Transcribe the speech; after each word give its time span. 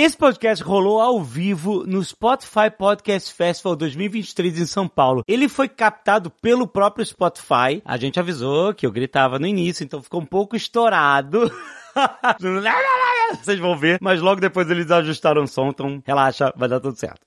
Esse 0.00 0.16
podcast 0.16 0.62
rolou 0.62 1.00
ao 1.00 1.20
vivo 1.20 1.82
no 1.84 2.04
Spotify 2.04 2.70
Podcast 2.70 3.34
Festival 3.34 3.74
2023 3.74 4.60
em 4.60 4.64
São 4.64 4.86
Paulo. 4.86 5.24
Ele 5.26 5.48
foi 5.48 5.68
captado 5.68 6.30
pelo 6.30 6.68
próprio 6.68 7.04
Spotify. 7.04 7.82
A 7.84 7.96
gente 7.96 8.20
avisou 8.20 8.72
que 8.72 8.86
eu 8.86 8.92
gritava 8.92 9.40
no 9.40 9.46
início, 9.48 9.82
então 9.82 10.00
ficou 10.00 10.20
um 10.20 10.24
pouco 10.24 10.54
estourado. 10.54 11.50
Vocês 13.42 13.58
vão 13.58 13.76
ver, 13.76 13.98
mas 14.00 14.20
logo 14.20 14.40
depois 14.40 14.70
eles 14.70 14.88
ajustaram 14.88 15.42
o 15.42 15.48
som, 15.48 15.70
então 15.70 16.00
relaxa, 16.06 16.52
vai 16.54 16.68
dar 16.68 16.78
tudo 16.78 16.96
certo. 16.96 17.18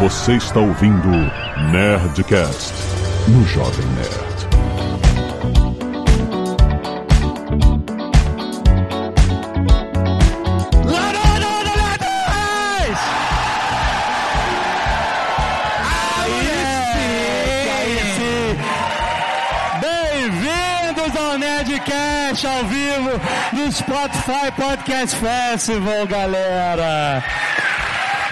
Você 0.00 0.32
está 0.38 0.58
ouvindo 0.58 1.08
Nerdcast 1.70 2.74
no 3.28 3.44
Jovem 3.44 3.86
Nerd. 3.94 4.27
Nerdcast 22.38 22.46
ao 22.46 22.64
vivo 22.64 23.20
do 23.52 23.72
Spotify 23.72 24.50
Podcast 24.56 25.16
Festival, 25.16 26.06
galera. 26.06 27.22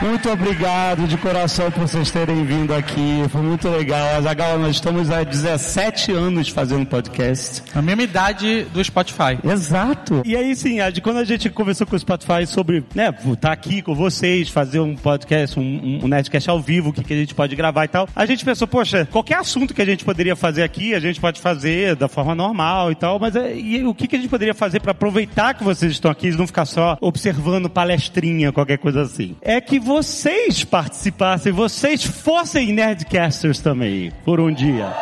Muito 0.00 0.28
obrigado 0.30 1.06
de 1.08 1.16
coração 1.16 1.70
por 1.70 1.88
vocês 1.88 2.10
terem 2.10 2.44
vindo 2.44 2.74
aqui. 2.74 3.22
Foi 3.30 3.40
muito 3.40 3.66
legal. 3.68 4.16
Azagal, 4.16 4.58
nós 4.58 4.76
estamos 4.76 5.10
há 5.10 5.24
17 5.24 6.12
anos 6.12 6.50
fazendo 6.50 6.84
podcast. 6.84 7.62
A 7.74 7.80
mesma 7.80 8.02
idade 8.02 8.64
do 8.64 8.84
Spotify. 8.84 9.38
Exato. 9.42 10.22
E 10.24 10.36
aí, 10.36 10.54
sim, 10.54 10.78
quando 11.02 11.16
a 11.16 11.24
gente 11.24 11.48
conversou 11.48 11.86
com 11.86 11.96
o 11.96 11.98
Spotify 11.98 12.46
sobre, 12.46 12.84
né, 12.94 13.14
estar 13.32 13.52
aqui 13.52 13.80
com 13.80 13.94
vocês, 13.94 14.50
fazer 14.50 14.80
um 14.80 14.94
podcast, 14.94 15.58
um, 15.58 16.00
um, 16.04 16.08
Nerdcast 16.08 16.50
ao 16.50 16.60
vivo, 16.60 16.90
o 16.90 16.92
que, 16.92 17.02
que 17.02 17.14
a 17.14 17.16
gente 17.16 17.34
pode 17.34 17.56
gravar 17.56 17.86
e 17.86 17.88
tal, 17.88 18.06
a 18.14 18.26
gente 18.26 18.44
pensou, 18.44 18.68
poxa, 18.68 19.08
qualquer 19.10 19.38
assunto 19.38 19.72
que 19.72 19.80
a 19.80 19.86
gente 19.86 20.04
poderia 20.04 20.36
fazer 20.36 20.62
aqui, 20.62 20.94
a 20.94 21.00
gente 21.00 21.18
pode 21.18 21.40
fazer 21.40 21.96
da 21.96 22.06
forma 22.06 22.34
normal 22.34 22.92
e 22.92 22.94
tal, 22.94 23.18
mas 23.18 23.34
é, 23.34 23.56
e 23.56 23.82
o 23.84 23.94
que, 23.94 24.06
que 24.06 24.16
a 24.16 24.18
gente 24.18 24.30
poderia 24.30 24.54
fazer 24.54 24.80
para 24.80 24.90
aproveitar 24.90 25.54
que 25.54 25.64
vocês 25.64 25.92
estão 25.92 26.10
aqui 26.10 26.28
e 26.28 26.32
não 26.32 26.46
ficar 26.46 26.66
só 26.66 26.98
observando 27.00 27.70
palestrinha, 27.70 28.52
qualquer 28.52 28.76
coisa 28.76 29.02
assim? 29.02 29.34
É 29.40 29.58
que 29.58 29.85
vocês 29.86 30.64
participassem, 30.64 31.52
vocês 31.52 32.02
fossem 32.02 32.72
Nerdcasters 32.72 33.60
também, 33.60 34.10
por 34.24 34.40
um 34.40 34.52
dia. 34.52 34.92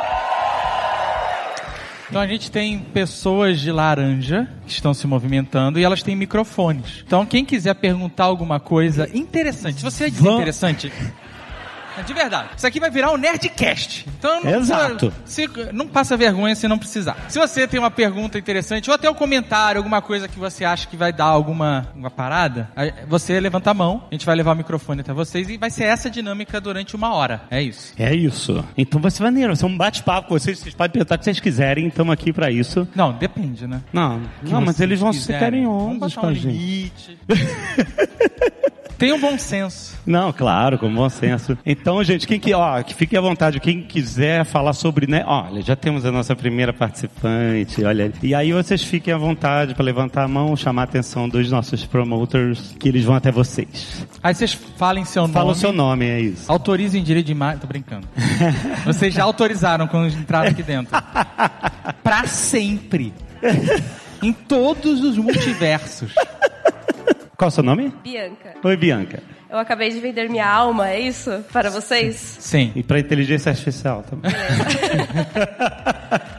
Então 2.10 2.20
a 2.20 2.26
gente 2.26 2.50
tem 2.50 2.78
pessoas 2.78 3.60
de 3.60 3.72
laranja 3.72 4.46
que 4.66 4.72
estão 4.72 4.92
se 4.92 5.06
movimentando 5.06 5.80
e 5.80 5.82
elas 5.82 6.02
têm 6.02 6.14
microfones. 6.14 7.02
Então 7.04 7.24
quem 7.24 7.46
quiser 7.46 7.74
perguntar 7.74 8.24
alguma 8.24 8.60
coisa 8.60 9.08
interessante, 9.14 9.78
se 9.78 9.82
você 9.82 10.04
é 10.04 10.08
interessante. 10.08 10.92
De 12.02 12.12
verdade. 12.14 12.48
Isso 12.56 12.66
aqui 12.66 12.80
vai 12.80 12.90
virar 12.90 13.10
um 13.12 13.16
Nerdcast. 13.16 14.06
Então 14.18 14.42
não, 14.42 14.50
Exato. 14.60 15.12
se- 15.24 15.48
não 15.72 15.86
passa 15.86 16.16
vergonha 16.16 16.54
se 16.54 16.66
não 16.66 16.78
precisar. 16.78 17.16
Se 17.28 17.38
você 17.38 17.66
tem 17.68 17.78
uma 17.78 17.90
pergunta 17.90 18.38
interessante, 18.38 18.88
ou 18.90 18.94
até 18.94 19.08
um 19.10 19.14
comentário, 19.14 19.78
alguma 19.78 20.00
coisa 20.02 20.26
que 20.28 20.38
você 20.38 20.64
acha 20.64 20.86
que 20.88 20.96
vai 20.96 21.12
dar 21.12 21.24
alguma 21.26 21.86
uma 21.94 22.10
parada, 22.10 22.68
você 23.08 23.38
levanta 23.40 23.70
a 23.70 23.74
mão, 23.74 24.04
a 24.10 24.14
gente 24.14 24.26
vai 24.26 24.34
levar 24.34 24.52
o 24.52 24.56
microfone 24.56 25.00
até 25.02 25.12
vocês 25.12 25.48
e 25.48 25.56
vai 25.56 25.70
ser 25.70 25.84
essa 25.84 26.08
dinâmica 26.10 26.60
durante 26.60 26.96
uma 26.96 27.12
hora. 27.14 27.42
É 27.50 27.62
isso. 27.62 27.94
É 27.98 28.14
isso. 28.14 28.64
Então 28.76 29.00
vai 29.00 29.10
ser 29.10 29.22
maneiro, 29.22 29.48
vai 29.48 29.56
ser 29.56 29.66
um 29.66 29.76
bate-papo 29.76 30.28
com 30.28 30.38
vocês, 30.38 30.58
vocês 30.58 30.74
podem 30.74 30.92
perguntar 30.92 31.14
o 31.16 31.18
que 31.18 31.24
vocês 31.24 31.40
quiserem, 31.40 31.86
estamos 31.88 32.12
aqui 32.12 32.32
pra 32.32 32.50
isso. 32.50 32.86
Não, 32.94 33.12
depende, 33.12 33.66
né? 33.66 33.82
Não, 33.92 34.20
que 34.44 34.52
não, 34.52 34.60
mas 34.60 34.80
eles 34.80 35.00
vão 35.00 35.12
ser 35.12 35.18
quiserem. 35.20 35.40
carinhosos 35.40 35.84
Vamos 35.84 35.98
botar 36.14 36.20
com 36.20 36.26
um 36.26 36.30
a 36.30 36.34
gente. 36.34 36.46
limite. 36.48 37.18
Tenha 38.96 39.16
um 39.16 39.20
bom 39.20 39.36
senso. 39.36 39.98
Não, 40.06 40.32
claro, 40.32 40.78
com 40.78 40.92
bom 40.92 41.08
senso. 41.08 41.58
Então, 41.66 41.83
gente, 42.02 42.26
quem 42.26 42.40
que, 42.40 42.52
ó, 42.54 42.82
que 42.82 42.94
fique 42.94 43.16
à 43.16 43.20
vontade, 43.20 43.60
quem 43.60 43.82
quiser 43.82 44.44
falar 44.44 44.72
sobre, 44.72 45.06
né, 45.06 45.22
olha, 45.26 45.60
já 45.62 45.76
temos 45.76 46.04
a 46.06 46.10
nossa 46.12 46.34
primeira 46.34 46.72
participante, 46.72 47.84
olha. 47.84 48.10
E 48.22 48.34
aí 48.34 48.52
vocês 48.52 48.82
fiquem 48.82 49.12
à 49.12 49.18
vontade 49.18 49.74
para 49.74 49.84
levantar 49.84 50.24
a 50.24 50.28
mão, 50.28 50.56
chamar 50.56 50.82
a 50.82 50.84
atenção 50.84 51.28
dos 51.28 51.50
nossos 51.50 51.84
promoters, 51.84 52.74
que 52.78 52.88
eles 52.88 53.04
vão 53.04 53.14
até 53.14 53.30
vocês. 53.30 54.06
Aí 54.22 54.34
vocês 54.34 54.54
falem 54.54 55.04
seu 55.04 55.28
Fala 55.28 55.44
o 55.44 55.48
nome. 55.48 55.60
seu 55.60 55.72
nome, 55.72 56.06
é 56.06 56.20
isso. 56.20 56.50
Autorizem 56.50 57.02
direito 57.02 57.26
de 57.26 57.32
imagem. 57.32 57.60
Tô 57.60 57.66
brincando. 57.66 58.06
Vocês 58.84 59.12
já 59.14 59.22
autorizaram 59.24 59.86
quando 59.86 60.08
entraram 60.12 60.50
aqui 60.50 60.62
dentro. 60.62 60.96
pra 62.02 62.26
sempre. 62.26 63.12
em 64.22 64.32
todos 64.32 65.00
os 65.02 65.16
multiversos. 65.18 66.12
Qual 67.36 67.46
é 67.46 67.48
o 67.48 67.50
seu 67.50 67.62
nome? 67.64 67.92
Bianca, 68.02 68.54
Oi, 68.62 68.76
Bianca. 68.76 69.22
Eu 69.50 69.58
acabei 69.58 69.90
de 69.90 70.00
vender 70.00 70.28
minha 70.28 70.48
alma, 70.48 70.90
é 70.90 71.00
isso? 71.00 71.44
Para 71.52 71.70
vocês? 71.70 72.16
Sim. 72.40 72.72
E 72.74 72.82
para 72.82 72.98
inteligência 72.98 73.50
artificial 73.50 74.02
também. 74.02 74.30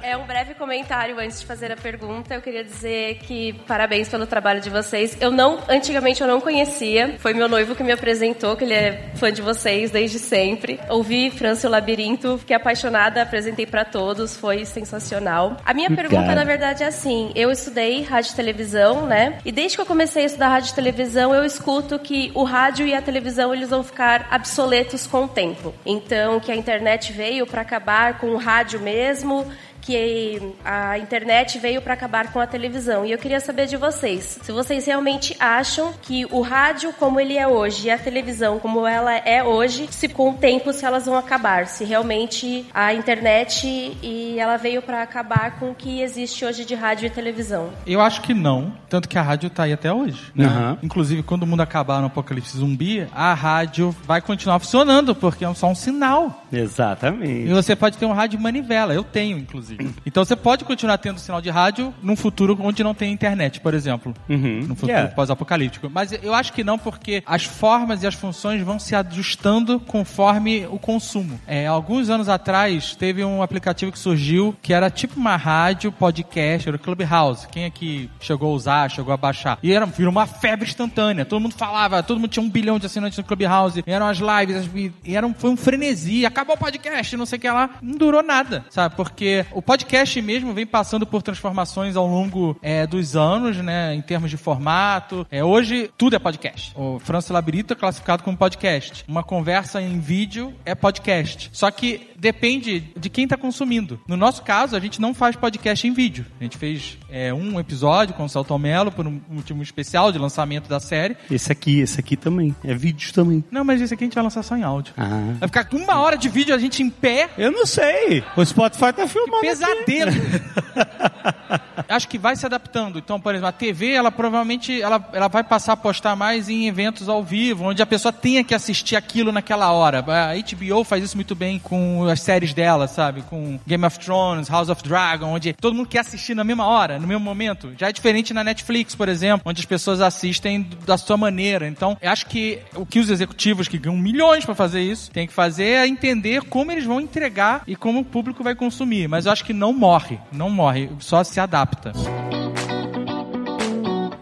É 0.01 0.15
um 0.15 0.25
breve 0.25 0.53
comentário 0.65 1.19
antes 1.19 1.39
de 1.39 1.45
fazer 1.45 1.71
a 1.71 1.77
pergunta. 1.77 2.33
Eu 2.33 2.41
queria 2.41 2.63
dizer 2.63 3.19
que 3.19 3.53
parabéns 3.67 4.09
pelo 4.09 4.25
trabalho 4.25 4.59
de 4.59 4.71
vocês. 4.71 5.15
Eu 5.21 5.29
não, 5.29 5.59
antigamente 5.69 6.21
eu 6.21 6.27
não 6.27 6.41
conhecia. 6.41 7.17
Foi 7.19 7.35
meu 7.35 7.47
noivo 7.47 7.75
que 7.75 7.83
me 7.83 7.91
apresentou, 7.91 8.55
que 8.55 8.63
ele 8.63 8.73
é 8.73 9.11
fã 9.13 9.31
de 9.31 9.43
vocês 9.43 9.91
desde 9.91 10.17
sempre. 10.17 10.79
Ouvi 10.89 11.29
França 11.29 11.67
e 11.67 11.69
o 11.69 11.71
Labirinto, 11.71 12.39
fiquei 12.39 12.55
apaixonada, 12.55 13.21
apresentei 13.21 13.67
para 13.67 13.85
todos, 13.85 14.35
foi 14.35 14.65
sensacional. 14.65 15.55
A 15.63 15.71
minha 15.71 15.87
Obrigado. 15.87 16.09
pergunta, 16.09 16.33
na 16.33 16.43
verdade, 16.43 16.83
é 16.83 16.87
assim: 16.87 17.31
eu 17.35 17.51
estudei 17.51 18.01
rádio 18.01 18.31
e 18.31 18.35
televisão, 18.35 19.05
né? 19.05 19.37
E 19.45 19.51
desde 19.51 19.77
que 19.77 19.81
eu 19.81 19.85
comecei 19.85 20.23
a 20.23 20.25
estudar 20.25 20.47
rádio 20.47 20.71
e 20.71 20.73
televisão, 20.75 21.31
eu 21.31 21.45
escuto 21.45 21.99
que 21.99 22.31
o 22.33 22.43
rádio 22.43 22.87
e 22.87 22.95
a 22.95 23.03
televisão 23.03 23.53
eles 23.53 23.69
vão 23.69 23.83
ficar 23.83 24.29
obsoletos 24.33 25.05
com 25.05 25.25
o 25.25 25.27
tempo. 25.27 25.75
Então, 25.85 26.39
que 26.39 26.51
a 26.51 26.55
internet 26.55 27.13
veio 27.13 27.45
para 27.45 27.61
acabar 27.61 28.17
com 28.17 28.31
o 28.31 28.37
rádio 28.37 28.79
mesmo, 28.79 29.45
que 29.85 30.41
a 30.63 30.97
internet 30.97 31.59
veio 31.59 31.81
para 31.81 31.93
acabar 31.93 32.31
com 32.33 32.39
a 32.39 32.47
televisão. 32.47 33.05
E 33.05 33.11
eu 33.11 33.17
queria 33.17 33.39
saber 33.39 33.67
de 33.67 33.77
vocês, 33.77 34.39
se 34.41 34.51
vocês 34.51 34.85
realmente 34.85 35.35
acham 35.39 35.93
que 36.01 36.25
o 36.31 36.41
rádio 36.41 36.91
como 36.93 37.19
ele 37.19 37.37
é 37.37 37.47
hoje 37.47 37.87
e 37.87 37.91
a 37.91 37.97
televisão 37.97 38.57
como 38.57 38.87
ela 38.87 39.15
é 39.15 39.43
hoje, 39.43 39.87
se 39.91 40.07
com 40.07 40.31
o 40.31 40.33
tempo 40.33 40.73
se 40.73 40.85
elas 40.85 41.05
vão 41.05 41.15
acabar, 41.15 41.67
se 41.67 41.83
realmente 41.83 42.65
a 42.73 42.93
internet 42.93 43.67
e 44.01 44.39
ela 44.39 44.57
veio 44.57 44.81
para 44.81 45.03
acabar 45.03 45.59
com 45.59 45.71
o 45.71 45.75
que 45.75 46.01
existe 46.01 46.43
hoje 46.43 46.65
de 46.65 46.73
rádio 46.73 47.05
e 47.05 47.09
televisão. 47.09 47.69
Eu 47.85 48.01
acho 48.01 48.21
que 48.21 48.33
não. 48.33 48.73
Tanto 48.89 49.07
que 49.07 49.17
a 49.17 49.21
rádio 49.21 49.49
tá 49.49 49.63
aí 49.63 49.73
até 49.73 49.91
hoje. 49.91 50.31
Né? 50.33 50.45
Aham. 50.45 50.77
Inclusive, 50.81 51.21
quando 51.21 51.43
o 51.43 51.47
mundo 51.47 51.61
acabar 51.61 51.99
no 51.99 52.07
apocalipse 52.07 52.57
zumbi, 52.57 53.07
a 53.13 53.33
rádio 53.33 53.95
vai 54.05 54.21
continuar 54.21 54.59
funcionando, 54.59 55.13
porque 55.13 55.45
é 55.45 55.53
só 55.53 55.67
um 55.67 55.75
sinal. 55.75 56.45
E 56.51 56.57
Exatamente. 56.57 57.49
você 57.49 57.75
pode 57.75 57.97
ter 57.97 58.05
um 58.05 58.13
rádio 58.13 58.39
manivela. 58.39 58.93
Eu 58.93 59.03
tenho, 59.03 59.37
inclusive. 59.37 59.74
Então 60.05 60.23
você 60.23 60.35
pode 60.35 60.63
continuar 60.65 60.97
tendo 60.97 61.19
sinal 61.19 61.41
de 61.41 61.49
rádio 61.49 61.93
num 62.01 62.15
futuro 62.15 62.57
onde 62.61 62.83
não 62.83 62.93
tem 62.93 63.11
internet, 63.11 63.59
por 63.59 63.73
exemplo. 63.73 64.13
Uhum. 64.29 64.61
No 64.61 64.75
futuro 64.75 64.85
Yeah. 64.95 65.13
pós-apocalíptico. 65.15 65.89
Mas 65.89 66.11
eu 66.11 66.33
acho 66.33 66.53
que 66.53 66.63
não, 66.63 66.77
porque 66.77 67.23
as 67.25 67.43
formas 67.43 68.03
e 68.03 68.07
as 68.07 68.13
funções 68.13 68.61
vão 68.61 68.77
se 68.79 68.95
ajustando 68.95 69.79
conforme 69.79 70.65
o 70.67 70.77
consumo. 70.77 71.39
É, 71.47 71.65
alguns 71.67 72.09
anos 72.09 72.29
atrás, 72.29 72.95
teve 72.95 73.23
um 73.23 73.41
aplicativo 73.41 73.91
que 73.91 73.99
surgiu 73.99 74.55
que 74.61 74.73
era 74.73 74.89
tipo 74.89 75.19
uma 75.19 75.35
rádio, 75.35 75.91
podcast, 75.91 76.67
era 76.67 76.77
o 76.77 76.79
Clubhouse. 76.79 77.47
Quem 77.47 77.65
aqui 77.65 78.09
chegou 78.19 78.51
a 78.51 78.55
usar, 78.55 78.89
chegou 78.91 79.13
a 79.13 79.17
baixar? 79.17 79.57
E 79.63 79.73
era, 79.73 79.85
virou 79.85 80.11
uma 80.11 80.25
febre 80.27 80.67
instantânea. 80.69 81.25
Todo 81.25 81.41
mundo 81.41 81.55
falava, 81.55 82.01
todo 82.03 82.19
mundo 82.19 82.29
tinha 82.29 82.43
um 82.43 82.49
bilhão 82.49 82.77
de 82.79 82.85
assinantes 82.85 83.17
no 83.17 83.23
Clubhouse. 83.23 83.83
E 83.85 83.91
eram 83.91 84.07
as 84.07 84.19
lives, 84.19 84.69
e 85.03 85.15
era 85.15 85.25
um, 85.25 85.33
foi 85.33 85.49
um 85.49 85.57
frenesi. 85.57 86.25
Acabou 86.25 86.55
o 86.55 86.59
podcast, 86.59 87.17
não 87.17 87.25
sei 87.25 87.37
o 87.37 87.41
que 87.41 87.49
lá. 87.49 87.69
Não 87.81 87.97
durou 87.97 88.21
nada, 88.23 88.65
sabe? 88.69 88.95
Porque 88.95 89.45
o 89.51 89.61
podcast 89.65 90.21
mesmo 90.21 90.53
vem 90.53 90.65
passando 90.65 91.05
por 91.05 91.21
transformações 91.23 91.95
ao 91.95 92.07
longo 92.07 92.57
é, 92.61 92.85
dos 92.85 93.15
anos, 93.15 93.57
né? 93.57 93.95
Em 93.95 94.01
termos 94.01 94.29
de 94.29 94.37
formato. 94.37 95.25
É, 95.31 95.43
hoje, 95.43 95.89
tudo 95.97 96.15
é 96.15 96.19
podcast. 96.19 96.73
O 96.75 96.99
França 96.99 97.33
Labirinto 97.33 97.73
é 97.73 97.75
classificado 97.75 98.23
como 98.23 98.37
podcast. 98.37 99.03
Uma 99.07 99.23
conversa 99.23 99.81
em 99.81 99.99
vídeo 99.99 100.53
é 100.63 100.75
podcast. 100.75 101.49
Só 101.51 101.69
que 101.71 102.11
depende 102.15 102.81
de 102.95 103.09
quem 103.09 103.23
está 103.23 103.35
consumindo. 103.35 103.99
No 104.07 104.15
nosso 104.15 104.43
caso, 104.43 104.75
a 104.75 104.79
gente 104.79 105.01
não 105.01 105.13
faz 105.13 105.35
podcast 105.35 105.87
em 105.87 105.93
vídeo. 105.93 106.25
A 106.39 106.43
gente 106.43 106.57
fez 106.57 106.97
é, 107.15 107.33
um 107.33 107.57
episódio 107.57 108.13
com 108.13 108.25
o 108.25 108.29
Celton 108.29 108.57
Mello 108.57 108.91
por 108.91 109.07
um 109.07 109.21
motivo 109.29 109.63
especial 109.63 110.11
de 110.11 110.19
lançamento 110.19 110.67
da 110.67 110.81
série. 110.81 111.15
Esse 111.31 111.49
aqui, 111.49 111.79
esse 111.79 111.97
aqui 111.97 112.17
também. 112.17 112.53
É 112.61 112.73
vídeo 112.73 113.13
também. 113.13 113.41
Não, 113.49 113.63
mas 113.63 113.79
esse 113.79 113.93
aqui 113.93 114.03
a 114.03 114.07
gente 114.07 114.15
vai 114.15 114.23
lançar 114.23 114.43
só 114.43 114.57
em 114.57 114.63
áudio. 114.63 114.93
Ah. 114.97 115.33
Vai 115.39 115.47
ficar 115.47 115.65
uma 115.71 116.01
hora 116.01 116.17
de 116.17 116.27
vídeo 116.27 116.53
a 116.53 116.57
gente 116.57 116.83
em 116.83 116.89
pé. 116.89 117.29
Eu 117.37 117.53
não 117.53 117.65
sei. 117.65 118.21
O 118.35 118.45
Spotify 118.45 118.91
tá 118.91 119.07
filmando 119.07 119.39
Que 119.39 119.47
pesadelo. 119.47 120.11
Acho 121.87 122.07
que 122.07 122.17
vai 122.17 122.35
se 122.35 122.45
adaptando. 122.45 122.99
Então, 122.99 123.19
por 123.19 123.33
exemplo, 123.33 123.47
a 123.47 123.51
TV, 123.51 123.91
ela 123.91 124.11
provavelmente 124.11 124.81
ela, 124.81 125.07
ela 125.13 125.27
vai 125.27 125.43
passar 125.43 125.73
a 125.73 125.77
postar 125.77 126.15
mais 126.15 126.49
em 126.49 126.67
eventos 126.67 127.07
ao 127.07 127.23
vivo, 127.23 127.65
onde 127.65 127.81
a 127.81 127.85
pessoa 127.85 128.11
tenha 128.11 128.43
que 128.43 128.53
assistir 128.53 128.95
aquilo 128.95 129.31
naquela 129.31 129.71
hora. 129.71 129.99
A 129.99 130.33
HBO 130.35 130.83
faz 130.83 131.03
isso 131.03 131.15
muito 131.15 131.35
bem 131.35 131.59
com 131.59 132.05
as 132.05 132.21
séries 132.21 132.53
dela, 132.53 132.87
sabe? 132.87 133.21
Com 133.21 133.59
Game 133.65 133.85
of 133.85 133.99
Thrones, 133.99 134.49
House 134.49 134.69
of 134.69 134.83
Dragon, 134.83 135.27
onde 135.27 135.53
todo 135.53 135.75
mundo 135.75 135.87
quer 135.87 135.99
assistir 135.99 136.35
na 136.35 136.43
mesma 136.43 136.65
hora, 136.65 136.99
no 137.05 137.09
mesmo 137.09 137.23
momento. 137.23 137.73
Já 137.77 137.89
é 137.89 137.91
diferente 137.91 138.33
na 138.33 138.43
Netflix, 138.43 138.95
por 138.95 139.07
exemplo, 139.07 139.43
onde 139.45 139.61
as 139.61 139.65
pessoas 139.65 140.01
assistem 140.01 140.67
da 140.85 140.97
sua 140.97 141.15
maneira. 141.15 141.67
Então, 141.67 141.97
acho 142.01 142.25
que 142.25 142.59
o 142.75 142.85
que 142.85 142.99
os 142.99 143.09
executivos 143.09 143.67
que 143.67 143.77
ganham 143.77 143.97
milhões 143.97 144.43
para 144.43 144.55
fazer 144.55 144.81
isso 144.81 145.11
têm 145.11 145.27
que 145.27 145.33
fazer 145.33 145.65
é 145.65 145.87
entender 145.87 146.41
como 146.43 146.71
eles 146.71 146.85
vão 146.85 146.99
entregar 146.99 147.63
e 147.67 147.75
como 147.75 147.99
o 147.99 148.05
público 148.05 148.43
vai 148.43 148.55
consumir. 148.55 149.07
Mas 149.07 149.25
eu 149.25 149.31
acho 149.31 149.45
que 149.45 149.53
não 149.53 149.71
morre, 149.71 150.19
não 150.31 150.49
morre, 150.49 150.89
só 150.99 151.23
se 151.23 151.39
adapta. 151.39 151.93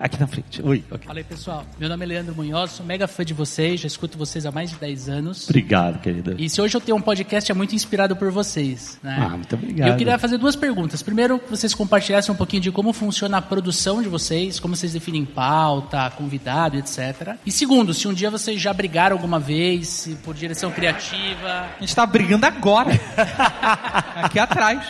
Aqui 0.03 0.19
na 0.19 0.27
frente. 0.27 0.61
Oi. 0.61 0.83
ok. 0.91 1.07
Fala 1.07 1.19
aí, 1.19 1.23
pessoal. 1.23 1.65
Meu 1.79 1.87
nome 1.87 2.03
é 2.03 2.07
Leandro 2.09 2.35
Munhoz, 2.35 2.71
sou 2.71 2.85
mega 2.85 3.07
fã 3.07 3.23
de 3.23 3.33
vocês, 3.33 3.79
já 3.79 3.87
escuto 3.87 4.17
vocês 4.17 4.45
há 4.45 4.51
mais 4.51 4.71
de 4.71 4.75
10 4.75 5.07
anos. 5.07 5.47
Obrigado, 5.47 6.01
querida. 6.01 6.35
E 6.37 6.49
se 6.49 6.61
hoje 6.61 6.75
eu 6.75 6.81
tenho 6.81 6.97
um 6.97 7.01
podcast 7.01 7.49
é 7.49 7.55
muito 7.55 7.73
inspirado 7.73 8.13
por 8.13 8.29
vocês, 8.29 8.99
né? 9.01 9.15
Ah, 9.17 9.29
muito 9.29 9.55
obrigado. 9.55 9.87
E 9.87 9.91
eu 9.91 9.95
queria 9.95 10.19
fazer 10.19 10.37
duas 10.37 10.57
perguntas. 10.57 11.01
Primeiro, 11.01 11.39
que 11.39 11.49
vocês 11.49 11.73
compartilhassem 11.73 12.33
um 12.33 12.37
pouquinho 12.37 12.61
de 12.61 12.69
como 12.69 12.91
funciona 12.91 13.37
a 13.37 13.41
produção 13.41 14.01
de 14.01 14.09
vocês, 14.09 14.59
como 14.59 14.75
vocês 14.75 14.91
definem 14.91 15.23
pauta, 15.23 16.11
convidado, 16.17 16.75
etc. 16.75 17.37
E 17.45 17.51
segundo, 17.51 17.93
se 17.93 18.05
um 18.05 18.13
dia 18.13 18.29
vocês 18.29 18.59
já 18.59 18.73
brigaram 18.73 19.15
alguma 19.15 19.39
vez, 19.39 20.09
por 20.21 20.35
direção 20.35 20.69
criativa. 20.69 21.69
A 21.77 21.79
gente 21.79 21.95
tá 21.95 22.05
brigando 22.05 22.45
agora. 22.45 22.91
Aqui 24.21 24.37
atrás. 24.37 24.85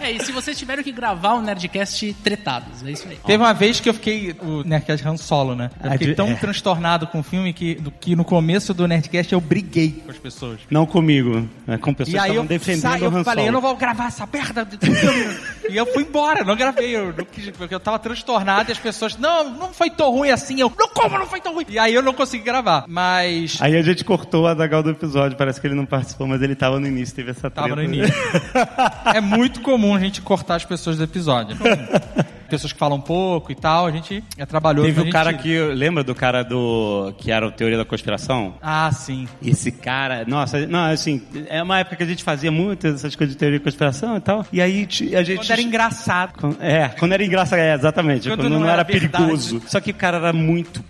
É, 0.00 0.10
e 0.10 0.24
se 0.24 0.32
vocês 0.32 0.58
tiveram 0.58 0.82
que 0.82 0.92
gravar 0.92 1.34
um 1.34 1.42
Nerdcast 1.42 2.14
tretados, 2.22 2.84
é 2.84 2.90
isso 2.90 3.06
aí. 3.08 3.18
Teve 3.24 3.42
uma 3.42 3.52
vez 3.52 3.80
que 3.80 3.88
eu 3.88 3.94
fiquei. 3.94 4.34
O 4.42 4.62
Nerdcast 4.64 5.06
Han 5.06 5.16
Solo, 5.16 5.54
né? 5.54 5.70
Eu 5.82 5.92
fiquei 5.92 6.14
tão 6.14 6.28
é. 6.28 6.34
transtornado 6.34 7.06
com 7.06 7.20
o 7.20 7.22
filme 7.22 7.52
que, 7.52 7.74
do, 7.76 7.90
que 7.90 8.16
no 8.16 8.24
começo 8.24 8.74
do 8.74 8.86
Nerdcast 8.86 9.32
eu 9.32 9.40
briguei 9.40 10.02
com 10.04 10.10
as 10.10 10.18
pessoas. 10.18 10.60
Não 10.70 10.86
comigo, 10.86 11.48
né, 11.66 11.78
com 11.78 11.92
pessoas 11.94 12.14
E 12.14 12.18
aí 12.18 12.30
que 12.30 12.36
eu, 12.36 12.42
estavam 12.42 12.46
defendendo 12.46 12.80
sa- 12.80 12.98
o 12.98 13.04
eu 13.04 13.08
Han 13.08 13.24
falei, 13.24 13.44
Solo. 13.44 13.48
eu 13.48 13.52
não 13.52 13.60
vou 13.60 13.76
gravar 13.76 14.06
essa 14.06 14.28
merda 14.30 14.64
do 14.64 14.78
filme. 14.78 15.36
e 15.68 15.76
eu 15.76 15.86
fui 15.86 16.02
embora, 16.02 16.44
não 16.44 16.56
gravei. 16.56 16.94
Eu, 16.94 17.12
não 17.16 17.24
quis, 17.24 17.50
porque 17.50 17.74
eu 17.74 17.80
tava 17.80 17.98
transtornado 17.98 18.70
e 18.70 18.72
as 18.72 18.78
pessoas, 18.78 19.16
não, 19.16 19.50
não 19.50 19.72
foi 19.72 19.90
tão 19.90 20.10
ruim 20.10 20.30
assim. 20.30 20.60
Eu, 20.60 20.72
não, 20.76 20.88
como 20.88 21.18
não 21.18 21.26
foi 21.26 21.40
tão 21.40 21.54
ruim? 21.54 21.66
E 21.68 21.78
aí 21.78 21.94
eu 21.94 22.02
não 22.02 22.12
consegui 22.12 22.44
gravar. 22.44 22.84
Mas. 22.88 23.60
Aí 23.60 23.76
a 23.76 23.82
gente 23.82 24.04
cortou 24.04 24.44
o 24.44 24.46
Adagal 24.46 24.82
do 24.82 24.90
episódio, 24.90 25.36
parece 25.36 25.60
que 25.60 25.66
ele 25.66 25.74
não 25.74 25.86
participou, 25.86 26.26
mas 26.26 26.42
ele 26.42 26.54
tava 26.54 26.78
no 26.78 26.86
início, 26.86 27.14
teve 27.14 27.30
essa 27.30 27.50
treta. 27.50 27.68
Tava 27.68 27.76
no 27.76 27.82
início. 27.82 28.14
é 29.14 29.20
muito 29.20 29.60
comum 29.60 29.73
a 29.94 30.00
gente 30.00 30.20
cortar 30.22 30.56
as 30.56 30.64
pessoas 30.64 30.96
do 30.96 31.04
episódio. 31.04 31.56
Pessoas 32.54 32.72
que 32.72 32.78
falam 32.78 33.00
pouco 33.00 33.50
e 33.50 33.54
tal, 33.56 33.86
a 33.86 33.90
gente 33.90 34.22
é 34.38 34.46
trabalhoso. 34.46 34.86
Teve 34.86 35.00
o 35.00 35.10
cara 35.10 35.32
tira. 35.32 35.42
que. 35.42 35.74
Lembra 35.74 36.04
do 36.04 36.14
cara 36.14 36.44
do. 36.44 37.12
que 37.18 37.32
era 37.32 37.44
o 37.44 37.50
Teoria 37.50 37.76
da 37.76 37.84
Conspiração? 37.84 38.54
Ah, 38.62 38.92
sim. 38.92 39.26
Esse 39.42 39.72
cara, 39.72 40.24
nossa, 40.24 40.64
não, 40.68 40.84
assim, 40.84 41.20
é 41.48 41.60
uma 41.60 41.80
época 41.80 41.96
que 41.96 42.04
a 42.04 42.06
gente 42.06 42.22
fazia 42.22 42.52
muitas 42.52 42.94
essas 42.94 43.16
coisas 43.16 43.34
de 43.34 43.38
teoria 43.38 43.58
da 43.58 43.64
conspiração 43.64 44.16
e 44.16 44.20
tal. 44.20 44.46
E 44.52 44.60
aí 44.60 44.86
a 45.16 45.22
gente. 45.22 45.36
Quando 45.36 45.50
era 45.50 45.62
engraçado. 45.62 46.56
É, 46.60 46.88
quando 46.88 47.12
era 47.12 47.24
engraçado, 47.24 47.58
é, 47.58 47.74
exatamente. 47.74 48.28
Quando 48.28 48.42
Quando, 48.42 48.52
não 48.52 48.60
não, 48.60 48.68
era 48.68 48.82
era, 48.82 48.84
perigoso. 48.84 49.60
Só 49.66 49.80
que 49.80 49.90
o 49.90 49.94
cara 49.94 50.18
era 50.18 50.32
muito. 50.32 50.84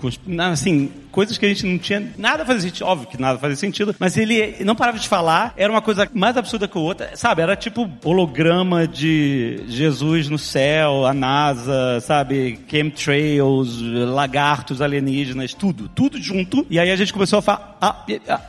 Assim, 0.53 0.91
coisas 1.15 1.39
que 1.39 1.47
a 1.47 1.49
gente 1.49 1.65
não 1.65 1.79
tinha. 1.79 2.13
Nada 2.19 2.45
fazia 2.45 2.63
sentido. 2.63 2.87
Óbvio 2.87 3.09
que 3.09 3.21
nada 3.21 3.39
fazia 3.39 3.57
sentido. 3.57 3.95
Mas 4.01 4.17
ele 4.17 4.57
não 4.65 4.75
parava 4.75 4.99
de 4.99 5.09
falar. 5.09 5.55
Era 5.57 5.73
uma 5.73 5.81
coisa 5.81 6.09
mais 6.13 6.37
absurda 6.37 6.67
que 6.67 6.77
a 6.77 6.81
outra. 6.81 7.11
Sabe? 7.15 7.41
Era 7.41 7.55
tipo 7.55 7.89
holograma 8.05 8.87
de 8.87 9.63
Jesus 9.69 10.29
no 10.29 10.39
céu, 10.39 11.07
a 11.07 11.15
NASA, 11.15 11.54
sabe? 12.03 12.59
Chemtrails, 12.69 13.81
lagartos 13.81 14.81
alienígenas, 14.81 15.55
tudo. 15.55 15.89
Tudo 15.89 16.21
junto. 16.21 16.67
E 16.71 16.79
aí 16.79 16.91
a 16.91 16.97
gente 16.97 17.13
começou 17.13 17.39
a 17.39 17.43
falar. 17.43 17.77
Ah, 17.81 18.05
ah, 18.29 18.41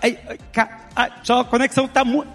ca- 0.52 0.85
ah, 0.95 1.09
só 1.24 1.42
a 1.42 1.45
conexão 1.45 1.88
tá 1.88 2.06
muito. 2.06 2.27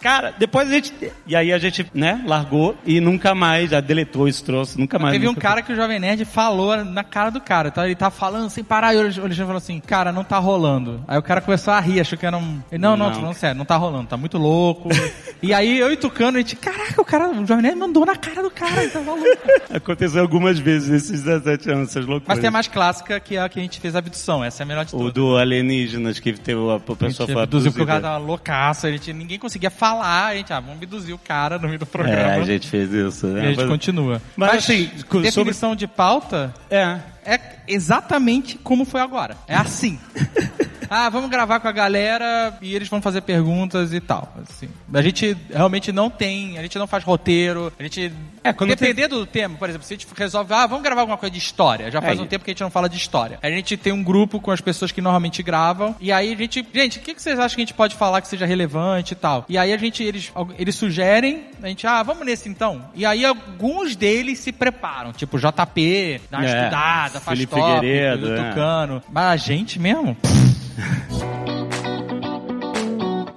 Cara, 0.00 0.32
depois 0.38 0.68
a 0.70 0.72
gente. 0.74 0.92
E 1.26 1.34
aí 1.34 1.52
a 1.52 1.58
gente, 1.58 1.84
né, 1.92 2.22
largou 2.24 2.76
e 2.86 3.00
nunca 3.00 3.34
mais, 3.34 3.70
já 3.70 3.80
deletou 3.80 4.28
esse 4.28 4.42
troço, 4.44 4.78
nunca 4.78 4.98
mais. 4.98 5.12
Teve 5.12 5.26
um 5.26 5.30
nunca- 5.30 5.40
cara 5.40 5.62
que 5.62 5.72
o 5.72 5.76
Jovem 5.76 5.98
Nerd 5.98 6.24
falou 6.24 6.84
na 6.84 7.02
cara 7.02 7.30
do 7.30 7.40
cara. 7.40 7.70
Tá? 7.70 7.84
Ele 7.84 7.96
tá 7.96 8.10
falando 8.10 8.48
sem 8.50 8.62
parar. 8.62 8.94
E 8.94 8.96
o 8.96 9.00
Alexandre 9.00 9.34
falou 9.36 9.56
assim: 9.56 9.80
Cara, 9.80 10.12
não 10.12 10.22
tá 10.22 10.38
rolando. 10.38 11.02
Aí 11.08 11.18
o 11.18 11.22
cara 11.22 11.40
começou 11.40 11.74
a 11.74 11.80
rir, 11.80 12.00
achou 12.00 12.16
que 12.16 12.24
era 12.24 12.36
um. 12.36 12.60
Ele, 12.70 12.80
não, 12.80 12.96
não, 12.96 13.06
Não. 13.08 13.14
falando 13.14 13.34
sério, 13.34 13.58
não 13.58 13.64
tá 13.64 13.76
rolando, 13.76 14.06
tá 14.06 14.16
muito 14.16 14.38
louco. 14.38 14.88
e 15.42 15.52
aí 15.52 15.78
eu 15.78 15.90
e 15.90 15.94
o 15.94 15.96
Tucano, 15.96 16.36
a 16.36 16.40
gente, 16.40 16.54
caraca, 16.56 17.00
o 17.00 17.04
cara, 17.04 17.28
o 17.30 17.46
Jovem 17.46 17.62
Nerd 17.62 17.76
mandou 17.76 18.06
na 18.06 18.14
cara 18.14 18.42
do 18.42 18.50
cara, 18.50 18.82
ele 18.82 18.90
tá 18.92 19.00
maluco. 19.00 19.26
Aconteceu 19.74 20.22
algumas 20.22 20.58
vezes 20.58 20.88
nesses 20.88 21.22
17 21.22 21.70
anos, 21.70 21.88
essas 21.90 22.06
loucuras. 22.06 22.28
Mas 22.28 22.38
tem 22.38 22.48
a 22.48 22.52
mais 22.52 22.68
clássica, 22.68 23.18
que 23.18 23.36
é 23.36 23.42
a 23.42 23.48
que 23.48 23.58
a 23.58 23.62
gente 23.62 23.80
fez 23.80 23.96
a 23.96 23.98
abdução. 23.98 24.44
Essa 24.44 24.62
é 24.62 24.64
a 24.64 24.66
melhor 24.66 24.84
de 24.84 24.94
O 24.94 24.98
todas. 24.98 25.14
do 25.14 25.36
alienígenas 25.36 26.20
que 26.20 26.32
teve 26.32 26.60
a, 26.70 26.78
pessoa 26.78 27.46
gente 27.46 27.87
abduzida. 27.94 28.08
tava 28.14 28.24
loucaço, 28.24 28.86
a 28.86 28.90
gente, 28.90 29.12
ninguém 29.12 29.38
conseguia 29.38 29.70
falar, 29.70 30.26
a 30.28 30.34
gente, 30.36 30.52
ah, 30.52 30.60
vamos 30.60 30.76
abduzir 30.76 31.14
o 31.14 31.18
cara 31.18 31.58
no 31.58 31.66
meio 31.68 31.78
do 31.78 31.84
É, 31.84 31.86
programa. 31.86 32.42
a 32.42 32.44
gente 32.44 32.68
fez 32.68 32.92
isso. 32.92 33.26
E 33.26 33.30
né? 33.30 33.40
a 33.40 33.44
gente 33.48 33.56
Mas- 33.58 33.68
continua. 33.68 34.22
Mas, 34.36 34.54
assim, 34.56 34.90
co- 35.08 35.20
definição 35.20 35.74
de 35.76 35.86
pauta 35.86 36.52
É. 36.70 36.98
é 37.24 37.38
exatamente 37.68 38.56
como 38.58 38.84
foi 38.84 39.00
agora. 39.00 39.36
É 39.46 39.54
assim. 39.56 39.98
ah, 40.90 41.08
vamos 41.10 41.28
gravar 41.30 41.60
com 41.60 41.68
a 41.68 41.72
galera 41.72 42.56
e 42.62 42.74
eles 42.74 42.88
vão 42.88 43.00
fazer 43.02 43.20
perguntas 43.22 43.92
e 43.92 44.00
tal. 44.00 44.32
Assim. 44.48 44.68
A 44.92 45.02
gente 45.02 45.36
realmente 45.52 45.92
não 45.92 46.08
tem, 46.08 46.58
a 46.58 46.62
gente 46.62 46.78
não 46.78 46.86
faz 46.86 47.04
roteiro, 47.04 47.72
a 47.78 47.82
gente. 47.82 48.12
É, 48.44 48.52
quando 48.52 48.70
dependendo 48.70 49.18
do 49.18 49.26
tema, 49.26 49.56
por 49.58 49.68
exemplo, 49.68 49.86
se 49.86 49.92
a 49.92 49.96
gente 49.96 50.06
resolve, 50.16 50.54
ah, 50.54 50.66
vamos 50.66 50.82
gravar 50.82 51.02
alguma 51.02 51.18
coisa 51.18 51.30
de 51.32 51.38
história. 51.38 51.90
Já 51.90 52.00
faz 52.00 52.18
É. 52.18 52.22
um 52.22 52.26
tempo 52.26 52.44
que 52.44 52.50
a 52.50 52.54
gente 52.54 52.62
não 52.62 52.70
fala 52.70 52.88
de 52.88 52.96
história. 52.96 53.38
A 53.42 53.50
gente 53.50 53.76
tem 53.76 53.92
um 53.92 54.02
grupo 54.02 54.40
com 54.40 54.50
as 54.50 54.60
pessoas 54.60 54.90
que 54.92 55.00
normalmente 55.02 55.42
gravam, 55.42 55.94
e 56.00 56.10
aí 56.10 56.32
a 56.32 56.36
gente, 56.36 56.66
gente, 56.72 56.98
o 56.98 57.02
que 57.02 57.14
que 57.14 57.20
vocês 57.20 57.38
acham 57.38 57.56
que 57.56 57.62
a 57.62 57.64
gente 57.66 57.74
pode 57.74 57.94
falar 57.96 58.20
que 58.22 58.28
seja 58.28 58.46
relevante 58.46 59.12
e 59.12 59.16
tal? 59.16 59.44
E 59.48 59.58
aí 59.58 59.72
a 59.72 59.76
gente, 59.76 60.02
eles, 60.02 60.32
eles 60.58 60.74
sugerem, 60.76 61.44
a 61.62 61.68
gente, 61.68 61.86
ah, 61.86 62.02
vamos 62.02 62.24
nesse 62.24 62.48
então. 62.48 62.88
E 62.94 63.04
aí 63.04 63.24
alguns 63.24 63.94
deles 63.96 64.38
se 64.38 64.52
preparam, 64.52 65.12
tipo 65.12 65.36
JP, 65.38 66.20
dá 66.30 66.38
uma 66.38 66.46
É, 66.46 66.58
estudada, 66.62 67.20
faz 67.20 67.36
Felipe 67.38 67.54
Figueiredo, 67.62 68.32
é. 68.32 68.50
Tucano. 68.50 69.02
Mas 69.10 69.24
a 69.26 69.36
gente 69.36 69.78
mesmo? 69.78 70.16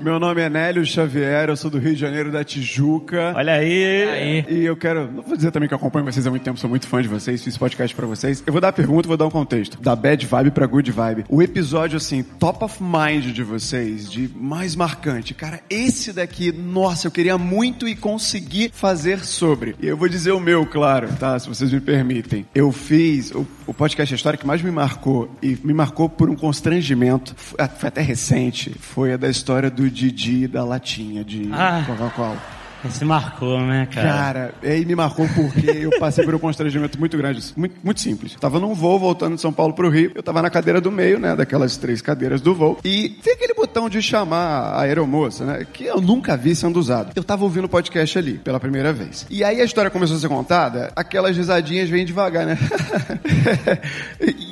Meu 0.01 0.19
nome 0.19 0.41
é 0.41 0.49
Nélio 0.49 0.83
Xavier, 0.83 1.47
eu 1.47 1.55
sou 1.55 1.69
do 1.69 1.77
Rio 1.77 1.93
de 1.93 1.99
Janeiro, 1.99 2.31
da 2.31 2.43
Tijuca. 2.43 3.33
Olha 3.35 3.53
aí. 3.53 4.09
Aí. 4.09 4.45
E 4.49 4.65
eu 4.65 4.75
quero, 4.75 5.11
não 5.11 5.21
vou 5.21 5.37
dizer 5.37 5.51
também 5.51 5.69
que 5.69 5.75
eu 5.75 5.77
acompanho 5.77 6.03
vocês 6.03 6.25
há 6.25 6.29
muito 6.31 6.41
tempo, 6.41 6.59
sou 6.59 6.67
muito 6.67 6.87
fã 6.87 7.03
de 7.03 7.07
vocês, 7.07 7.43
fiz 7.43 7.55
podcast 7.55 7.95
pra 7.95 8.07
vocês. 8.07 8.43
Eu 8.43 8.51
vou 8.51 8.59
dar 8.59 8.69
a 8.69 8.73
pergunta, 8.73 9.07
vou 9.07 9.15
dar 9.15 9.27
um 9.27 9.29
contexto. 9.29 9.79
Da 9.79 9.95
bad 9.95 10.25
vibe 10.25 10.49
pra 10.49 10.65
good 10.65 10.91
vibe. 10.91 11.25
O 11.29 11.39
episódio, 11.39 11.97
assim, 11.97 12.23
top 12.23 12.63
of 12.63 12.81
mind 12.81 13.25
de 13.31 13.43
vocês, 13.43 14.09
de 14.09 14.27
mais 14.35 14.75
marcante. 14.75 15.35
Cara, 15.35 15.59
esse 15.69 16.11
daqui, 16.11 16.51
nossa, 16.51 17.05
eu 17.05 17.11
queria 17.11 17.37
muito 17.37 17.87
e 17.87 17.95
conseguir 17.95 18.71
fazer 18.73 19.19
sobre. 19.19 19.75
E 19.79 19.85
eu 19.85 19.95
vou 19.95 20.09
dizer 20.09 20.31
o 20.31 20.39
meu, 20.39 20.65
claro, 20.65 21.09
tá? 21.19 21.37
Se 21.37 21.47
vocês 21.47 21.71
me 21.71 21.79
permitem. 21.79 22.43
Eu 22.55 22.71
fiz 22.71 23.29
o, 23.29 23.45
o 23.67 23.73
podcast 23.73 24.11
A 24.11 24.15
História 24.15 24.39
que 24.39 24.47
mais 24.47 24.63
me 24.63 24.71
marcou, 24.71 25.29
e 25.43 25.55
me 25.63 25.75
marcou 25.75 26.09
por 26.09 26.27
um 26.27 26.35
constrangimento, 26.35 27.35
foi 27.37 27.87
até 27.87 28.01
recente, 28.01 28.71
foi 28.79 29.13
a 29.13 29.17
da 29.17 29.29
história 29.29 29.69
do 29.69 29.90
Didi 29.91 30.47
da 30.47 30.63
latinha 30.63 31.23
de 31.23 31.49
Ah. 31.53 31.83
Coca-Cola. 31.85 32.60
Esse 32.85 33.05
marcou, 33.05 33.59
né, 33.61 33.87
cara? 33.91 34.07
Cara, 34.11 34.53
aí 34.63 34.85
me 34.85 34.95
marcou 34.95 35.27
porque 35.35 35.69
eu 35.69 35.91
passei 35.99 36.25
por 36.25 36.33
um 36.35 36.39
constrangimento 36.39 36.99
muito 36.99 37.17
grande, 37.17 37.41
muito, 37.55 37.75
muito 37.83 38.01
simples. 38.01 38.35
Tava 38.39 38.59
num 38.59 38.73
voo 38.73 38.99
voltando 38.99 39.35
de 39.35 39.41
São 39.41 39.53
Paulo 39.53 39.73
pro 39.73 39.89
Rio, 39.89 40.11
eu 40.15 40.23
tava 40.23 40.41
na 40.41 40.49
cadeira 40.49 40.81
do 40.81 40.91
meio, 40.91 41.19
né, 41.19 41.35
daquelas 41.35 41.77
três 41.77 42.01
cadeiras 42.01 42.41
do 42.41 42.53
voo, 42.55 42.79
e 42.83 43.09
tem 43.23 43.33
aquele 43.33 43.53
botão 43.53 43.87
de 43.89 44.01
chamar 44.01 44.73
a 44.73 44.81
aeromoça, 44.81 45.45
né, 45.45 45.65
que 45.71 45.85
eu 45.85 46.01
nunca 46.01 46.35
vi 46.35 46.55
sendo 46.55 46.79
usado. 46.79 47.11
Eu 47.15 47.23
tava 47.23 47.43
ouvindo 47.43 47.65
o 47.65 47.69
podcast 47.69 48.17
ali, 48.17 48.33
pela 48.39 48.59
primeira 48.59 48.91
vez. 48.91 49.25
E 49.29 49.43
aí 49.43 49.61
a 49.61 49.63
história 49.63 49.91
começou 49.91 50.17
a 50.17 50.19
ser 50.19 50.27
contada, 50.29 50.91
aquelas 50.95 51.37
risadinhas 51.37 51.89
vêm 51.89 52.05
devagar, 52.05 52.45
né? 52.45 52.57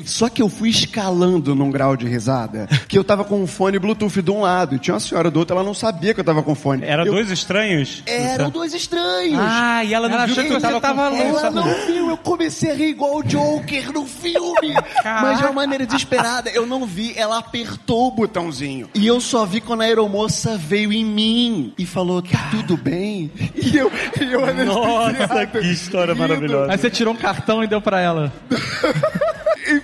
Só 0.06 0.30
que 0.30 0.42
eu 0.42 0.50
fui 0.50 0.70
escalando 0.70 1.56
num 1.56 1.70
grau 1.70 1.96
de 1.96 2.08
risada, 2.08 2.68
que 2.88 2.98
eu 2.98 3.04
tava 3.04 3.24
com 3.24 3.42
um 3.42 3.48
fone 3.48 3.78
Bluetooth 3.80 4.22
de 4.22 4.32
um 4.32 4.42
lado, 4.42 4.76
e 4.76 4.80
tinha 4.80 4.94
uma 4.94 5.00
senhora 5.00 5.30
do 5.30 5.40
outro, 5.40 5.56
ela 5.56 5.64
não 5.64 5.74
sabia 5.74 6.14
que 6.14 6.20
eu 6.20 6.24
tava 6.24 6.42
com 6.44 6.56
fone. 6.56 6.84
Era 6.86 7.06
Eu- 7.06 7.14
dois 7.14 7.30
estranhos? 7.32 8.04
Eram 8.24 8.50
dois 8.50 8.74
estranhos. 8.74 9.40
Ah, 9.42 9.84
e 9.84 9.94
ela 9.94 10.08
não 10.08 10.16
Ela 10.16 10.26
viu 10.26 10.34
achou 10.34 10.44
que 10.46 10.50
que 10.50 10.60
você 10.60 10.80
tava, 10.80 11.10
louco. 11.10 11.24
fone. 11.24 11.38
Ela 11.40 11.52
não 11.52 11.86
viu, 11.86 12.10
eu 12.10 12.18
comecei 12.18 12.72
a 12.72 12.74
rir 12.76 12.90
igual 12.90 13.18
o 13.18 13.24
Joker 13.24 13.92
no 13.92 14.06
filme. 14.06 14.74
Mas 15.04 15.38
de 15.40 15.44
uma 15.46 15.54
maneira 15.54 15.86
desesperada. 15.86 16.50
Eu 16.50 16.66
não 16.66 16.86
vi, 16.86 17.14
ela 17.18 17.38
apertou 17.40 18.08
o 18.08 18.12
botãozinho. 18.12 18.90
E 18.94 19.06
eu 19.06 19.20
só 19.22 19.46
vi 19.46 19.62
quando 19.62 19.82
a 19.82 19.86
aeromoça 19.86 20.58
veio 20.58 20.92
em 20.94 21.06
mim 21.06 21.74
e 21.78 21.86
falou, 21.86 22.22
tá 22.22 22.50
tudo 22.52 22.76
bem? 22.78 23.32
E 23.56 23.76
eu, 23.78 23.92
e 24.20 24.24
eu 24.34 24.42
Nossa, 24.66 25.10
anestesiado, 25.10 25.60
que 25.60 25.68
história 25.72 26.14
rindo. 26.14 26.28
maravilhosa. 26.28 26.72
Aí 26.72 26.78
você 26.78 26.90
tirou 26.90 27.14
um 27.14 27.18
cartão 27.18 27.64
e 27.64 27.68
deu 27.68 27.82
pra 27.82 28.00
ela. 28.00 28.32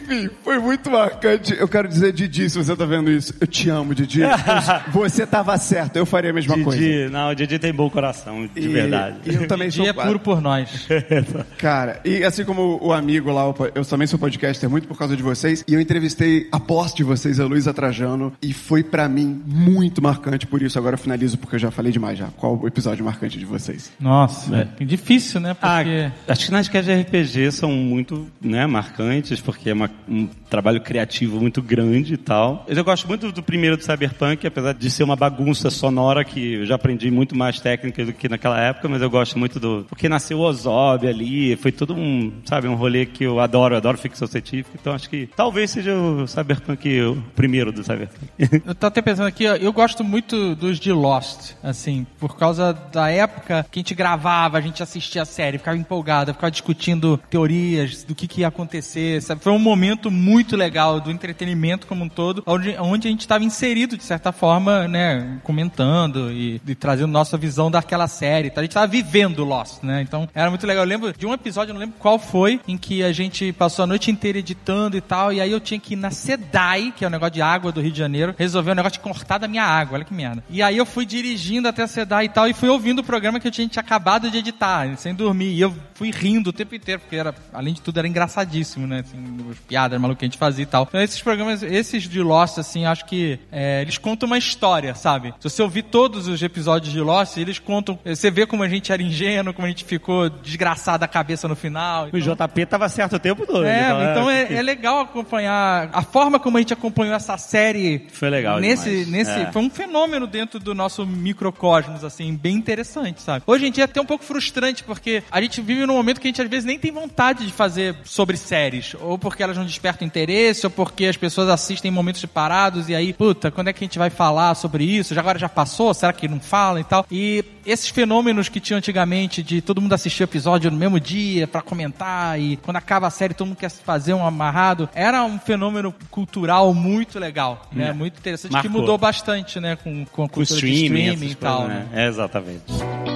Enfim, 0.06 0.30
foi 0.44 0.60
muito 0.60 0.90
marcante. 0.92 1.54
Eu 1.58 1.68
quero 1.68 1.88
dizer, 1.88 2.14
Didi, 2.14 2.50
se 2.50 2.58
você 2.58 2.76
tá 2.76 2.86
vendo 2.86 3.10
isso, 3.12 3.34
eu 3.40 3.48
te 3.48 3.70
amo, 3.70 3.94
Didi. 3.96 4.22
Você 4.94 5.26
tava 5.26 5.58
certo, 5.58 5.98
eu 5.98 6.06
faria 6.06 6.30
a 6.32 6.34
mesma 6.34 6.58
coisa. 6.64 6.78
Didi, 6.80 7.10
não, 7.12 7.30
o 7.32 7.36
Didi 7.36 7.58
tem 7.60 7.74
bom 7.74 7.90
coração, 7.90 8.48
de 8.48 8.60
E- 8.62 8.68
verdade. 8.68 9.18
E 9.26 9.34
eu 9.36 9.48
também 9.48 9.70
sou 9.72 9.84
Dia 9.84 9.92
é 9.92 9.94
puro 9.94 10.20
por 10.20 10.42
nós. 10.42 10.88
Cara, 11.58 12.00
e 12.06 12.24
assim 12.24 12.44
como 12.46 12.80
o 12.82 12.94
amigo 12.94 13.32
lá, 13.32 13.44
eu 13.74 13.86
também 13.86 14.08
sou 14.08 14.20
podcaster 14.20 14.70
muito 14.70 14.88
por 14.88 14.98
causa 14.98 15.16
de 15.16 15.24
vocês, 15.24 15.64
e 15.68 15.74
eu 15.74 15.82
entrevistei 15.82 16.48
a 16.52 16.60
pós 16.60 16.94
de 16.94 17.04
vocês, 17.04 17.40
a 17.40 17.46
Luísa 17.46 17.74
Trajano, 17.74 18.34
e 18.42 18.54
foi 18.54 18.84
pra 18.84 19.08
mim 19.10 19.42
muito 19.46 20.02
marcante, 20.02 20.46
por 20.46 20.62
isso 20.62 20.78
agora 20.78 20.96
eu 20.96 21.00
finalizo 21.00 21.38
porque 21.38 21.56
eu 21.56 21.60
já 21.60 21.72
falei 21.72 21.92
demais 21.92 22.18
já. 22.18 22.28
Qual 22.38 22.60
o 22.62 22.68
episódio 22.68 23.04
marcante 23.04 23.38
de 23.38 23.46
vocês? 23.46 23.92
Nossa, 24.00 24.70
é. 24.80 24.84
difícil, 24.86 25.40
né? 25.40 25.56
Ah, 25.62 25.78
Porque... 25.78 26.12
acho 26.28 26.46
que 26.46 26.52
nas 26.52 26.68
de 26.68 26.94
RPG 26.94 27.52
são 27.52 27.72
muito 27.72 28.28
né, 28.42 28.66
marcantes, 28.68 29.40
porque 29.40 29.70
é 29.70 29.74
uma- 29.74 29.90
um 30.08 30.28
trabalho 30.50 30.82
criativo 30.82 31.40
muito 31.40 31.62
grande 31.62 32.14
e 32.14 32.18
tal. 32.18 32.66
Eu 32.68 32.84
gosto 32.84 33.08
muito 33.08 33.32
do 33.32 33.44
primeiro 33.44 33.78
do 33.78 33.84
Cyberpunk, 33.84 34.46
apesar 34.46 34.74
de 34.74 34.90
ser 34.90 35.04
uma 35.04 35.16
bagunça 35.16 35.70
sonora 35.70 36.24
que 36.24 36.56
eu 36.56 36.66
já 36.66 36.76
aprendi 36.76 37.10
muito 37.12 37.36
mais 37.36 37.60
técnica 37.60 38.06
do 38.06 38.14
que 38.14 38.30
naquela 38.30 38.60
época, 38.60 38.88
mas 38.88 39.02
eu 39.02 39.10
gosto 39.10 39.38
muito 39.38 39.60
do... 39.60 39.86
Porque 39.90 40.08
nasceu 40.10 40.40
o 40.40 40.42
Ozob 40.42 41.08
ali, 41.08 41.56
foi 41.56 41.72
todo 41.72 41.94
um, 41.94 42.32
sabe, 42.46 42.68
um 42.68 42.76
rolê 42.76 43.06
que 43.06 43.24
eu 43.24 43.40
adoro, 43.40 43.74
eu 43.74 43.78
adoro 43.78 43.98
ficção 43.98 44.28
científica, 44.28 44.78
então 44.80 44.94
acho 44.94 45.10
que 45.10 45.30
talvez 45.36 45.72
seja 45.72 45.94
o 45.94 46.28
Cyberpunk 46.28 47.02
o 47.02 47.22
primeiro 47.36 47.72
do 47.72 47.84
Cyberpunk. 47.84 48.26
Eu 48.66 48.74
tô 48.74 48.88
até 48.88 49.02
pensando 49.02 49.28
aqui, 49.28 49.48
ó, 49.48 49.56
eu 49.56 49.72
gosto 49.72 50.04
muito 50.04 50.56
dos 50.56 50.80
de 50.80 50.92
Lost, 50.92 51.54
assim, 51.62 52.06
por 52.20 52.36
causa 52.38 52.74
da 52.74 53.10
época 53.10 53.66
que 53.70 53.80
a 53.80 53.82
gente 53.82 53.94
gravava, 53.94 54.58
a 54.58 54.62
gente 54.62 54.82
assistia 54.82 55.22
a 55.22 55.26
série, 55.26 55.58
ficava 55.58 55.78
empolgado, 55.78 56.34
ficava 56.34 56.50
discutindo 56.50 57.20
teorias 57.30 58.04
do 58.04 58.16
que, 58.16 58.28
que 58.28 58.42
ia 58.42 58.48
acontecer, 58.48 59.22
sabe? 59.22 59.42
Foi 59.42 59.52
um 59.52 59.60
momento 59.60 59.85
muito 60.10 60.56
legal 60.56 61.00
do 61.00 61.12
entretenimento 61.12 61.88
como 61.88 62.04
um 62.04 62.10
todo, 62.10 62.44
onde, 62.46 62.76
onde 62.80 63.08
a 63.08 63.12
gente 63.12 63.22
estava 63.22 63.44
inserido, 63.44 63.98
de 63.98 64.04
certa 64.04 64.32
forma, 64.32 64.88
né, 64.88 65.40
comentando 65.44 66.32
e, 66.32 66.62
e 66.66 66.76
trazendo 66.76 67.12
nossa 67.12 67.38
visão 67.38 67.70
daquela 67.70 68.08
série. 68.08 68.50
tá? 68.50 68.62
A 68.62 68.64
gente 68.64 68.72
estava 68.72 68.88
vivendo 68.88 69.44
Lost, 69.44 69.84
né? 69.84 70.02
Então, 70.02 70.28
era 70.34 70.50
muito 70.50 70.66
legal. 70.66 70.84
Eu 70.84 70.90
lembro 70.90 71.14
de 71.14 71.26
um 71.26 71.34
episódio, 71.34 71.74
não 71.74 71.80
lembro 71.80 71.96
qual 72.00 72.18
foi, 72.20 72.60
em 72.68 72.78
que 72.78 73.04
a 73.04 73.12
gente 73.12 73.52
passou 73.54 73.84
a 73.84 73.88
noite 73.88 74.12
inteira 74.12 74.40
editando 74.40 74.98
e 74.98 75.02
tal, 75.02 75.32
e 75.32 75.42
aí 75.42 75.52
eu 75.52 75.60
tinha 75.60 75.80
que 75.80 75.94
ir 75.94 75.98
na 75.98 76.12
SEDAI, 76.12 76.94
que 76.96 77.04
é 77.04 77.08
o 77.08 77.12
negócio 77.12 77.34
de 77.34 77.42
água 77.42 77.72
do 77.72 77.82
Rio 77.82 77.92
de 77.92 78.00
Janeiro, 78.00 78.36
resolver 78.38 78.72
um 78.72 78.76
negócio 78.76 78.98
de 78.98 79.04
cortar 79.04 79.38
da 79.38 79.48
minha 79.48 79.64
água, 79.64 79.96
olha 79.96 80.06
que 80.06 80.14
merda. 80.14 80.44
E 80.50 80.62
aí 80.62 80.78
eu 80.78 80.86
fui 80.86 81.06
dirigindo 81.06 81.68
até 81.68 81.84
a 81.84 81.88
SEDAI 81.88 82.26
e 82.26 82.30
tal, 82.30 82.48
e 82.48 82.54
fui 82.54 82.70
ouvindo 82.70 83.00
o 83.00 83.04
programa 83.04 83.40
que 83.40 83.48
eu 83.48 83.52
tinha, 83.52 83.68
tinha 83.68 83.82
acabado 83.82 84.30
de 84.30 84.38
editar, 84.38 84.96
sem 84.98 85.14
dormir. 85.14 85.54
E 85.54 85.62
eu 85.62 85.74
fui 85.94 86.12
rindo 86.12 86.50
o 86.50 86.54
tempo 86.54 86.76
inteiro, 86.76 87.02
porque 87.02 87.16
era, 87.16 87.34
além 87.54 87.74
de 87.74 87.82
tudo, 87.82 87.98
era 87.98 88.08
engraçadíssimo, 88.08 88.86
né? 88.88 89.00
Assim, 89.00 89.52
as 89.52 89.60
piadas 89.76 90.00
malucas 90.00 90.20
que 90.20 90.26
a 90.26 90.28
gente 90.30 90.38
fazia 90.38 90.64
e 90.64 90.66
tal. 90.66 90.86
Então 90.88 91.02
esses 91.02 91.22
programas, 91.22 91.62
esses 91.62 92.04
de 92.04 92.22
Lost, 92.22 92.58
assim, 92.58 92.86
acho 92.86 93.04
que 93.06 93.38
é, 93.52 93.82
eles 93.82 93.98
contam 93.98 94.26
uma 94.28 94.38
história, 94.38 94.96
sabe? 94.96 95.34
Se 95.40 95.50
você 95.50 95.62
ouvir 95.62 95.82
todos 95.84 96.30
os 96.30 96.42
episódios 96.42 96.94
de 96.94 97.02
Lost, 97.02 97.36
eles 97.36 97.60
contam, 97.60 98.00
você 98.06 98.32
vê 98.32 98.46
como 98.46 98.64
a 98.64 98.70
gente 98.70 98.94
era 98.94 99.04
ingênuo, 99.04 99.54
como 99.54 99.66
a 99.66 99.70
gente 99.70 99.84
ficou 99.84 100.30
desgraçado 100.30 101.04
a 101.04 101.08
cabeça 101.10 101.46
no 101.50 101.58
final. 101.58 102.08
O 102.14 102.18
JP 102.20 102.66
tava 102.68 102.88
certo 102.88 103.18
o 103.18 103.20
tempo 103.20 103.46
todo. 103.46 103.66
É, 103.66 103.76
Ele 103.80 103.88
tava- 103.88 104.12
então 104.12 104.30
é, 104.30 104.54
é 104.54 104.62
legal 104.62 105.02
acompanhar 105.02 105.90
a 105.92 106.02
forma 106.04 106.40
como 106.40 106.56
a 106.58 106.62
gente 106.62 106.72
acompanhou 106.72 107.14
essa 107.14 107.38
série. 107.38 108.08
Foi 108.14 108.30
legal 108.30 108.60
Nesse, 108.62 108.90
demais. 108.90 109.08
nesse, 109.10 109.32
É. 109.32 109.52
foi 109.52 109.62
um 109.62 109.70
fenômeno 109.70 110.26
dentro 110.26 110.58
do 110.58 110.74
nosso 110.74 111.06
microcosmos, 111.06 112.04
assim, 112.06 112.34
bem 112.34 112.56
interessante, 112.56 113.22
sabe? 113.22 113.44
Hoje 113.46 113.66
em 113.68 113.72
dia 113.72 113.84
é 113.84 113.86
até 113.86 114.00
um 114.00 114.06
pouco 114.06 114.24
frustrante 114.24 114.86
porque 114.86 115.22
a 115.30 115.42
gente 115.42 115.60
vive 115.60 115.86
num 115.86 115.96
momento 115.96 116.22
que 116.22 116.28
a 116.28 116.30
gente 116.30 116.42
às 116.42 116.50
vezes 116.50 116.64
nem 116.66 116.80
tem 116.80 116.92
vontade 116.94 117.46
de 117.46 117.52
fazer 117.52 117.94
sobre 118.06 118.38
séries, 118.38 118.96
ou 119.02 119.18
porque 119.18 119.44
elas 119.44 119.58
não 119.58 119.65
despertam 119.66 120.08
interesse, 120.08 120.66
ou 120.66 120.70
porque 120.70 121.06
as 121.06 121.18
pessoas 121.18 121.50
assistem 121.50 121.90
em 121.90 121.94
momentos 121.94 122.22
separados 122.22 122.90
e 122.90 122.96
aí, 122.96 123.14
puta, 123.14 123.52
quando 123.52 123.70
é 123.70 123.74
que 123.74 123.84
a 123.84 123.88
gente 123.88 123.98
vai 123.98 124.10
falar 124.10 124.56
sobre 124.56 124.84
isso? 124.84 125.14
Já 125.14 125.22
agora 125.22 125.40
já 125.40 125.50
passou? 125.50 125.94
Será 125.94 126.14
que 126.14 126.28
não 126.28 126.40
fala 126.40 126.80
e 126.80 126.84
tal? 126.84 127.06
E 127.12 127.44
esses 127.66 127.90
fenômenos 127.90 128.48
que 128.48 128.60
tinham 128.60 128.78
antigamente 128.78 129.42
de 129.42 129.62
todo 129.62 129.82
mundo 129.82 129.94
assistir 129.94 130.24
o 130.24 130.26
episódio 130.26 130.70
no 130.70 130.78
mesmo 130.78 131.00
dia 131.00 131.48
pra 131.48 131.62
comentar 131.62 132.40
e 132.40 132.58
quando 132.58 132.78
acaba 132.78 133.08
a 133.08 133.10
série 133.10 133.34
todo 133.34 133.48
mundo 133.48 133.58
quer 133.58 133.70
fazer 133.72 134.14
um 134.14 134.26
amarrado, 134.26 134.90
era 134.94 135.24
um 135.24 135.40
fenômeno 135.40 135.94
cultural 136.12 136.74
muito 136.74 137.20
legal, 137.20 137.68
né? 137.72 137.90
É. 137.90 137.94
Muito 137.94 138.18
interessante 138.18 138.52
Marcou. 138.52 138.72
que 138.72 138.78
mudou 138.78 138.98
bastante, 138.98 139.60
né, 139.60 139.76
com, 139.76 140.06
com 140.06 140.24
a 140.24 140.26
o 140.26 140.30
cultura 140.30 140.60
de 140.60 140.74
streaming, 140.74 141.14
streaming 141.14 141.32
e 141.32 141.36
tal, 141.36 141.58
coisas, 141.62 141.76
né? 141.76 141.90
né? 141.92 142.06
É, 142.06 142.08
exatamente. 142.08 143.15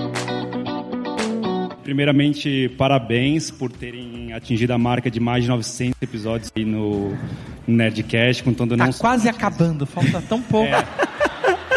Primeiramente, 1.89 2.69
parabéns 2.77 3.50
por 3.50 3.72
terem 3.72 4.31
atingido 4.31 4.72
a 4.72 4.77
marca 4.77 5.10
de 5.10 5.19
mais 5.19 5.41
de 5.41 5.50
900 5.50 6.00
episódios 6.00 6.51
aí 6.55 6.63
no 6.63 7.17
Nerdcast, 7.65 8.43
contando 8.43 8.77
Tá 8.77 8.86
não 8.86 8.93
quase 8.93 9.27
acabando, 9.27 9.88
falta 9.88 10.22
tão 10.22 10.39
pouco. 10.39 10.72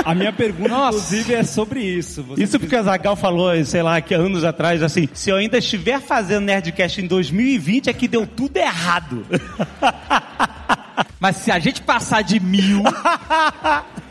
A 0.05 0.15
minha 0.15 0.31
pergunta, 0.31 0.69
Nossa. 0.69 0.99
inclusive, 0.99 1.33
é 1.33 1.43
sobre 1.43 1.81
isso. 1.81 2.23
Você 2.25 2.43
Isso 2.43 2.61
porque 2.61 2.77
a 2.77 2.83
Zagal 2.83 3.17
falou, 3.17 3.65
sei 3.65 3.83
lá, 3.83 4.03
que 4.03 4.13
anos 4.13 4.45
atrás, 4.45 4.83
assim, 4.83 5.09
se 5.15 5.31
eu 5.31 5.37
ainda 5.37 5.57
estiver 5.57 5.99
fazendo 5.99 6.45
Nerdcast 6.45 7.01
em 7.01 7.07
2020 7.07 7.89
é 7.89 7.93
que 7.95 8.07
deu 8.07 8.27
tudo 8.27 8.59
errado. 8.59 9.25
Mas 11.23 11.37
se 11.37 11.53
a 11.53 11.59
gente 11.61 11.81
passar 11.83 12.23
de 12.23 12.41
mil, 12.41 12.83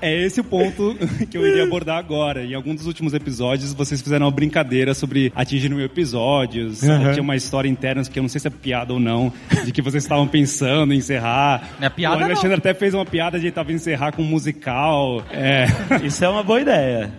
É 0.00 0.24
esse 0.24 0.40
o 0.40 0.44
ponto 0.44 0.96
que 1.30 1.36
eu 1.36 1.46
iria 1.46 1.64
abordar 1.64 1.98
agora. 1.98 2.44
Em 2.44 2.54
algum 2.54 2.74
dos 2.74 2.86
últimos 2.86 3.14
episódios, 3.14 3.72
vocês 3.72 4.00
fizeram 4.00 4.26
uma 4.26 4.32
brincadeira 4.32 4.94
sobre 4.94 5.32
atingir 5.34 5.68
mil 5.68 5.84
episódios. 5.84 6.80
Tinha 6.80 7.22
uma 7.22 7.36
história 7.36 7.68
interna, 7.68 8.02
que 8.04 8.18
eu 8.18 8.22
não 8.22 8.28
sei 8.28 8.40
se 8.40 8.48
é 8.48 8.50
piada 8.50 8.92
ou 8.92 9.00
não, 9.00 9.32
de 9.64 9.72
que 9.72 9.82
vocês 9.82 10.04
estavam 10.04 10.26
pensando 10.26 10.92
em 10.92 10.98
encerrar. 10.98 11.70
Não 11.78 11.86
é 11.86 11.90
piada, 11.90 12.22
O 12.22 12.24
Alexandre 12.24 12.56
até 12.58 12.74
fez 12.74 12.94
uma 12.94 13.04
piada 13.04 13.38
de 13.38 13.50
tava 13.50 13.72
encerrar 13.72 14.12
com 14.12 14.22
um 14.22 14.26
musical. 14.26 15.22
É. 15.30 15.66
Isso 16.04 16.24
é 16.24 16.28
uma 16.28 16.42
boa 16.42 16.60
ideia. 16.60 17.12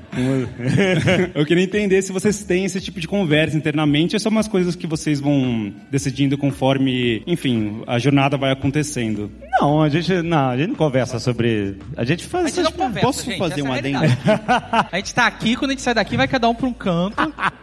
Eu 1.34 1.46
queria 1.46 1.64
entender 1.64 2.02
se 2.02 2.12
vocês 2.12 2.44
têm 2.44 2.66
esse 2.66 2.82
tipo 2.82 3.00
de 3.00 3.08
conversa 3.08 3.56
internamente 3.56 4.16
ou 4.16 4.20
são 4.20 4.32
umas 4.32 4.48
coisas 4.48 4.76
que 4.76 4.88
vocês 4.88 5.20
vão 5.20 5.74
decidindo 5.92 6.38
conforme, 6.38 7.22
enfim, 7.28 7.82
a 7.86 8.00
jornada 8.00 8.38
vai 8.38 8.52
acontecendo. 8.52 9.27
Não, 9.60 9.82
a 9.82 9.90
gente 9.90 10.22
não, 10.22 10.50
a 10.50 10.58
gente 10.58 10.70
não 10.70 10.76
conversa 10.76 11.18
sobre. 11.20 11.78
A 11.96 12.04
gente 12.04 12.26
faz 12.26 12.46
a 12.46 12.48
gente 12.50 12.62
não 12.62 12.72
conversa, 12.72 13.08
Posso 13.08 13.26
gente, 13.26 13.40
fazer 13.40 13.62
essa 13.62 13.68
é 13.68 13.72
a 13.72 13.76
adendo 13.76 14.00
realidade. 14.00 14.88
A 14.92 14.96
gente 14.98 15.16
tá 15.16 15.26
aqui, 15.26 15.56
quando 15.56 15.72
a 15.72 15.74
gente 15.74 15.82
sai 15.82 15.94
daqui, 15.94 16.16
vai 16.16 16.28
cada 16.28 16.48
um 16.48 16.54
pra 16.54 16.68
um 16.68 16.74
canto. 16.74 17.16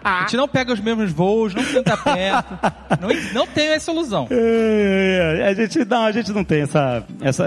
A 0.03 0.21
gente 0.23 0.37
não 0.37 0.49
pega 0.49 0.73
os 0.73 0.81
mesmos 0.81 1.13
voos, 1.13 1.55
não 1.55 1.63
senta 1.63 1.97
perto. 1.97 2.59
Não, 3.01 3.09
não 3.33 3.47
tem 3.47 3.69
essa 3.69 3.93
ilusão. 3.93 4.27
É, 4.31 5.39
é, 5.41 5.49
a 5.49 5.55
gente 5.55 5.85
não, 5.85 6.05
a 6.05 6.13
gente 6.13 6.33
não 6.33 6.45
tem 6.45 6.63
essa, 6.63 7.05
essa, 7.21 7.47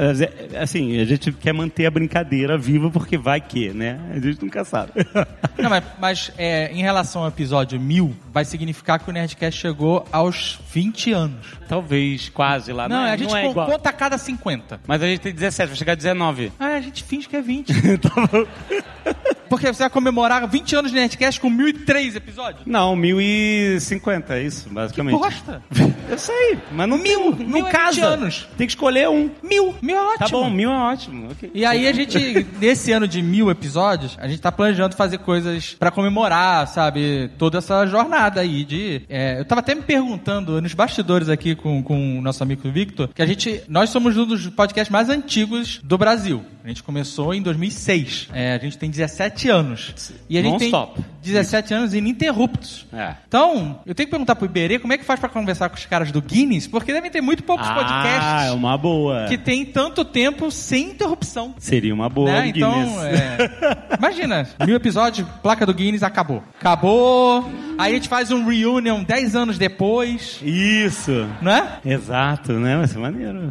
assim, 0.59 0.99
a 0.99 1.05
gente 1.05 1.31
quer 1.33 1.53
manter 1.53 1.85
a 1.85 1.91
brincadeira 1.91 2.57
viva 2.57 2.89
porque 2.89 3.17
vai 3.17 3.41
que, 3.41 3.69
né? 3.69 3.99
A 4.11 4.19
gente 4.19 4.41
nunca 4.43 4.63
sabe. 4.63 4.91
Não, 5.57 5.69
mas, 5.71 5.83
mas, 5.99 6.31
é, 6.37 6.71
em 6.71 6.81
relação 6.83 7.23
ao 7.23 7.29
episódio 7.29 7.79
1000, 7.79 8.15
vai 8.31 8.45
significar 8.45 8.99
que 8.99 9.09
o 9.09 9.13
Nerdcast 9.13 9.59
chegou 9.59 10.05
aos 10.11 10.59
20 10.71 11.11
anos. 11.11 11.47
Talvez 11.67 12.29
quase 12.29 12.71
lá. 12.71 12.87
Não, 12.87 13.05
é, 13.05 13.11
a 13.11 13.17
gente 13.17 13.35
é 13.35 13.41
con- 13.43 13.51
igual. 13.51 13.67
conta 13.67 13.89
a 13.89 13.93
cada 14.07 14.17
50. 14.17 14.81
Mas 14.87 15.03
a 15.03 15.05
gente 15.05 15.19
tem 15.19 15.33
17, 15.33 15.67
vai 15.67 15.75
chegar 15.75 15.91
a 15.91 15.95
19. 15.95 16.53
Ah, 16.57 16.67
a 16.67 16.81
gente 16.81 17.03
finge 17.03 17.27
que 17.27 17.35
é 17.35 17.41
20. 17.41 17.73
Porque 19.49 19.67
você 19.67 19.83
vai 19.83 19.89
comemorar 19.89 20.47
20 20.47 20.75
anos 20.75 20.91
de 20.91 20.97
Nerdcast 20.97 21.39
com 21.39 21.49
1003 21.49 22.15
episódios? 22.15 22.61
Não, 22.65 22.95
1050, 22.95 24.35
é 24.35 24.43
isso, 24.43 24.69
basicamente. 24.69 25.17
Bosta! 25.17 25.61
Eu 26.09 26.17
sei, 26.17 26.57
mas 26.71 26.87
não 26.87 26.97
Mil, 26.97 27.31
não 27.31 27.45
mil 27.45 27.67
é 27.67 27.69
20 27.69 27.71
casa. 27.71 28.05
anos. 28.05 28.47
Tem 28.57 28.65
que 28.65 28.71
escolher 28.71 29.09
um. 29.09 29.29
Mil! 29.43 29.75
Mil 29.81 29.97
é 29.97 30.01
ótimo! 30.01 30.17
Tá 30.19 30.27
bom, 30.29 30.49
mil 30.49 30.71
é 30.71 30.77
ótimo. 30.77 31.31
ok. 31.31 31.51
E 31.53 31.65
aí 31.65 31.85
a 31.85 31.91
gente, 31.91 32.47
nesse 32.59 32.93
ano 32.93 33.07
de 33.07 33.21
mil 33.21 33.51
episódios, 33.51 34.17
a 34.19 34.27
gente 34.27 34.39
tá 34.39 34.49
planejando 34.51 34.95
fazer 34.95 35.17
coisas 35.17 35.75
pra 35.77 35.91
comemorar, 35.91 36.65
sabe, 36.67 37.29
toda 37.37 37.57
essa 37.57 37.85
jornada 37.85 38.39
aí 38.39 38.63
de... 38.63 39.01
é, 39.09 39.39
eu 39.39 39.45
tava 39.45 39.59
até 39.59 39.75
me 39.75 39.81
perguntando 39.81 40.61
nos 40.61 40.73
bastidores 40.73 41.27
aqui 41.27 41.55
com, 41.55 41.83
com 41.83 42.19
o 42.19 42.21
nosso 42.21 42.41
amigo 42.41 42.69
Victor, 42.71 43.09
que 43.13 43.21
a 43.21 43.25
gente, 43.25 43.61
nós 43.67 43.89
somos 43.89 44.15
um 44.15 44.25
dos 44.25 44.47
podcasts 44.47 44.91
mais 44.91 45.09
antigos 45.09 45.81
do 45.83 45.97
Brasil. 45.97 46.43
A 46.63 46.67
gente 46.69 46.83
começou 46.83 47.33
em 47.33 47.41
2006. 47.41 48.27
É, 48.33 48.53
a 48.53 48.57
gente 48.57 48.77
tem 48.77 48.89
17 48.89 49.36
anos. 49.45 50.11
E 50.29 50.37
a 50.37 50.41
gente 50.41 50.59
tem 50.59 50.71
Non-stop. 50.71 51.01
17 51.21 51.73
anos 51.73 51.93
ininterruptos. 51.93 52.85
É. 52.93 53.15
Então, 53.27 53.81
eu 53.85 53.93
tenho 53.93 54.07
que 54.07 54.11
perguntar 54.11 54.35
pro 54.35 54.45
Iberê 54.45 54.79
como 54.79 54.93
é 54.93 54.97
que 54.97 55.03
faz 55.03 55.19
pra 55.19 55.27
conversar 55.27 55.67
com 55.69 55.75
os 55.75 55.85
caras 55.85 56.09
do 56.11 56.21
Guinness, 56.21 56.67
porque 56.67 56.93
devem 56.93 57.11
ter 57.11 57.19
muito 57.19 57.43
poucos 57.43 57.67
Ah, 57.67 57.73
podcasts 57.73 58.47
é 58.47 58.51
uma 58.53 58.77
boa. 58.77 59.25
que 59.27 59.37
tem 59.37 59.65
tanto 59.65 60.05
tempo 60.05 60.49
sem 60.49 60.91
interrupção. 60.91 61.53
Seria 61.59 61.93
uma 61.93 62.07
boa 62.07 62.31
Né? 62.31 62.47
Então, 62.55 62.71
Guinness. 62.73 63.03
é... 63.03 63.95
imagina, 63.99 64.47
mil 64.65 64.75
episódios, 64.77 65.27
placa 65.43 65.65
do 65.65 65.73
Guinness, 65.73 66.01
acabou. 66.03 66.41
Acabou. 66.59 67.43
Aí 67.77 67.91
a 67.91 67.95
gente 67.95 68.07
faz 68.07 68.31
um 68.31 68.45
reunion 68.45 69.03
10 69.03 69.35
anos 69.35 69.57
depois, 69.57 70.39
Isso. 70.41 71.27
não 71.41 71.51
é? 71.51 71.79
Exato, 71.85 72.53
né? 72.53 72.77
Vai 72.77 72.87
ser 72.87 72.99
maneiro. 72.99 73.49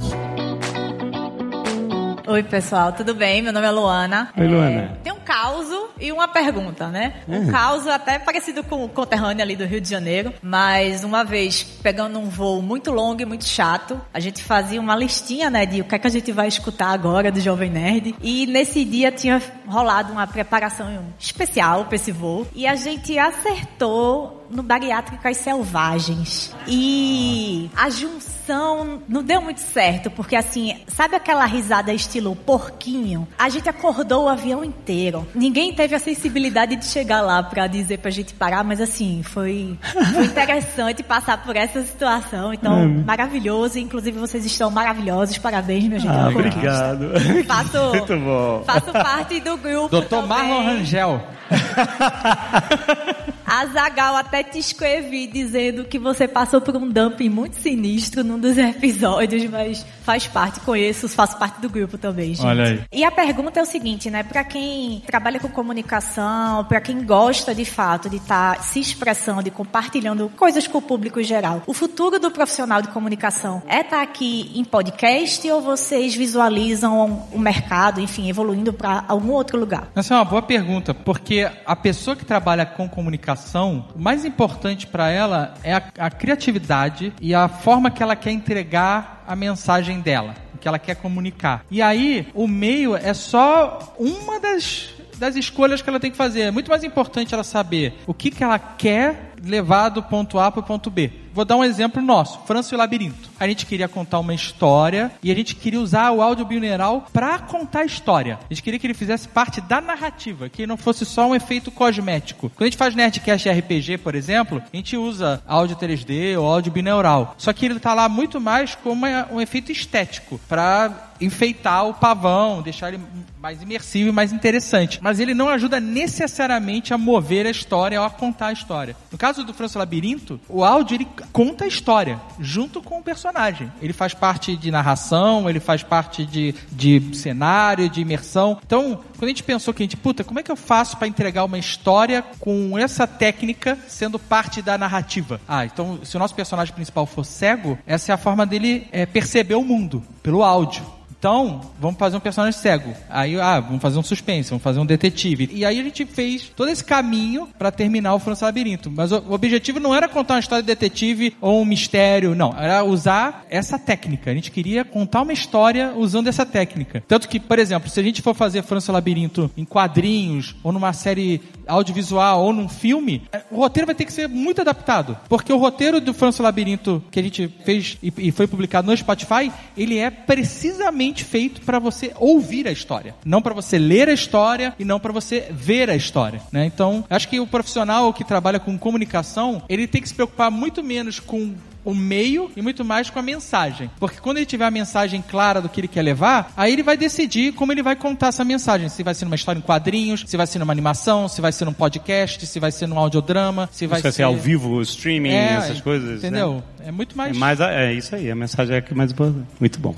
Oi, 2.28 2.42
pessoal, 2.42 2.92
tudo 2.92 3.14
bem? 3.14 3.40
Meu 3.40 3.52
nome 3.52 3.66
é 3.68 3.70
Luana. 3.70 4.32
Oi, 4.36 4.48
Luana. 4.48 4.98
Tem 5.04 5.12
um 5.12 5.20
caos 5.20 5.68
e 6.00 6.10
uma 6.10 6.26
pergunta, 6.26 6.88
né? 6.88 7.22
Um 7.28 7.46
caos 7.46 7.86
até 7.86 8.18
parecido 8.18 8.64
com 8.64 8.84
o 8.84 8.88
conterrâneo 8.88 9.42
ali 9.42 9.54
do 9.54 9.64
Rio 9.64 9.80
de 9.80 9.88
Janeiro, 9.88 10.34
mas 10.42 11.04
uma 11.04 11.22
vez 11.22 11.62
pegando 11.62 12.18
um 12.18 12.28
voo 12.28 12.60
muito 12.60 12.90
longo 12.90 13.22
e 13.22 13.24
muito 13.24 13.44
chato, 13.44 14.00
a 14.12 14.18
gente 14.18 14.42
fazia 14.42 14.80
uma 14.80 14.96
listinha, 14.96 15.48
né, 15.48 15.64
de 15.64 15.80
o 15.80 15.84
que 15.84 15.94
é 15.94 15.98
que 16.00 16.06
a 16.06 16.10
gente 16.10 16.32
vai 16.32 16.48
escutar 16.48 16.88
agora 16.88 17.30
do 17.30 17.38
Jovem 17.38 17.70
Nerd. 17.70 18.16
E 18.20 18.44
nesse 18.46 18.84
dia 18.84 19.12
tinha 19.12 19.40
rolado 19.68 20.12
uma 20.12 20.26
preparação 20.26 21.04
especial 21.20 21.84
para 21.84 21.94
esse 21.94 22.10
voo 22.10 22.44
e 22.56 22.66
a 22.66 22.74
gente 22.74 23.16
acertou 23.16 24.35
no 24.50 24.62
Bariátricas 24.62 25.36
Selvagens. 25.38 26.54
E 26.66 27.70
a 27.76 27.88
junção 27.90 29.00
não 29.08 29.22
deu 29.22 29.40
muito 29.42 29.60
certo, 29.60 30.10
porque 30.10 30.36
assim, 30.36 30.76
sabe 30.88 31.16
aquela 31.16 31.44
risada 31.46 31.92
estilo 31.92 32.34
porquinho? 32.36 33.26
A 33.38 33.48
gente 33.48 33.68
acordou 33.68 34.24
o 34.24 34.28
avião 34.28 34.64
inteiro. 34.64 35.26
Ninguém 35.34 35.72
teve 35.72 35.94
a 35.94 35.98
sensibilidade 35.98 36.76
de 36.76 36.84
chegar 36.86 37.20
lá 37.22 37.42
pra 37.42 37.66
dizer 37.66 37.98
pra 37.98 38.10
gente 38.10 38.34
parar, 38.34 38.62
mas 38.64 38.80
assim, 38.80 39.22
foi, 39.22 39.78
foi 40.14 40.24
interessante 40.26 41.02
passar 41.02 41.42
por 41.42 41.56
essa 41.56 41.82
situação. 41.82 42.52
Então, 42.52 42.88
maravilhoso. 43.04 43.78
Inclusive, 43.78 44.18
vocês 44.18 44.44
estão 44.44 44.70
maravilhosos. 44.70 45.38
Parabéns, 45.38 45.84
meu 45.88 45.98
gente. 45.98 46.10
Ah, 46.12 46.28
obrigado. 46.28 47.10
Faço, 47.46 47.90
Muito 47.90 48.16
bom. 48.18 48.62
faço 48.66 48.92
parte 48.92 49.40
do 49.40 49.56
grupo. 49.56 49.88
Doutor. 49.88 50.26
Marlon 50.26 50.64
Rangel. 50.64 51.22
A 53.56 53.64
Zagal 53.64 54.16
até 54.16 54.42
te 54.42 54.58
escrevi 54.58 55.26
dizendo 55.26 55.84
que 55.84 55.98
você 55.98 56.28
passou 56.28 56.60
por 56.60 56.76
um 56.76 56.86
dumping 56.86 57.30
muito 57.30 57.56
sinistro 57.56 58.22
num 58.22 58.38
dos 58.38 58.52
episódios, 58.60 59.48
mas 59.48 59.82
faz 60.02 60.26
parte, 60.26 60.60
conheço, 60.60 61.08
faço 61.08 61.38
parte 61.38 61.58
do 61.58 61.70
grupo 61.70 61.96
também, 61.96 62.34
gente. 62.34 62.44
Olha 62.44 62.64
aí. 62.64 62.82
E 62.92 63.02
a 63.02 63.10
pergunta 63.10 63.58
é 63.58 63.62
o 63.62 63.66
seguinte, 63.66 64.10
né? 64.10 64.22
Pra 64.22 64.44
quem 64.44 65.02
trabalha 65.06 65.40
com 65.40 65.48
comunicação, 65.48 66.66
pra 66.66 66.82
quem 66.82 67.02
gosta 67.02 67.54
de 67.54 67.64
fato 67.64 68.10
de 68.10 68.18
estar 68.18 68.62
se 68.62 68.78
expressando 68.78 69.48
e 69.48 69.50
compartilhando 69.50 70.30
coisas 70.36 70.66
com 70.66 70.76
o 70.76 70.82
público 70.82 71.18
em 71.18 71.24
geral, 71.24 71.62
o 71.66 71.72
futuro 71.72 72.20
do 72.20 72.30
profissional 72.30 72.82
de 72.82 72.88
comunicação 72.88 73.62
é 73.66 73.80
estar 73.80 74.02
aqui 74.02 74.52
em 74.54 74.66
podcast 74.66 75.50
ou 75.50 75.62
vocês 75.62 76.14
visualizam 76.14 77.26
o 77.32 77.38
mercado, 77.38 78.02
enfim, 78.02 78.28
evoluindo 78.28 78.70
pra 78.70 79.02
algum 79.08 79.32
outro 79.32 79.58
lugar? 79.58 79.88
Essa 79.96 80.12
é 80.12 80.16
uma 80.18 80.26
boa 80.26 80.42
pergunta, 80.42 80.92
porque 80.92 81.50
a 81.64 81.74
pessoa 81.74 82.14
que 82.14 82.24
trabalha 82.26 82.66
com 82.66 82.86
comunicação, 82.86 83.45
o 83.94 83.98
mais 83.98 84.24
importante 84.24 84.86
para 84.86 85.10
ela 85.10 85.54
é 85.62 85.74
a, 85.74 85.82
a 85.98 86.10
criatividade 86.10 87.12
e 87.20 87.34
a 87.34 87.48
forma 87.48 87.90
que 87.90 88.02
ela 88.02 88.16
quer 88.16 88.32
entregar 88.32 89.24
a 89.26 89.36
mensagem 89.36 90.00
dela, 90.00 90.34
o 90.54 90.58
que 90.58 90.68
ela 90.68 90.78
quer 90.78 90.96
comunicar. 90.96 91.64
E 91.70 91.80
aí, 91.80 92.28
o 92.34 92.46
meio 92.46 92.96
é 92.96 93.14
só 93.14 93.94
uma 93.98 94.40
das 94.40 94.94
das 95.18 95.34
escolhas 95.34 95.80
que 95.80 95.88
ela 95.88 95.98
tem 95.98 96.10
que 96.10 96.16
fazer. 96.16 96.42
É 96.42 96.50
muito 96.50 96.70
mais 96.70 96.84
importante 96.84 97.32
ela 97.32 97.44
saber 97.44 97.94
o 98.06 98.12
que, 98.12 98.30
que 98.30 98.44
ela 98.44 98.58
quer 98.58 99.32
levar 99.42 99.88
do 99.88 100.02
ponto 100.02 100.38
A 100.38 100.50
para 100.50 100.60
o 100.60 100.62
ponto 100.62 100.90
B. 100.90 101.10
Vou 101.36 101.44
dar 101.44 101.56
um 101.56 101.62
exemplo 101.62 102.00
nosso, 102.00 102.40
França 102.46 102.74
e 102.74 102.76
o 102.76 102.78
Labirinto. 102.78 103.28
A 103.38 103.46
gente 103.46 103.66
queria 103.66 103.86
contar 103.86 104.18
uma 104.20 104.32
história 104.32 105.12
e 105.22 105.30
a 105.30 105.34
gente 105.34 105.54
queria 105.54 105.78
usar 105.78 106.10
o 106.10 106.22
áudio 106.22 106.46
binaural 106.46 107.04
para 107.12 107.38
contar 107.40 107.80
a 107.80 107.84
história. 107.84 108.38
A 108.50 108.54
gente 108.54 108.62
queria 108.62 108.80
que 108.80 108.86
ele 108.86 108.94
fizesse 108.94 109.28
parte 109.28 109.60
da 109.60 109.78
narrativa, 109.78 110.48
que 110.48 110.66
não 110.66 110.78
fosse 110.78 111.04
só 111.04 111.28
um 111.28 111.34
efeito 111.34 111.70
cosmético. 111.70 112.48
Quando 112.48 112.62
a 112.62 112.64
gente 112.64 112.78
faz 112.78 112.94
Nerdcast 112.94 113.50
RPG, 113.50 113.98
por 113.98 114.14
exemplo, 114.14 114.62
a 114.72 114.74
gente 114.76 114.96
usa 114.96 115.42
áudio 115.46 115.76
3D 115.76 116.38
ou 116.38 116.46
áudio 116.46 116.72
binaural. 116.72 117.34
Só 117.36 117.52
que 117.52 117.66
ele 117.66 117.78
tá 117.78 117.92
lá 117.92 118.08
muito 118.08 118.40
mais 118.40 118.74
como 118.74 118.94
uma- 119.06 119.28
um 119.30 119.38
efeito 119.38 119.70
estético, 119.70 120.40
para 120.48 121.10
enfeitar 121.20 121.86
o 121.86 121.94
pavão, 121.94 122.62
deixar 122.62 122.88
ele 122.92 123.00
mais 123.40 123.62
imersivo 123.62 124.08
e 124.08 124.12
mais 124.12 124.32
interessante. 124.32 124.98
Mas 125.02 125.20
ele 125.20 125.34
não 125.34 125.48
ajuda 125.50 125.80
necessariamente 125.80 126.94
a 126.94 126.98
mover 126.98 127.46
a 127.46 127.50
história 127.50 128.00
ou 128.00 128.06
a 128.06 128.10
contar 128.10 128.48
a 128.48 128.52
história. 128.52 128.96
No 129.12 129.18
caso 129.18 129.44
do 129.44 129.52
França 129.54 129.78
Labirinto, 129.78 130.40
o 130.48 130.64
áudio 130.64 130.94
ele 130.94 131.06
conta 131.32 131.64
a 131.64 131.68
história 131.68 132.20
junto 132.38 132.82
com 132.82 132.98
o 132.98 133.02
personagem. 133.02 133.70
Ele 133.80 133.92
faz 133.92 134.14
parte 134.14 134.56
de 134.56 134.70
narração, 134.70 135.48
ele 135.48 135.60
faz 135.60 135.82
parte 135.82 136.24
de, 136.24 136.54
de 136.70 137.16
cenário, 137.16 137.88
de 137.88 138.00
imersão. 138.00 138.58
Então, 138.64 139.00
quando 139.16 139.24
a 139.24 139.28
gente 139.28 139.42
pensou 139.42 139.72
que 139.72 139.82
a 139.82 139.84
gente, 139.84 139.96
puta, 139.96 140.24
como 140.24 140.40
é 140.40 140.42
que 140.42 140.50
eu 140.50 140.56
faço 140.56 140.96
para 140.96 141.08
entregar 141.08 141.44
uma 141.44 141.58
história 141.58 142.22
com 142.40 142.78
essa 142.78 143.06
técnica 143.06 143.78
sendo 143.88 144.18
parte 144.18 144.62
da 144.62 144.78
narrativa? 144.78 145.40
Ah, 145.46 145.64
então 145.64 146.00
se 146.02 146.16
o 146.16 146.18
nosso 146.18 146.34
personagem 146.34 146.74
principal 146.74 147.06
for 147.06 147.24
cego, 147.24 147.78
essa 147.86 148.12
é 148.12 148.14
a 148.14 148.18
forma 148.18 148.46
dele 148.46 148.86
é, 148.92 149.06
perceber 149.06 149.54
o 149.54 149.62
mundo 149.62 150.02
pelo 150.22 150.42
áudio. 150.42 150.95
Então, 151.18 151.60
vamos 151.80 151.98
fazer 151.98 152.16
um 152.16 152.20
personagem 152.20 152.58
cego. 152.58 152.92
Aí, 153.08 153.40
ah, 153.40 153.60
vamos 153.60 153.80
fazer 153.80 153.98
um 153.98 154.02
suspense, 154.02 154.50
vamos 154.50 154.62
fazer 154.62 154.78
um 154.78 154.86
detetive. 154.86 155.48
E 155.52 155.64
aí 155.64 155.80
a 155.80 155.82
gente 155.82 156.04
fez 156.04 156.50
todo 156.54 156.68
esse 156.68 156.84
caminho 156.84 157.48
pra 157.58 157.70
terminar 157.70 158.14
o 158.14 158.18
França 158.18 158.44
Labirinto. 158.44 158.90
Mas 158.90 159.12
o, 159.12 159.32
objetivo 159.32 159.80
não 159.80 159.94
era 159.94 160.08
contar 160.08 160.34
uma 160.34 160.40
história 160.40 160.62
de 160.62 160.66
detetive 160.66 161.34
ou 161.40 161.62
um 161.62 161.64
mistério, 161.64 162.34
não. 162.34 162.54
Era 162.56 162.84
usar 162.84 163.44
essa 163.48 163.78
técnica. 163.78 164.30
A 164.30 164.34
gente 164.34 164.50
queria 164.50 164.84
contar 164.84 165.22
uma 165.22 165.32
história 165.32 165.92
usando 165.96 166.28
essa 166.28 166.44
técnica. 166.44 167.02
Tanto 167.08 167.28
que, 167.28 167.40
por 167.40 167.58
exemplo, 167.58 167.88
se 167.88 167.98
a 167.98 168.02
gente 168.02 168.22
for 168.22 168.34
fazer 168.34 168.62
França 168.62 168.92
Labirinto 168.92 169.50
em 169.56 169.64
quadrinhos, 169.64 170.54
ou 170.62 170.72
numa 170.72 170.92
série 170.92 171.40
audiovisual, 171.66 172.44
ou 172.44 172.52
num 172.52 172.68
filme, 172.68 173.22
eh, 173.32 173.42
o 173.50 173.56
roteiro 173.56 173.86
vai 173.86 173.94
ter 173.94 174.04
que 174.04 174.12
ser 174.12 174.28
muito 174.28 174.60
adaptado. 174.60 175.16
Porque 175.28 175.52
o 175.52 175.56
roteiro 175.56 176.00
do 176.00 176.14
França 176.14 176.42
Labirinto 176.42 177.02
que 177.10 177.18
a 177.18 177.22
gente 177.22 177.48
fez 177.64 177.98
e 178.02 178.30
foi 178.30 178.46
publicado 178.46 178.88
no 178.88 178.96
Spotify, 178.96 179.50
ele 179.76 179.98
é 179.98 180.10
precisamente 180.10 181.05
feito 181.14 181.60
para 181.62 181.78
você 181.78 182.12
ouvir 182.18 182.66
a 182.68 182.72
história, 182.72 183.14
não 183.24 183.40
para 183.42 183.54
você 183.54 183.78
ler 183.78 184.08
a 184.08 184.12
história 184.12 184.74
e 184.78 184.84
não 184.84 184.98
para 185.00 185.12
você 185.12 185.46
ver 185.50 185.90
a 185.90 185.96
história, 185.96 186.40
né? 186.52 186.64
Então, 186.66 187.04
acho 187.08 187.28
que 187.28 187.40
o 187.40 187.46
profissional 187.46 188.12
que 188.12 188.24
trabalha 188.24 188.58
com 188.60 188.76
comunicação, 188.78 189.62
ele 189.68 189.86
tem 189.86 190.00
que 190.02 190.08
se 190.08 190.14
preocupar 190.14 190.50
muito 190.50 190.82
menos 190.82 191.20
com 191.20 191.54
o 191.84 191.94
meio 191.94 192.50
e 192.56 192.60
muito 192.62 192.84
mais 192.84 193.08
com 193.08 193.18
a 193.20 193.22
mensagem. 193.22 193.88
Porque 194.00 194.18
quando 194.18 194.38
ele 194.38 194.46
tiver 194.46 194.64
a 194.64 194.70
mensagem 194.72 195.22
clara 195.22 195.60
do 195.62 195.68
que 195.68 195.80
ele 195.80 195.86
quer 195.86 196.02
levar, 196.02 196.52
aí 196.56 196.72
ele 196.72 196.82
vai 196.82 196.96
decidir 196.96 197.52
como 197.52 197.70
ele 197.70 197.80
vai 197.80 197.94
contar 197.94 198.26
essa 198.28 198.44
mensagem. 198.44 198.88
Se 198.88 199.04
vai 199.04 199.14
ser 199.14 199.24
numa 199.24 199.36
história 199.36 199.60
em 199.60 199.62
quadrinhos, 199.62 200.24
se 200.26 200.36
vai 200.36 200.48
ser 200.48 200.58
numa 200.58 200.72
animação, 200.72 201.28
se 201.28 201.40
vai 201.40 201.52
ser 201.52 201.64
num 201.64 201.72
podcast, 201.72 202.44
se 202.44 202.58
vai 202.58 202.72
ser 202.72 202.88
num 202.88 202.98
audiodrama, 202.98 203.68
se 203.70 203.86
vai 203.86 204.00
Vai 204.02 204.10
ser 204.10 204.16
ser 204.16 204.22
ao 204.24 204.34
vivo, 204.36 204.82
streaming, 204.82 205.30
É, 205.30 205.52
essas 205.58 205.80
coisas. 205.80 206.22
né? 206.22 206.28
Entendeu? 206.28 206.60
É 206.84 206.90
muito 206.90 207.16
mais. 207.16 207.36
É, 207.36 207.38
mais 207.38 207.60
é 207.60 207.92
isso 207.92 208.16
aí, 208.16 208.32
a 208.32 208.34
mensagem 208.34 208.74
é 208.74 208.80
que 208.80 208.92
mais 208.92 209.12
importante. 209.12 209.46
Muito 209.60 209.78
bom. 209.78 209.94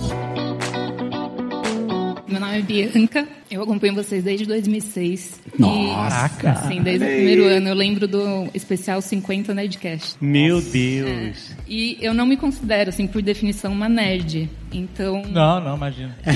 Meu 2.29 2.39
nome 2.39 2.59
é 2.59 2.63
Bianca, 2.63 3.27
eu 3.51 3.63
acompanho 3.63 3.95
vocês 3.95 4.23
desde 4.23 4.45
2006. 4.45 5.41
Nossa! 5.59 6.31
E, 6.67 6.69
sim, 6.69 6.83
desde 6.83 7.05
o 7.05 7.09
primeiro 7.09 7.45
ano. 7.47 7.69
Eu 7.69 7.75
lembro 7.75 8.07
do 8.07 8.49
especial 8.53 9.01
50 9.01 9.55
Nerdcast. 9.55 10.17
Meu 10.21 10.61
Deus! 10.61 11.53
E 11.67 11.97
eu 12.03 12.13
não 12.13 12.27
me 12.27 12.37
considero, 12.37 12.91
assim, 12.91 13.07
por 13.07 13.23
definição, 13.23 13.73
uma 13.73 13.89
nerd. 13.89 14.51
Então, 14.71 15.23
Não, 15.31 15.59
não, 15.59 15.77
imagina. 15.77 16.15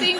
sim, 0.00 0.16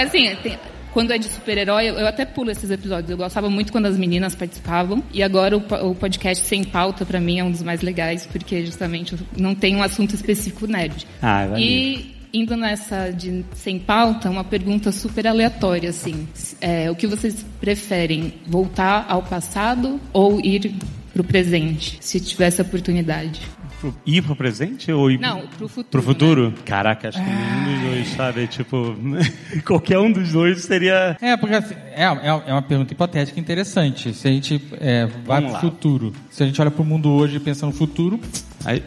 assim, 0.00 0.36
tem- 0.40 0.58
quando 0.92 1.12
é 1.12 1.18
de 1.18 1.26
super-herói, 1.26 1.88
eu 1.88 2.06
até 2.06 2.24
pulo 2.24 2.50
esses 2.50 2.70
episódios. 2.70 3.10
Eu 3.10 3.16
gostava 3.16 3.50
muito 3.50 3.72
quando 3.72 3.86
as 3.86 3.96
meninas 3.96 4.34
participavam. 4.36 5.02
E 5.12 5.20
agora 5.22 5.56
o, 5.56 5.60
po- 5.60 5.76
o 5.76 5.94
podcast 5.96 6.44
Sem 6.46 6.62
Pauta, 6.64 7.04
pra 7.04 7.20
mim, 7.20 7.38
é 7.40 7.44
um 7.44 7.50
dos 7.50 7.62
mais 7.62 7.80
legais, 7.80 8.24
porque 8.26 8.64
justamente 8.66 9.16
não 9.36 9.52
tem 9.54 9.74
um 9.76 9.82
assunto 9.82 10.14
específico 10.14 10.66
nerd. 10.68 11.06
Ah, 11.22 11.46
valeu. 11.46 11.58
E 11.64 12.19
indo 12.32 12.56
nessa 12.56 13.10
de 13.10 13.44
sem 13.54 13.78
pauta, 13.78 14.30
uma 14.30 14.44
pergunta 14.44 14.92
super 14.92 15.26
aleatória, 15.26 15.90
assim. 15.90 16.28
É, 16.60 16.90
o 16.90 16.94
que 16.96 17.06
vocês 17.06 17.44
preferem? 17.60 18.34
Voltar 18.46 19.06
ao 19.08 19.22
passado 19.22 20.00
ou 20.12 20.40
ir 20.40 20.74
pro 21.12 21.24
presente, 21.24 21.98
se 22.00 22.20
tivesse 22.20 22.60
a 22.60 22.64
oportunidade? 22.64 23.40
Pro- 23.80 23.94
Ir 24.06 24.22
pro 24.22 24.36
presente 24.36 24.92
ou 24.92 25.10
ir 25.10 25.18
Não, 25.18 25.46
pro 25.56 25.66
futuro, 25.66 25.88
Pro 25.90 26.02
futuro? 26.02 26.54
Caraca, 26.66 27.08
acho 27.08 27.18
que 27.18 27.24
nenhum 27.24 27.64
dos 27.80 27.90
dois, 27.90 28.08
sabe? 28.08 28.46
Tipo, 28.46 28.94
qualquer 29.64 29.98
um 29.98 30.12
dos 30.12 30.30
dois 30.32 30.60
seria. 30.62 31.16
É, 31.20 31.34
porque 31.36 31.54
assim, 31.54 31.74
é, 31.94 32.04
é, 32.04 32.42
é 32.46 32.52
uma 32.52 32.60
pergunta 32.62 32.92
hipotética 32.92 33.40
interessante. 33.40 34.12
Se 34.14 34.28
a 34.28 34.30
gente 34.30 34.60
é, 34.78 35.06
vai 35.24 35.40
Vamos 35.40 35.44
pro 35.44 35.52
lá. 35.54 35.60
futuro, 35.60 36.12
se 36.30 36.42
a 36.42 36.46
gente 36.46 36.60
olha 36.60 36.70
pro 36.70 36.84
mundo 36.84 37.10
hoje 37.10 37.36
e 37.36 37.40
pensa 37.40 37.64
no 37.64 37.72
futuro, 37.72 38.20
Aí- 38.66 38.82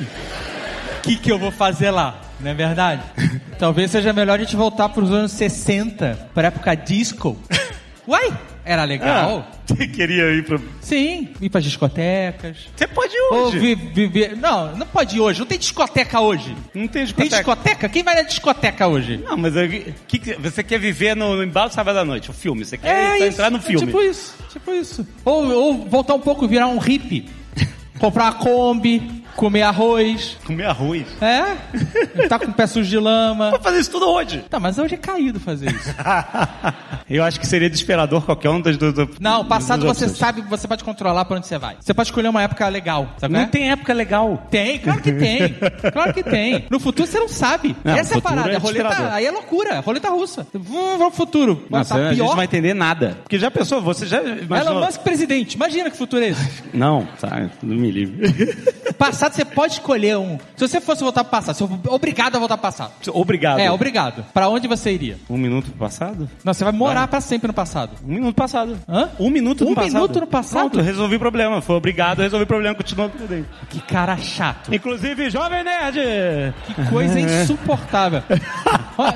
o 0.00 1.02
que, 1.02 1.16
que 1.16 1.30
eu 1.30 1.38
vou 1.38 1.50
fazer 1.50 1.90
lá? 1.90 2.20
Não 2.42 2.50
é 2.50 2.54
verdade? 2.54 3.02
Talvez 3.58 3.90
seja 3.90 4.12
melhor 4.12 4.38
a 4.38 4.42
gente 4.42 4.56
voltar 4.56 4.88
pros 4.88 5.10
anos 5.12 5.32
60, 5.32 6.28
pra 6.34 6.48
época 6.48 6.74
disco. 6.74 7.36
Uai, 8.08 8.32
era 8.64 8.84
legal. 8.84 9.46
Ah, 9.48 9.56
você 9.66 9.86
queria 9.86 10.32
ir 10.32 10.44
pro. 10.44 10.60
Sim, 10.80 11.28
ir 11.40 11.50
pras 11.50 11.62
discotecas. 11.64 12.56
Você 12.74 12.86
pode 12.86 13.14
ir 13.14 13.20
Ou 13.30 13.46
hoje. 13.48 13.58
vi- 13.58 13.74
viver. 13.74 14.36
Não, 14.36 14.74
não 14.74 14.86
pode 14.86 15.16
ir 15.16 15.20
hoje. 15.20 15.38
Não 15.38 15.46
tem 15.46 15.58
discoteca 15.58 16.18
hoje. 16.20 16.56
Não 16.74 16.88
tem 16.88 16.88
Tem 16.88 17.04
discoteca. 17.04 17.36
discoteca? 17.36 17.88
Quem 17.88 18.02
vai 18.02 18.14
na 18.16 18.22
discoteca 18.22 18.86
hoje? 18.88 19.18
Não, 19.18 19.36
mas 19.36 19.54
eu- 19.54 19.68
que 20.08 20.18
que- 20.18 20.34
você 20.34 20.62
quer 20.64 20.78
viver 20.80 21.14
no, 21.14 21.36
no 21.36 21.44
embalo 21.44 21.70
sábado 21.70 21.98
à 21.98 22.04
noite, 22.04 22.30
o 22.30 22.32
filme. 22.32 22.64
Você 22.64 22.78
quer 22.78 23.18
só 23.18 23.24
entrar 23.26 23.50
no 23.50 23.58
é 23.58 23.60
filme. 23.60 23.86
tipo 23.86 24.00
isso, 24.02 24.34
tipo 24.50 24.72
isso. 24.72 25.06
Ou, 25.24 25.50
ou 25.52 25.74
voltar 25.86 26.14
um 26.14 26.20
pouco, 26.20 26.48
virar 26.48 26.66
um 26.66 26.78
hippie. 26.78 27.28
Comprar 28.00 28.24
uma 28.24 28.32
Kombi, 28.32 29.22
comer 29.36 29.62
arroz. 29.62 30.36
Comer 30.44 30.66
arroz. 30.66 31.06
É? 31.20 32.26
tá 32.28 32.38
com 32.38 32.46
o 32.46 32.52
pé 32.52 32.66
sujo 32.66 32.88
de 32.88 32.98
lama. 32.98 33.50
Vou 33.50 33.60
fazer 33.60 33.80
isso 33.80 33.90
tudo 33.90 34.08
hoje. 34.08 34.44
Tá, 34.48 34.60
mas 34.60 34.78
hoje 34.78 34.94
é 34.94 34.98
caído 34.98 35.40
fazer 35.40 35.70
isso. 35.70 35.94
Eu 37.08 37.24
acho 37.24 37.40
que 37.40 37.46
seria 37.46 37.68
desesperador 37.68 38.22
qualquer 38.22 38.50
um 38.50 38.60
das 38.60 38.76
duas. 38.76 38.94
Não, 39.18 39.40
o 39.40 39.44
passado 39.44 39.84
você 39.84 40.04
opções. 40.04 40.18
sabe, 40.18 40.42
você 40.42 40.68
pode 40.68 40.84
controlar 40.84 41.24
pra 41.24 41.36
onde 41.36 41.46
você 41.46 41.58
vai. 41.58 41.76
Você 41.80 41.92
pode 41.92 42.08
escolher 42.08 42.28
uma 42.28 42.42
época 42.42 42.68
legal, 42.68 43.08
sabe? 43.18 43.34
Não 43.34 43.40
né? 43.40 43.48
tem 43.50 43.70
época 43.70 43.92
legal. 43.92 44.46
Tem, 44.50 44.78
claro 44.78 45.00
que 45.00 45.12
tem. 45.12 45.56
Claro 45.92 46.14
que 46.14 46.22
tem. 46.22 46.66
No 46.70 46.78
futuro 46.78 47.08
você 47.08 47.18
não 47.18 47.28
sabe. 47.28 47.74
Não, 47.82 47.96
Essa 47.96 48.14
é 48.14 48.18
a 48.18 48.20
parada. 48.20 48.50
é 48.50 48.54
É 48.54 48.58
roleta, 48.58 49.14
aí 49.14 49.26
é 49.26 49.30
loucura. 49.30 49.80
Roleta 49.80 50.08
russa. 50.10 50.46
Vamos 50.52 50.98
pro 50.98 51.10
futuro. 51.10 51.66
Nossa, 51.68 51.94
tá 51.94 52.00
a 52.00 52.04
gente 52.08 52.16
pior. 52.16 52.28
não 52.28 52.36
vai 52.36 52.44
entender 52.44 52.74
nada. 52.74 53.18
Porque 53.22 53.38
já 53.38 53.50
pensou, 53.50 53.80
você 53.80 54.06
já 54.06 54.22
imaginou... 54.22 54.74
Elon 54.74 54.86
Musk 54.86 55.00
presidente. 55.00 55.54
Imagina 55.54 55.90
que 55.90 55.96
futuro 55.96 56.22
é 56.22 56.28
esse. 56.28 56.62
Não, 56.72 57.06
tá, 57.20 57.50
não 57.62 57.76
me 57.76 57.90
livre. 57.90 58.54
Passado 58.96 59.29
você 59.34 59.44
pode 59.44 59.74
escolher 59.74 60.16
um. 60.18 60.38
Se 60.56 60.66
você 60.68 60.80
fosse 60.80 61.02
voltar 61.02 61.24
pro 61.24 61.30
passado, 61.30 61.54
você 61.56 61.64
é 61.64 61.90
obrigado 61.92 62.36
a 62.36 62.38
voltar 62.38 62.56
pro 62.56 62.62
passado. 62.62 62.92
Obrigado. 63.12 63.58
É, 63.60 63.70
obrigado. 63.70 64.24
Pra 64.32 64.48
onde 64.48 64.66
você 64.68 64.92
iria? 64.92 65.18
Um 65.28 65.36
minuto 65.36 65.70
passado? 65.72 66.28
Não, 66.44 66.52
você 66.54 66.64
vai 66.64 66.72
morar 66.72 67.06
pra 67.08 67.20
sempre 67.20 67.48
no 67.48 67.54
passado. 67.54 67.92
Um 68.04 68.14
minuto 68.14 68.34
passado. 68.34 68.78
Hã? 68.88 69.08
Um 69.18 69.30
minuto 69.30 69.64
no 69.64 69.70
Um 69.70 69.74
passado. 69.74 69.92
minuto 69.94 70.20
no 70.20 70.26
passado? 70.26 70.70
Pronto, 70.70 70.84
resolvi 70.84 71.16
o 71.16 71.18
problema. 71.18 71.60
Foi 71.60 71.76
obrigado, 71.76 72.20
resolvi 72.20 72.44
o 72.44 72.46
problema, 72.46 72.74
continua 72.74 73.08
tudo 73.08 73.26
bem. 73.28 73.44
Que 73.68 73.80
cara 73.80 74.16
chato. 74.16 74.74
Inclusive, 74.74 75.30
Jovem 75.30 75.62
Nerd! 75.64 75.98
Que 76.66 76.74
coisa 76.90 77.18
insuportável. 77.20 78.22
Ó, 78.98 79.06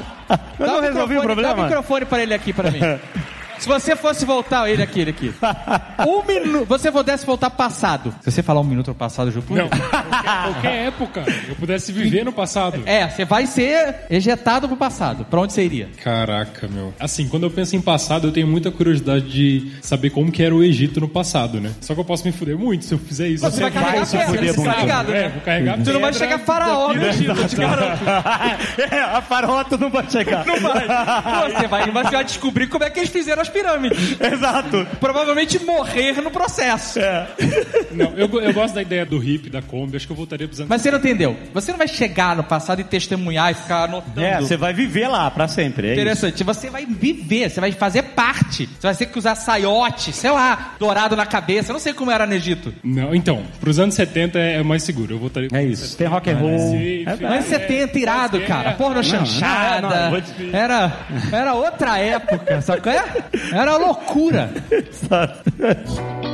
Eu 0.58 0.66
dá 0.66 0.72
não 0.72 0.80
resolvi 0.80 1.14
o 1.18 1.20
microfone- 1.20 1.24
problema. 1.26 1.54
Dá 1.54 1.60
o 1.60 1.64
microfone 1.64 2.04
pra 2.06 2.22
ele 2.22 2.34
aqui, 2.34 2.52
pra 2.52 2.70
mim. 2.70 2.80
Se 3.64 3.68
você 3.68 3.96
fosse 3.96 4.26
voltar, 4.26 4.68
ele 4.68 4.82
aqui, 4.82 5.00
ele 5.00 5.10
aqui. 5.10 5.32
Um 6.06 6.22
minuto. 6.26 6.66
Você 6.66 6.92
pudesse 6.92 7.24
voltar 7.24 7.48
passado. 7.48 8.14
Se 8.20 8.30
você 8.30 8.42
falar 8.42 8.60
um 8.60 8.64
minuto 8.64 8.88
no 8.88 8.94
passado, 8.94 9.30
Ju, 9.30 9.40
por 9.40 9.56
Não, 9.56 9.68
qualquer, 9.68 10.42
qualquer 10.52 10.86
época 10.88 11.24
eu 11.48 11.54
pudesse 11.54 11.92
viver 11.92 12.24
no 12.24 12.32
passado. 12.32 12.82
É, 12.84 13.08
você 13.08 13.24
vai 13.24 13.46
ser 13.46 14.04
ejetado 14.10 14.68
pro 14.68 14.76
passado. 14.76 15.24
Pra 15.24 15.40
onde 15.40 15.52
você 15.54 15.64
iria? 15.64 15.88
Caraca, 16.02 16.68
meu. 16.68 16.92
Assim, 17.00 17.26
quando 17.26 17.44
eu 17.44 17.50
penso 17.50 17.74
em 17.74 17.80
passado, 17.80 18.28
eu 18.28 18.32
tenho 18.32 18.46
muita 18.46 18.70
curiosidade 18.70 19.30
de 19.30 19.72
saber 19.80 20.10
como 20.10 20.30
que 20.30 20.42
era 20.42 20.54
o 20.54 20.62
Egito 20.62 21.00
no 21.00 21.08
passado, 21.08 21.58
né? 21.58 21.72
Só 21.80 21.94
que 21.94 22.00
eu 22.00 22.04
posso 22.04 22.26
me 22.26 22.32
fuder 22.32 22.58
muito 22.58 22.84
se 22.84 22.92
eu 22.92 22.98
fizer 22.98 23.28
isso. 23.28 23.44
Você 23.48 23.62
vai 23.62 23.70
carregar 23.70 24.04
se 24.04 24.18
pedra, 24.18 24.52
você 24.52 24.64
tá 24.64 24.76
ligado, 24.76 25.10
É, 25.14 25.22
né? 25.22 25.28
vou 25.30 25.40
carregar 25.40 25.78
Você 25.78 25.92
não 25.92 26.00
vai 26.00 26.12
chegar 26.12 26.38
faraó 26.40 26.92
no 26.92 27.06
Egito, 27.06 27.30
eu 27.30 27.48
te 27.48 27.56
garanto. 27.56 28.02
é, 28.92 29.00
a 29.00 29.22
faraota 29.22 29.78
não 29.78 29.88
vai 29.88 30.10
chegar. 30.10 30.44
Não 30.44 30.60
vai. 30.60 30.84
Você 31.54 31.68
vai, 31.68 31.90
você 31.90 32.10
vai 32.10 32.24
descobrir 32.24 32.66
como 32.66 32.84
é 32.84 32.90
que 32.90 32.98
eles 32.98 33.10
fizeram 33.10 33.40
as 33.40 33.48
pirâmides. 33.54 34.16
Exato. 34.20 34.86
Provavelmente 35.00 35.58
morrer 35.64 36.20
no 36.20 36.30
processo. 36.30 36.98
Não, 37.92 38.12
eu, 38.16 38.28
eu 38.40 38.52
gosto 38.52 38.74
da 38.74 38.82
ideia 38.82 39.06
do 39.06 39.18
hippie, 39.18 39.48
da 39.48 39.62
Kombi. 39.62 39.96
Acho 39.96 40.06
que 40.06 40.12
eu 40.12 40.16
voltaria 40.16 40.46
pros 40.46 40.60
anos... 40.60 40.68
Mas 40.68 40.82
você 40.82 40.90
não 40.90 40.98
entendeu. 40.98 41.36
Você 41.52 41.70
não 41.70 41.78
vai 41.78 41.86
chegar 41.88 42.34
no 42.36 42.42
passado 42.42 42.80
e 42.80 42.84
testemunhar 42.84 43.52
e 43.52 43.54
ficar 43.54 43.84
anotando. 43.84 44.20
É, 44.20 44.40
você 44.40 44.56
vai 44.56 44.72
viver 44.74 45.06
lá 45.08 45.30
pra 45.30 45.46
sempre. 45.48 45.86
É 45.88 45.92
isso. 45.92 46.00
Interessante. 46.00 46.44
Você 46.44 46.70
vai 46.70 46.84
viver, 46.84 47.50
você 47.50 47.60
vai 47.60 47.70
fazer 47.72 48.02
parte. 48.02 48.66
Você 48.66 48.86
vai 48.86 48.94
ter 48.96 49.06
que 49.06 49.18
usar 49.18 49.34
saiote, 49.36 50.12
sei 50.12 50.30
lá, 50.30 50.74
dourado 50.78 51.14
na 51.14 51.24
cabeça. 51.26 51.70
Eu 51.70 51.74
não 51.74 51.80
sei 51.80 51.92
como 51.92 52.10
era 52.10 52.26
no 52.26 52.34
Egito. 52.34 52.74
Não, 52.82 53.14
então, 53.14 53.44
pros 53.60 53.78
anos 53.78 53.94
70 53.94 54.38
é, 54.38 54.56
é 54.56 54.62
mais 54.62 54.82
seguro. 54.82 55.14
Eu 55.14 55.18
voltaria 55.18 55.48
É 55.52 55.62
isso. 55.62 55.96
Tem 55.96 56.06
rock 56.08 56.30
and 56.30 56.36
roll. 56.38 56.58
Sim, 56.58 57.04
É. 57.06 57.16
Mas 57.28 57.44
70 57.46 57.98
irado, 57.98 58.36
é. 58.38 58.40
cara. 58.40 58.72
Porno 58.72 59.02
chanchada. 59.04 59.80
não, 60.06 60.10
não, 60.12 60.20
te- 60.20 60.50
Era, 60.52 60.92
era 61.32 61.54
outra 61.54 61.98
época, 61.98 62.60
sabe 62.60 62.80
qual 62.82 62.94
é? 62.94 63.04
Era 63.52 63.76
loucura. 63.76 64.50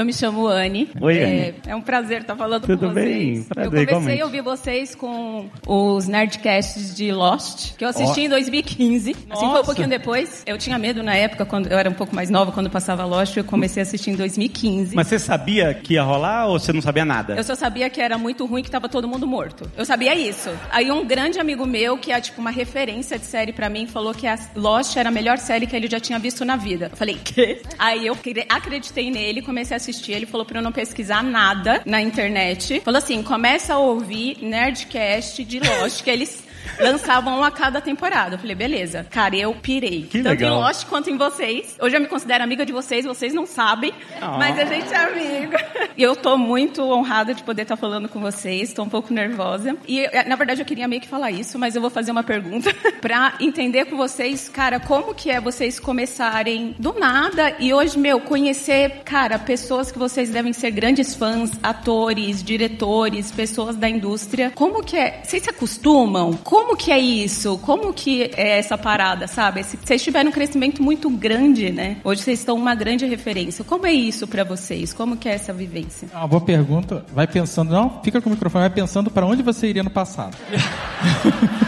Eu 0.00 0.06
me 0.06 0.14
chamo 0.14 0.46
Anne. 0.46 0.88
Oi, 0.98 1.18
é, 1.18 1.24
Anne. 1.24 1.54
é 1.66 1.76
um 1.76 1.82
prazer 1.82 2.22
estar 2.22 2.34
falando 2.34 2.62
Tudo 2.66 2.88
com 2.88 2.94
bem? 2.94 3.34
vocês. 3.34 3.48
Prazer, 3.48 3.64
eu 3.66 3.70
comecei 3.70 3.82
igualmente. 3.84 4.22
a 4.22 4.24
ouvir 4.24 4.40
vocês 4.40 4.94
com 4.94 5.50
os 5.66 6.08
Nerdcasts 6.08 6.96
de 6.96 7.12
Lost, 7.12 7.76
que 7.76 7.84
eu 7.84 7.88
assisti 7.90 8.20
Ó. 8.20 8.24
em 8.24 8.28
2015. 8.30 9.10
Assim 9.10 9.26
foi 9.28 9.46
Nossa. 9.46 9.60
um 9.60 9.64
pouquinho 9.66 9.88
depois. 9.90 10.42
Eu 10.46 10.56
tinha 10.56 10.78
medo 10.78 11.02
na 11.02 11.14
época, 11.14 11.44
quando 11.44 11.66
eu 11.70 11.76
era 11.76 11.90
um 11.90 11.92
pouco 11.92 12.16
mais 12.16 12.30
nova, 12.30 12.50
quando 12.50 12.70
passava 12.70 13.04
Lost, 13.04 13.36
eu 13.36 13.44
comecei 13.44 13.82
a 13.82 13.84
assistir 13.84 14.08
em 14.12 14.14
2015. 14.16 14.96
Mas 14.96 15.06
você 15.06 15.18
sabia 15.18 15.74
que 15.74 15.92
ia 15.92 16.02
rolar 16.02 16.46
ou 16.46 16.58
você 16.58 16.72
não 16.72 16.80
sabia 16.80 17.04
nada? 17.04 17.34
Eu 17.36 17.44
só 17.44 17.54
sabia 17.54 17.90
que 17.90 18.00
era 18.00 18.16
muito 18.16 18.46
ruim, 18.46 18.62
que 18.62 18.70
tava 18.70 18.88
todo 18.88 19.06
mundo 19.06 19.26
morto. 19.26 19.70
Eu 19.76 19.84
sabia 19.84 20.14
isso. 20.14 20.48
Aí 20.70 20.90
um 20.90 21.04
grande 21.06 21.38
amigo 21.38 21.66
meu, 21.66 21.98
que 21.98 22.10
é 22.10 22.18
tipo 22.22 22.40
uma 22.40 22.50
referência 22.50 23.18
de 23.18 23.26
série 23.26 23.52
pra 23.52 23.68
mim, 23.68 23.86
falou 23.86 24.14
que 24.14 24.26
a 24.26 24.38
Lost 24.56 24.96
era 24.96 25.10
a 25.10 25.12
melhor 25.12 25.36
série 25.36 25.66
que 25.66 25.76
ele 25.76 25.88
já 25.90 26.00
tinha 26.00 26.18
visto 26.18 26.42
na 26.42 26.56
vida. 26.56 26.88
Eu 26.90 26.96
falei, 26.96 27.18
quê? 27.22 27.60
Aí 27.78 28.06
eu 28.06 28.16
cre- 28.16 28.46
acreditei 28.48 29.10
nele, 29.10 29.42
comecei 29.42 29.74
a 29.74 29.76
assistir. 29.76 29.89
Ele 30.08 30.26
falou 30.26 30.46
pra 30.46 30.58
eu 30.58 30.62
não 30.62 30.72
pesquisar 30.72 31.22
nada 31.22 31.82
na 31.84 32.00
internet. 32.00 32.80
Falou 32.80 32.98
assim, 32.98 33.22
começa 33.22 33.74
a 33.74 33.78
ouvir 33.78 34.38
Nerdcast 34.40 35.44
de 35.44 35.60
Lost, 35.60 36.02
que 36.02 36.10
eles 36.10 36.42
lançavam 36.80 37.38
um 37.40 37.44
a 37.44 37.50
cada 37.50 37.80
temporada. 37.80 38.34
Eu 38.34 38.38
falei, 38.38 38.54
beleza. 38.54 39.06
Cara, 39.10 39.36
eu 39.36 39.54
pirei. 39.54 40.02
Que 40.02 40.18
Tanto 40.22 40.28
legal. 40.30 40.58
em 40.58 40.62
Lost 40.62 40.86
quanto 40.86 41.10
em 41.10 41.16
vocês. 41.16 41.76
Hoje 41.80 41.96
eu 41.96 42.00
me 42.00 42.06
considero 42.06 42.42
amiga 42.44 42.64
de 42.66 42.72
vocês, 42.72 43.04
vocês 43.04 43.32
não 43.34 43.46
sabem, 43.46 43.92
Ah. 44.20 44.36
mas 44.38 44.58
a 44.58 44.64
gente 44.64 44.92
é 44.92 44.96
amiga. 44.96 45.58
E 45.96 46.02
eu 46.02 46.16
tô 46.16 46.36
muito 46.38 46.82
honrada 46.82 47.34
de 47.34 47.42
poder 47.42 47.62
estar 47.62 47.76
falando 47.76 48.08
com 48.08 48.20
vocês, 48.20 48.72
tô 48.72 48.82
um 48.82 48.88
pouco 48.88 49.12
nervosa. 49.12 49.76
E, 49.86 50.00
eh, 50.00 50.24
na 50.26 50.36
verdade, 50.36 50.60
eu 50.62 50.66
queria 50.66 50.88
meio 50.88 51.00
que 51.02 51.08
falar 51.08 51.30
isso, 51.30 51.58
mas 51.58 51.74
eu 51.74 51.80
vou 51.80 51.90
fazer 51.90 52.10
uma 52.10 52.22
pergunta 52.22 52.72
pra 53.00 53.34
entender 53.40 53.84
com 53.86 53.96
vocês, 53.96 54.48
cara, 54.48 54.80
como 54.80 55.14
que 55.14 55.30
é 55.30 55.40
vocês 55.40 55.78
começarem 55.78 56.74
do 56.78 56.92
nada 56.98 57.54
e 57.58 57.72
hoje, 57.72 57.98
meu, 57.98 58.20
conhecer, 58.20 59.02
cara, 59.04 59.38
pessoas 59.38 59.90
que 59.92 59.98
vocês 59.98 60.30
devem 60.30 60.52
ser 60.52 60.70
grandes 60.70 61.14
fãs, 61.14 61.50
atores, 61.62 62.42
diretores, 62.42 63.30
pessoas 63.30 63.76
da 63.76 63.88
indústria. 63.88 64.50
Como 64.54 64.82
que 64.82 64.96
é? 64.96 65.20
Vocês 65.22 65.42
se 65.42 65.50
acostumam? 65.50 66.32
Como 66.44 66.69
que 66.76 66.90
é 66.90 66.98
isso? 66.98 67.58
Como 67.58 67.92
que 67.92 68.30
é 68.36 68.58
essa 68.58 68.76
parada, 68.78 69.26
sabe? 69.26 69.62
Se- 69.64 69.76
Vocês 69.76 70.02
tiveram 70.02 70.30
um 70.30 70.32
crescimento 70.32 70.82
muito 70.82 71.08
grande, 71.10 71.70
né? 71.70 71.98
Hoje 72.04 72.22
vocês 72.22 72.38
estão 72.40 72.56
uma 72.56 72.74
grande 72.74 73.06
referência. 73.06 73.64
Como 73.64 73.86
é 73.86 73.92
isso 73.92 74.26
pra 74.26 74.44
vocês? 74.44 74.92
Como 74.92 75.16
que 75.16 75.28
é 75.28 75.34
essa 75.34 75.52
vivência? 75.52 76.08
É 76.12 76.16
Uma 76.16 76.28
boa 76.28 76.40
pergunta. 76.40 77.04
Vai 77.14 77.26
pensando, 77.26 77.70
não, 77.72 78.00
fica 78.02 78.20
com 78.20 78.28
o 78.28 78.32
microfone, 78.32 78.62
vai 78.62 78.70
pensando 78.70 79.10
pra 79.10 79.26
onde 79.26 79.42
você 79.42 79.68
iria 79.68 79.82
no 79.82 79.90
passado. 79.90 80.36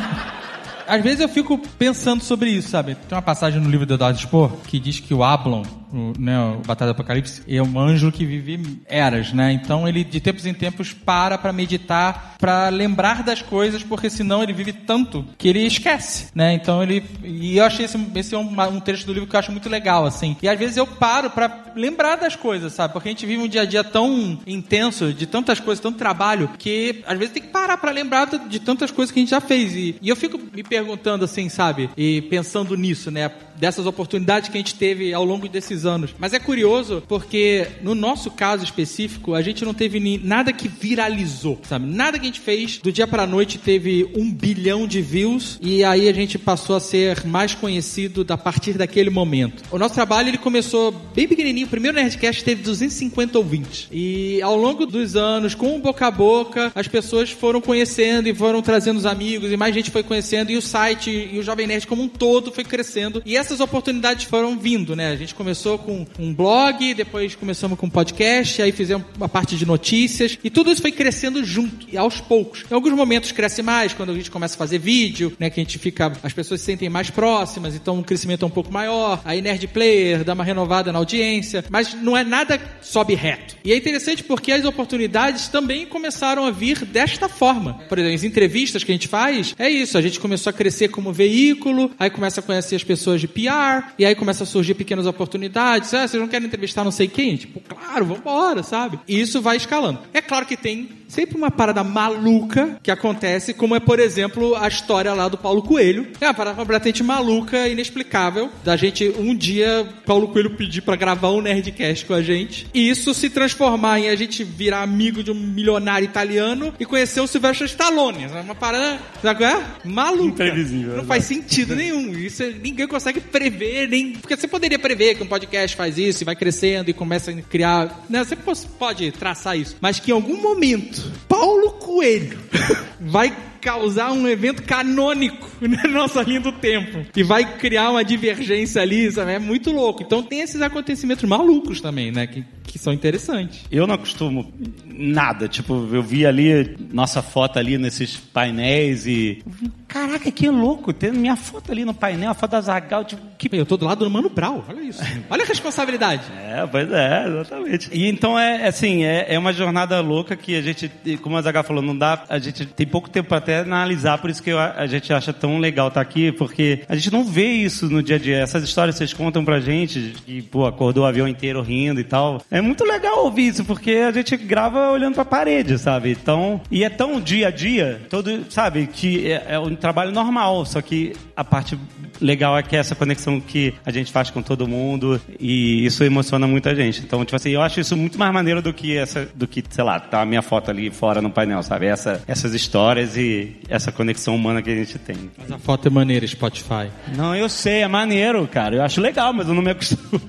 Às 0.86 1.02
vezes 1.02 1.20
eu 1.20 1.28
fico 1.28 1.56
pensando 1.78 2.22
sobre 2.22 2.50
isso, 2.50 2.68
sabe? 2.68 2.94
Tem 3.08 3.16
uma 3.16 3.22
passagem 3.22 3.60
no 3.60 3.70
livro 3.70 3.86
do 3.86 3.94
Eduardo 3.94 4.18
Spohr 4.18 4.50
que 4.66 4.78
diz 4.78 5.00
que 5.00 5.14
o 5.14 5.24
Ablon, 5.24 5.62
o, 5.92 6.12
né, 6.18 6.34
Batalha 6.66 6.92
do 6.92 6.96
Apocalipse, 6.96 7.42
é 7.46 7.62
um 7.62 7.78
anjo 7.78 8.10
que 8.10 8.24
vive 8.24 8.80
eras, 8.86 9.32
né? 9.32 9.52
Então 9.52 9.86
ele 9.88 10.02
de 10.04 10.20
tempos 10.20 10.46
em 10.46 10.54
tempos 10.54 10.92
para 10.92 11.36
pra 11.38 11.52
meditar, 11.52 12.36
pra 12.38 12.68
lembrar 12.68 13.22
das 13.22 13.42
coisas, 13.42 13.82
porque 13.82 14.08
senão 14.10 14.42
ele 14.42 14.52
vive 14.52 14.72
tanto 14.72 15.24
que 15.38 15.48
ele 15.48 15.64
esquece, 15.66 16.28
né? 16.34 16.52
Então 16.54 16.82
ele 16.82 17.04
e 17.22 17.56
eu 17.58 17.64
achei 17.64 17.84
esse, 17.84 17.98
esse 18.14 18.34
é 18.34 18.38
um, 18.38 18.48
um 18.70 18.80
trecho 18.80 19.06
do 19.06 19.12
livro 19.12 19.28
que 19.28 19.36
eu 19.36 19.40
acho 19.40 19.52
muito 19.52 19.68
legal, 19.68 20.04
assim. 20.06 20.36
E 20.42 20.48
às 20.48 20.58
vezes 20.58 20.76
eu 20.76 20.86
paro 20.86 21.30
pra 21.30 21.64
lembrar 21.76 22.16
das 22.16 22.36
coisas, 22.36 22.72
sabe? 22.72 22.92
Porque 22.92 23.08
a 23.08 23.12
gente 23.12 23.26
vive 23.26 23.42
um 23.42 23.48
dia 23.48 23.62
a 23.62 23.64
dia 23.66 23.84
tão 23.84 24.38
intenso, 24.46 25.12
de 25.12 25.26
tantas 25.26 25.60
coisas, 25.60 25.82
tanto 25.82 25.98
trabalho, 25.98 26.50
que 26.58 27.02
às 27.06 27.18
vezes 27.18 27.32
tem 27.34 27.42
que 27.42 27.48
parar 27.48 27.76
pra 27.76 27.90
lembrar 27.90 28.26
de- 28.26 28.38
de 28.48 28.58
tantas 28.60 28.90
coisas 28.90 29.12
que 29.12 29.18
a 29.18 29.22
gente 29.22 29.30
já 29.30 29.40
fez. 29.40 29.74
E, 29.74 29.96
e 30.00 30.08
eu 30.08 30.16
fico 30.16 30.38
me 30.54 30.62
perguntando 30.62 31.24
assim, 31.24 31.48
sabe? 31.48 31.90
E 31.96 32.22
pensando 32.22 32.76
nisso, 32.76 33.10
né? 33.10 33.30
Dessas 33.62 33.86
oportunidades 33.86 34.48
que 34.48 34.56
a 34.56 34.60
gente 34.60 34.74
teve 34.74 35.14
ao 35.14 35.24
longo 35.24 35.48
desses 35.48 35.84
anos. 35.86 36.10
Mas 36.18 36.32
é 36.32 36.40
curioso 36.40 37.00
porque 37.06 37.64
no 37.80 37.94
nosso 37.94 38.28
caso 38.28 38.64
específico, 38.64 39.34
a 39.34 39.40
gente 39.40 39.64
não 39.64 39.72
teve 39.72 40.00
ni- 40.00 40.18
nada 40.18 40.52
que 40.52 40.66
viralizou, 40.66 41.60
sabe? 41.68 41.86
Nada 41.86 42.18
que 42.18 42.24
a 42.24 42.26
gente 42.26 42.40
fez 42.40 42.78
do 42.78 42.90
dia 42.90 43.06
pra 43.06 43.24
noite 43.24 43.58
teve 43.58 44.10
um 44.16 44.28
bilhão 44.32 44.84
de 44.84 45.00
views 45.00 45.60
e 45.62 45.84
aí 45.84 46.08
a 46.08 46.12
gente 46.12 46.40
passou 46.40 46.74
a 46.74 46.80
ser 46.80 47.24
mais 47.24 47.54
conhecido 47.54 48.26
a 48.28 48.36
partir 48.36 48.72
daquele 48.72 49.10
momento. 49.10 49.62
O 49.70 49.78
nosso 49.78 49.94
trabalho 49.94 50.28
ele 50.28 50.38
começou 50.38 50.90
bem 51.14 51.28
pequenininho. 51.28 51.68
O 51.68 51.70
primeiro 51.70 51.96
Nerdcast 51.96 52.42
teve 52.42 52.62
250 52.64 53.38
ouvintes. 53.38 53.86
E 53.92 54.42
ao 54.42 54.56
longo 54.56 54.84
dos 54.86 55.14
anos, 55.14 55.54
com 55.54 55.78
boca 55.80 56.04
a 56.08 56.10
boca, 56.10 56.72
as 56.74 56.88
pessoas 56.88 57.30
foram 57.30 57.60
conhecendo 57.60 58.28
e 58.28 58.34
foram 58.34 58.60
trazendo 58.60 58.96
os 58.96 59.06
amigos 59.06 59.52
e 59.52 59.56
mais 59.56 59.72
gente 59.72 59.92
foi 59.92 60.02
conhecendo 60.02 60.50
e 60.50 60.56
o 60.56 60.62
site 60.62 61.30
e 61.32 61.38
o 61.38 61.44
Jovem 61.44 61.68
Nerd 61.68 61.86
como 61.86 62.02
um 62.02 62.08
todo 62.08 62.50
foi 62.50 62.64
crescendo. 62.64 63.22
E 63.24 63.36
essas 63.52 63.60
oportunidades 63.60 64.24
foram 64.24 64.58
vindo, 64.58 64.96
né? 64.96 65.10
A 65.10 65.16
gente 65.16 65.34
começou 65.34 65.76
com 65.76 66.06
um 66.18 66.32
blog, 66.32 66.94
depois 66.94 67.34
começamos 67.34 67.78
com 67.78 67.84
um 67.86 67.90
podcast, 67.90 68.62
aí 68.62 68.72
fizemos 68.72 69.06
uma 69.14 69.28
parte 69.28 69.56
de 69.56 69.66
notícias 69.66 70.38
e 70.42 70.48
tudo 70.48 70.72
isso 70.72 70.80
foi 70.80 70.90
crescendo 70.90 71.44
junto, 71.44 71.86
e 71.92 71.98
aos 71.98 72.18
poucos. 72.18 72.64
Em 72.70 72.74
alguns 72.74 72.94
momentos 72.94 73.30
cresce 73.30 73.62
mais, 73.62 73.92
quando 73.92 74.10
a 74.10 74.14
gente 74.14 74.30
começa 74.30 74.54
a 74.54 74.58
fazer 74.58 74.78
vídeo, 74.78 75.36
né? 75.38 75.50
Que 75.50 75.60
a 75.60 75.62
gente 75.62 75.78
fica, 75.78 76.12
as 76.22 76.32
pessoas 76.32 76.60
se 76.60 76.66
sentem 76.66 76.88
mais 76.88 77.10
próximas, 77.10 77.74
então 77.74 77.98
o 77.98 78.04
crescimento 78.04 78.42
é 78.42 78.46
um 78.46 78.50
pouco 78.50 78.72
maior. 78.72 79.20
Aí 79.24 79.42
Nerd 79.42 79.66
Player 79.68 80.24
dá 80.24 80.32
uma 80.32 80.44
renovada 80.44 80.90
na 80.90 80.98
audiência, 80.98 81.62
mas 81.68 81.92
não 81.92 82.16
é 82.16 82.24
nada 82.24 82.58
sobe 82.80 83.14
reto. 83.14 83.56
E 83.62 83.72
é 83.72 83.76
interessante 83.76 84.24
porque 84.24 84.50
as 84.50 84.64
oportunidades 84.64 85.48
também 85.48 85.84
começaram 85.84 86.46
a 86.46 86.50
vir 86.50 86.86
desta 86.86 87.28
forma. 87.28 87.74
Por 87.86 87.98
exemplo, 87.98 88.14
as 88.14 88.24
entrevistas 88.24 88.82
que 88.82 88.90
a 88.90 88.94
gente 88.94 89.08
faz, 89.08 89.54
é 89.58 89.68
isso, 89.68 89.98
a 89.98 90.02
gente 90.02 90.18
começou 90.18 90.48
a 90.48 90.54
crescer 90.54 90.88
como 90.88 91.12
veículo, 91.12 91.90
aí 91.98 92.08
começa 92.08 92.40
a 92.40 92.42
conhecer 92.42 92.76
as 92.76 92.84
pessoas 92.84 93.20
de 93.20 93.28
PR, 93.48 93.92
e 93.98 94.04
aí 94.04 94.14
começa 94.14 94.44
a 94.44 94.46
surgir 94.46 94.74
pequenas 94.74 95.06
oportunidades. 95.06 95.92
Ah, 95.94 96.06
vocês 96.06 96.20
não 96.20 96.28
querem 96.28 96.46
entrevistar 96.46 96.84
não 96.84 96.90
sei 96.90 97.08
quem? 97.08 97.36
Tipo, 97.36 97.60
claro, 97.60 98.04
vambora, 98.04 98.62
sabe? 98.62 98.98
E 99.08 99.20
isso 99.20 99.40
vai 99.40 99.56
escalando. 99.56 100.00
É 100.12 100.20
claro 100.20 100.46
que 100.46 100.56
tem 100.56 100.88
sempre 101.08 101.36
uma 101.36 101.50
parada 101.50 101.84
maluca 101.84 102.78
que 102.82 102.90
acontece, 102.90 103.52
como 103.52 103.74
é, 103.76 103.80
por 103.80 103.98
exemplo, 104.00 104.56
a 104.56 104.66
história 104.66 105.12
lá 105.12 105.28
do 105.28 105.36
Paulo 105.36 105.62
Coelho. 105.62 106.06
É 106.20 106.26
uma 106.26 106.32
parada 106.34 106.56
completamente 106.56 107.02
maluca, 107.02 107.68
inexplicável, 107.68 108.48
da 108.64 108.76
gente 108.76 109.12
um 109.18 109.34
dia, 109.34 109.86
Paulo 110.06 110.28
Coelho 110.28 110.56
pedir 110.56 110.80
pra 110.80 110.96
gravar 110.96 111.30
um 111.30 111.42
Nerdcast 111.42 112.06
com 112.06 112.14
a 112.14 112.22
gente, 112.22 112.66
e 112.72 112.88
isso 112.88 113.12
se 113.12 113.28
transformar 113.28 113.98
em 114.00 114.08
a 114.08 114.16
gente 114.16 114.42
virar 114.42 114.82
amigo 114.82 115.22
de 115.22 115.30
um 115.30 115.34
milionário 115.34 116.04
italiano 116.06 116.72
e 116.80 116.86
conhecer 116.86 117.20
o 117.20 117.26
Sylvester 117.26 117.66
Stallone. 117.66 118.24
É 118.24 118.40
uma 118.40 118.54
parada, 118.54 118.98
sabe 119.22 119.40
qual 119.40 119.50
é? 119.50 119.62
Maluca. 119.84 120.46
Imprevisível, 120.46 120.96
Não 120.96 121.04
faz 121.04 121.24
sentido 121.24 121.76
nenhum. 121.76 122.12
Isso 122.12 122.42
é- 122.42 122.52
ninguém 122.52 122.86
consegue 122.86 123.20
prever, 123.22 123.88
nem. 123.88 124.12
Porque 124.12 124.36
você 124.36 124.48
poderia 124.48 124.78
prever 124.78 125.14
que 125.14 125.22
um 125.22 125.26
podcast 125.26 125.76
faz 125.76 125.98
isso 125.98 126.22
e 126.22 126.24
vai 126.24 126.36
crescendo 126.36 126.90
e 126.90 126.92
começa 126.92 127.30
a 127.30 127.42
criar. 127.42 128.04
Né? 128.08 128.24
Você 128.24 128.36
pode 128.78 129.10
traçar 129.12 129.56
isso. 129.56 129.76
Mas 129.80 129.98
que 130.00 130.10
em 130.10 130.14
algum 130.14 130.40
momento, 130.40 131.10
Paulo 131.28 131.72
Coelho 131.72 132.38
vai 133.00 133.34
causar 133.62 134.12
um 134.12 134.28
evento 134.28 134.62
canônico 134.64 135.48
na 135.62 135.88
nossa 135.88 136.22
linha 136.22 136.40
do 136.40 136.52
tempo. 136.52 137.06
E 137.16 137.22
vai 137.22 137.56
criar 137.56 137.90
uma 137.90 138.04
divergência 138.04 138.82
ali, 138.82 139.10
sabe? 139.10 139.32
É 139.32 139.38
muito 139.38 139.70
louco. 139.70 140.02
Então 140.02 140.22
tem 140.22 140.40
esses 140.40 140.60
acontecimentos 140.60 141.24
malucos 141.24 141.80
também, 141.80 142.10
né? 142.10 142.26
Que, 142.26 142.44
que 142.64 142.78
são 142.78 142.92
interessantes. 142.92 143.64
Eu 143.70 143.86
não 143.86 143.94
acostumo 143.94 144.52
nada. 144.84 145.48
Tipo, 145.48 145.88
eu 145.92 146.02
vi 146.02 146.26
ali 146.26 146.76
nossa 146.92 147.22
foto 147.22 147.58
ali 147.58 147.78
nesses 147.78 148.16
painéis 148.16 149.06
e. 149.06 149.42
Caraca, 149.86 150.30
que 150.30 150.48
louco! 150.48 150.92
Tendo 150.92 151.18
minha 151.18 151.36
foto 151.36 151.70
ali 151.70 151.84
no 151.84 151.92
painel, 151.92 152.30
a 152.30 152.34
foto 152.34 152.52
da 152.52 152.60
Zagal, 152.60 153.04
tipo, 153.04 153.22
que. 153.38 153.48
Eu 153.52 153.66
tô 153.66 153.76
do 153.76 153.84
lado 153.84 154.04
do 154.04 154.10
Mano 154.10 154.28
Brau, 154.28 154.64
olha 154.68 154.80
isso. 154.80 155.02
Olha 155.30 155.44
a 155.44 155.46
responsabilidade. 155.46 156.22
É, 156.52 156.66
pois 156.66 156.90
é, 156.92 157.28
exatamente. 157.28 157.88
E 157.92 158.06
então 158.06 158.38
é 158.38 158.66
assim, 158.68 159.04
é, 159.04 159.34
é 159.34 159.38
uma 159.38 159.54
jornada 159.54 159.98
louca 160.00 160.36
que 160.36 160.54
a 160.54 160.60
gente, 160.60 160.90
como 161.22 161.36
a 161.36 161.40
Zagal 161.40 161.64
falou, 161.64 161.82
não 161.82 161.96
dá. 161.96 162.24
A 162.28 162.38
gente 162.38 162.66
tem 162.66 162.86
pouco 162.86 163.08
tempo 163.08 163.30
pra 163.30 163.40
até 163.52 163.60
analisar, 163.60 164.18
por 164.18 164.30
isso 164.30 164.42
que 164.42 164.50
eu- 164.50 164.58
a 164.58 164.86
gente 164.86 165.12
acha 165.12 165.32
tão 165.32 165.58
legal 165.58 165.88
estar 165.88 166.00
aqui, 166.00 166.32
porque 166.32 166.80
a 166.88 166.94
gente 166.94 167.12
não 167.12 167.24
vê 167.24 167.46
isso 167.52 167.88
no 167.88 168.02
dia 168.02 168.16
a 168.16 168.18
dia. 168.18 168.38
Essas 168.38 168.64
histórias 168.64 168.96
vocês 168.96 169.12
contam 169.12 169.44
pra 169.44 169.60
gente, 169.60 170.14
que, 170.24 170.42
pô, 170.42 170.66
acordou 170.66 171.04
o 171.04 171.06
avião 171.06 171.28
inteiro 171.28 171.60
rindo 171.60 172.00
e 172.00 172.04
tal. 172.04 172.42
É 172.50 172.60
muito 172.60 172.84
legal 172.84 173.24
ouvir 173.24 173.48
isso, 173.48 173.64
porque 173.64 173.92
a 173.92 174.10
gente 174.12 174.36
grava 174.36 174.90
olhando 174.90 175.14
pra 175.14 175.24
parede, 175.24 175.78
sabe? 175.78 176.10
Então, 176.12 176.60
e 176.70 176.82
é 176.84 176.88
tão 176.88 177.20
dia 177.20 177.48
a 177.48 177.50
dia, 177.50 178.00
todo, 178.08 178.44
sabe, 178.48 178.86
que 178.86 179.30
é, 179.30 179.44
é 179.50 179.58
um 179.58 179.74
trabalho 179.74 180.12
normal, 180.12 180.64
só 180.64 180.80
que 180.80 181.12
a 181.36 181.44
parte 181.44 181.78
legal 182.22 182.56
é 182.56 182.62
que 182.62 182.76
é 182.76 182.78
essa 182.78 182.94
conexão 182.94 183.40
que 183.40 183.74
a 183.84 183.90
gente 183.90 184.12
faz 184.12 184.30
com 184.30 184.40
todo 184.40 184.66
mundo 184.66 185.20
e 185.38 185.84
isso 185.84 186.04
emociona 186.04 186.46
muita 186.46 186.74
gente. 186.74 187.00
Então, 187.00 187.24
tipo 187.24 187.36
assim, 187.36 187.50
eu 187.50 187.60
acho 187.60 187.80
isso 187.80 187.96
muito 187.96 188.18
mais 188.18 188.32
maneiro 188.32 188.62
do 188.62 188.72
que 188.72 188.96
essa, 188.96 189.28
do 189.34 189.46
que, 189.46 189.62
sei 189.68 189.84
lá, 189.84 189.98
tá 189.98 190.22
a 190.22 190.26
minha 190.26 190.42
foto 190.42 190.70
ali 190.70 190.90
fora 190.90 191.20
no 191.20 191.30
painel, 191.30 191.62
sabe? 191.62 191.86
Essa, 191.86 192.22
essas 192.26 192.54
histórias 192.54 193.16
e 193.16 193.56
essa 193.68 193.90
conexão 193.90 194.34
humana 194.34 194.62
que 194.62 194.70
a 194.70 194.74
gente 194.74 194.98
tem. 194.98 195.30
Mas 195.36 195.50
a 195.50 195.58
foto 195.58 195.88
é 195.88 195.90
maneira, 195.90 196.26
Spotify. 196.26 196.88
Não, 197.16 197.34
eu 197.34 197.48
sei, 197.48 197.82
é 197.82 197.88
maneiro, 197.88 198.46
cara. 198.46 198.76
Eu 198.76 198.82
acho 198.82 199.00
legal, 199.00 199.32
mas 199.32 199.48
eu 199.48 199.54
não 199.54 199.62
me 199.62 199.70
acostumo. 199.70 200.20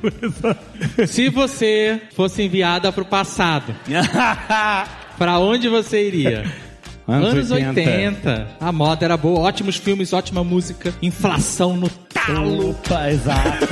Se 1.07 1.29
você 1.29 2.01
fosse 2.15 2.43
enviada 2.43 2.91
pro 2.91 3.05
passado, 3.05 3.75
pra 5.17 5.39
onde 5.39 5.69
você 5.69 6.07
iria? 6.07 6.43
Anos 7.07 7.29
Anos 7.29 7.51
80. 7.51 7.79
80. 7.79 8.47
A 8.59 8.71
moda 8.71 9.05
era 9.05 9.17
boa, 9.17 9.41
ótimos 9.41 9.75
filmes, 9.75 10.13
ótima 10.13 10.43
música, 10.43 10.93
inflação 11.01 11.75
no 11.75 11.89
talo. 11.89 12.71
Opa, 12.71 13.09
exato. 13.11 13.67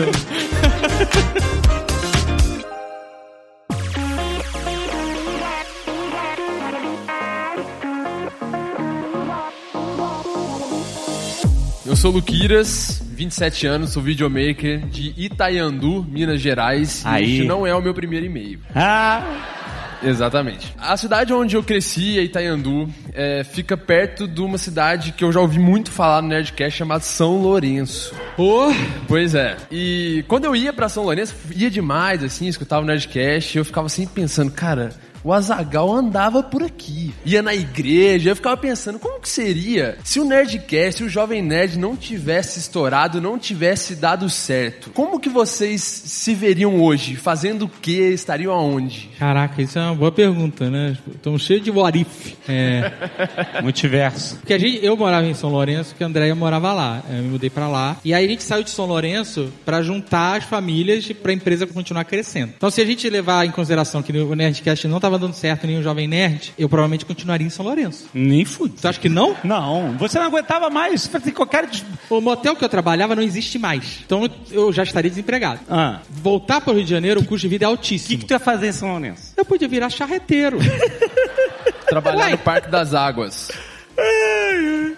Eu 11.92 11.96
sou 11.98 12.10
Luquiras, 12.10 13.02
27 13.12 13.68
anos, 13.68 13.90
sou 13.90 14.02
videomaker 14.02 14.80
de 14.88 15.14
Itaiandu, 15.18 16.06
Minas 16.10 16.40
Gerais. 16.40 17.02
Aí. 17.06 17.26
E 17.26 17.34
este 17.34 17.44
não 17.46 17.68
é 17.68 17.76
o 17.76 17.82
meu 17.82 17.94
primeiro 17.94 18.26
e-mail. 18.26 18.60
Ah, 18.74 19.22
Exatamente. 20.04 20.74
A 20.78 20.96
cidade 20.98 21.34
onde 21.34 21.56
eu 21.56 21.64
cresci, 21.64 22.20
Itaiandu, 22.20 22.90
é, 23.14 23.44
fica 23.44 23.78
perto 23.78 24.28
de 24.28 24.42
uma 24.42 24.58
cidade 24.58 25.12
que 25.12 25.24
eu 25.24 25.32
já 25.32 25.40
ouvi 25.40 25.60
muito 25.60 25.92
falar 25.92 26.22
no 26.22 26.30
Nerdcast 26.30 26.78
chamada 26.78 27.04
São 27.04 27.42
Lourenço. 27.42 28.14
Oh, 28.38 28.72
Pois 29.08 29.36
é. 29.36 29.58
E 29.72 30.24
quando 30.28 30.46
eu 30.46 30.56
ia 30.56 30.72
pra 30.74 30.90
São 30.90 31.04
Lourenço, 31.04 31.36
ia 31.56 31.70
demais, 31.70 32.24
assim, 32.24 32.48
escutava 32.48 32.82
o 32.82 32.86
Nerdcast, 32.86 33.58
e 33.58 33.60
eu 33.60 33.66
ficava 33.66 33.90
sempre 33.90 34.16
pensando, 34.16 34.52
cara, 34.52 34.92
o 35.24 35.34
Azagal 35.34 35.92
andava 35.94 36.44
por 36.44 36.64
aqui. 36.64 37.14
Ia 37.26 37.42
na 37.42 37.54
igreja, 37.54 38.30
eu 38.30 38.36
ficava 38.36 38.58
pensando, 38.58 39.00
como 39.00 39.20
que 39.20 39.30
seria 39.30 39.98
se 40.04 40.20
o 40.20 40.26
Nerdcast, 40.26 40.98
se 40.98 41.04
o 41.04 41.10
Jovem 41.10 41.42
Nerd 41.42 41.78
não 41.78 41.96
tivesse 41.96 42.60
estourado, 42.60 43.22
não 43.22 43.38
tivesse 43.38 43.96
dado 43.96 44.30
certo? 44.30 44.92
Como 44.92 45.20
que 45.20 45.30
vocês 45.30 45.82
se 45.82 46.34
veriam 46.34 46.82
hoje? 46.82 47.16
Fazendo 47.16 47.66
o 47.66 47.70
quê? 47.70 48.12
Estariam 48.14 48.54
aonde? 48.54 49.10
Caraca, 49.18 49.62
isso 49.62 49.78
é 49.78 49.82
uma 49.82 49.96
boa 49.96 50.12
pergunta, 50.12 50.70
né? 50.70 50.98
Estamos 51.14 51.44
cheios 51.44 51.64
de 51.64 51.72
what 51.72 52.00
if. 52.00 52.36
É. 52.48 52.92
multiverso. 53.62 54.36
Porque 54.38 54.54
a 54.54 54.58
gente, 54.58 54.84
eu 54.84 54.96
morava 54.98 55.26
em 55.26 55.34
São 55.34 55.50
Lourenço, 55.50 55.96
que 55.96 56.04
a 56.04 56.08
Andréia 56.08 56.36
morava 56.36 56.74
lá. 56.74 57.04
Eu 57.10 57.24
me 57.24 57.30
mudei 57.30 57.50
pra 57.50 57.68
lá. 57.68 57.98
E 58.04 58.14
aí 58.14 58.26
a 58.26 58.28
gente 58.28 58.44
saiu 58.44 58.64
de 58.64 58.70
São 58.70 58.86
Lourenço 58.86 59.52
pra 59.66 59.82
juntar 59.82 60.38
as 60.38 60.44
famílias 60.44 61.10
e 61.10 61.14
pra 61.14 61.34
empresa 61.34 61.66
continuar 61.68 62.06
crescendo. 62.06 62.54
Então 62.56 62.70
se 62.70 62.82
a 62.82 62.86
gente 62.86 63.10
levar 63.10 63.46
em 63.46 63.52
consideração 63.52 64.02
que 64.02 64.12
o 64.12 64.36
Nerdcast 64.36 64.88
não 64.88 65.00
tava 65.12 65.20
dando 65.20 65.34
certo 65.34 65.68
nem 65.68 65.78
o 65.78 65.84
Jovem 65.84 66.08
Nerd, 66.08 66.54
eu 66.58 66.70
provavelmente 66.70 67.06
continuaria 67.06 67.46
em 67.46 67.50
São 67.50 67.66
Lourenço. 67.66 68.08
Nem 68.14 68.46
fude. 68.46 68.80
Você 68.80 68.88
acha 68.88 69.00
que 69.00 69.10
não? 69.10 69.36
Não, 69.44 69.94
você 69.98 70.18
não 70.18 70.26
aguentava 70.28 70.70
mais. 70.70 71.06
Fazer 71.08 71.32
qualquer. 71.32 71.68
des- 71.68 71.84
O 72.10 72.22
motel 72.22 72.56
que 72.56 72.64
eu 72.64 72.70
trabalhava 72.70 73.16
não 73.16 73.24
existe 73.24 73.60
mais. 73.60 74.00
Então 74.06 74.30
eu 74.50 74.72
já 74.72 74.84
estaria 74.84 75.10
desempregado. 75.10 75.60
Ah. 75.70 76.00
Voltar 76.10 76.62
para 76.62 76.72
o 76.72 76.76
Rio 76.76 76.84
de 76.86 76.90
Janeiro, 76.90 77.20
o 77.22 77.26
custo 77.26 77.42
de 77.48 77.50
vida 77.50 77.66
é 77.66 77.68
O 77.68 77.72
altíssimo. 77.72 78.10
que, 78.10 78.18
que 78.18 78.26
tu 78.26 78.32
ia 78.32 78.40
fazer 78.40 78.68
em 78.70 78.72
São 78.72 78.90
Lourenço? 78.92 79.34
Eu 79.36 79.44
podia 79.46 79.68
virar 79.68 79.90
charreteiro. 79.90 80.58
Trabalhar 81.88 82.26
Ué. 82.26 82.32
no 82.32 82.38
Parque 82.38 82.70
das 82.70 82.94
Águas. 82.94 83.50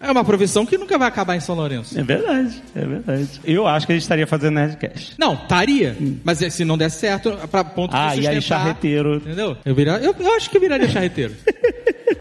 É 0.01 0.11
uma 0.11 0.23
profissão 0.23 0.65
que 0.65 0.77
nunca 0.77 0.97
vai 0.97 1.07
acabar 1.07 1.35
em 1.35 1.39
São 1.39 1.55
Lourenço. 1.55 1.97
É 1.97 2.03
verdade, 2.03 2.61
é 2.75 2.85
verdade. 2.85 3.29
Eu 3.43 3.67
acho 3.67 3.85
que 3.85 3.91
a 3.93 3.95
gente 3.95 4.03
estaria 4.03 4.27
fazendo 4.27 4.55
Nerdcast. 4.55 5.15
Não, 5.17 5.33
estaria. 5.33 5.95
Mas 6.23 6.41
é, 6.41 6.49
se 6.49 6.63
não 6.65 6.77
der 6.77 6.89
certo, 6.89 7.31
pra 7.49 7.63
ponto 7.63 7.91
de 7.91 7.97
Ah, 7.97 8.15
e 8.15 8.27
aí 8.27 8.35
sustentar, 8.35 8.41
charreteiro. 8.41 9.15
Entendeu? 9.17 9.57
Eu, 9.65 9.75
virar, 9.75 9.99
eu, 10.03 10.15
eu 10.19 10.33
acho 10.35 10.49
que 10.49 10.57
eu 10.57 10.61
viraria 10.61 10.87
charreteiro. 10.89 11.33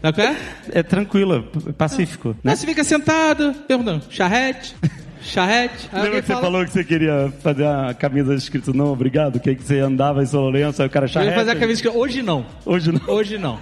Qual 0.01 0.13
é? 0.27 0.35
É 0.71 0.83
tranquilo, 0.83 1.49
é 1.67 1.71
pacífico, 1.71 2.29
né? 2.29 2.35
Mas 2.43 2.59
você 2.59 2.67
fica 2.67 2.83
sentado, 2.83 3.53
perguntando, 3.67 4.03
charrete, 4.09 4.75
charrete. 5.23 5.89
Aí 5.91 6.03
Lembra 6.03 6.21
que 6.21 6.27
você 6.27 6.33
fala, 6.33 6.45
falou 6.45 6.65
que 6.65 6.71
você 6.71 6.83
queria 6.83 7.33
fazer 7.41 7.65
a 7.65 7.93
camisa 7.93 8.33
escrito 8.33 8.73
não, 8.73 8.91
obrigado? 8.91 9.39
Que, 9.39 9.55
que 9.55 9.63
você 9.63 9.79
andava 9.79 10.21
em 10.21 10.25
São 10.25 10.41
Lourenço, 10.41 10.81
aí 10.81 10.87
o 10.87 10.91
cara 10.91 11.05
Eu 11.05 11.07
ia 11.07 11.13
charrete. 11.13 11.35
fazer 11.35 11.51
a 11.51 11.55
camisa 11.55 11.81
que 11.81 11.89
hoje 11.89 12.21
não. 12.21 12.45
Hoje 12.65 12.91
não. 12.91 13.01
Hoje 13.07 13.37
não. 13.37 13.59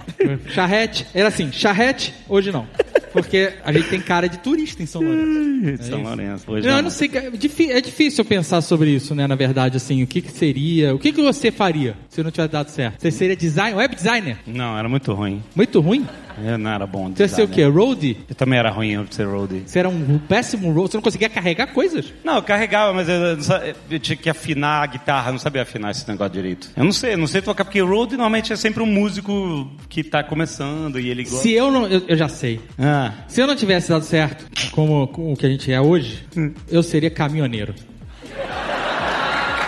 Charrete, 0.48 1.06
era 1.14 1.28
assim, 1.28 1.50
charrete, 1.52 2.14
hoje 2.28 2.50
não. 2.52 2.66
Porque 3.12 3.52
a 3.62 3.72
gente 3.72 3.88
tem 3.88 4.00
cara 4.00 4.26
de 4.28 4.38
turista 4.38 4.82
em 4.82 4.86
São 4.86 5.02
Lourenço. 5.02 5.82
São 5.84 5.98
isso. 6.00 6.08
Lourenço. 6.08 6.50
Hoje 6.50 6.68
Não, 6.68 6.76
eu 6.78 6.82
não 6.82 6.90
sei. 6.90 7.10
É 7.14 7.76
é 7.76 7.80
difícil 7.80 8.22
eu 8.22 8.28
pensar 8.28 8.60
sobre 8.62 8.90
isso, 8.90 9.14
né? 9.14 9.26
Na 9.26 9.34
verdade, 9.34 9.76
assim, 9.76 10.02
o 10.02 10.06
que, 10.06 10.22
que 10.22 10.32
seria. 10.32 10.94
O 10.94 10.98
que, 10.98 11.12
que 11.12 11.22
você 11.22 11.50
faria 11.50 11.94
se 12.08 12.22
não 12.22 12.30
tivesse 12.30 12.50
dado 12.52 12.68
certo? 12.68 13.00
Você 13.00 13.10
seria 13.10 13.36
design, 13.36 13.76
web 13.76 13.94
designer? 13.94 14.38
Não, 14.46 14.76
era 14.78 14.88
muito 14.88 15.12
ruim. 15.12 15.42
Muito 15.54 15.80
ruim? 15.80 16.06
Eu 16.44 16.56
não 16.58 16.70
era 16.70 16.86
bom. 16.86 17.10
Você 17.10 17.22
ia 17.24 17.28
ser 17.28 17.42
o 17.42 17.48
quê? 17.48 17.64
Roadie? 17.64 18.16
Eu 18.28 18.34
também 18.34 18.58
era 18.58 18.70
ruim 18.70 18.92
eu 18.92 19.06
ser 19.10 19.24
roadie. 19.26 19.62
Você 19.66 19.78
era 19.78 19.88
um 19.88 20.18
péssimo 20.18 20.72
roadie? 20.72 20.92
Você 20.92 20.96
não 20.96 21.02
conseguia 21.02 21.28
carregar 21.28 21.66
coisas? 21.68 22.12
Não, 22.24 22.36
eu 22.36 22.42
carregava, 22.42 22.92
mas 22.92 23.08
eu, 23.08 23.36
não 23.36 23.74
eu 23.90 23.98
tinha 23.98 24.16
que 24.16 24.30
afinar 24.30 24.82
a 24.82 24.86
guitarra, 24.86 25.28
eu 25.28 25.32
não 25.32 25.38
sabia 25.38 25.62
afinar 25.62 25.90
esse 25.90 26.08
negócio 26.08 26.32
direito. 26.32 26.70
Eu 26.76 26.84
não 26.84 26.92
sei, 26.92 27.14
eu 27.14 27.18
não 27.18 27.26
sei 27.26 27.42
tocar, 27.42 27.64
porque 27.64 27.80
roadie 27.80 28.16
normalmente 28.16 28.52
é 28.52 28.56
sempre 28.56 28.82
um 28.82 28.86
músico 28.86 29.70
que 29.88 30.02
tá 30.04 30.22
começando 30.22 30.98
e 31.00 31.08
ele 31.08 31.24
gosta. 31.24 31.38
Se 31.38 31.52
eu 31.52 31.70
não. 31.70 31.86
Eu, 31.86 32.02
eu 32.08 32.16
já 32.16 32.28
sei. 32.28 32.60
Ah, 32.78 33.12
Se 33.28 33.40
eu 33.40 33.46
não 33.46 33.56
tivesse 33.56 33.88
dado 33.88 34.04
certo 34.04 34.46
como, 34.72 35.06
com 35.08 35.32
o 35.32 35.36
que 35.36 35.46
a 35.46 35.48
gente 35.48 35.70
é 35.72 35.80
hoje, 35.80 36.24
eu 36.70 36.82
seria 36.82 37.10
caminhoneiro. 37.10 37.74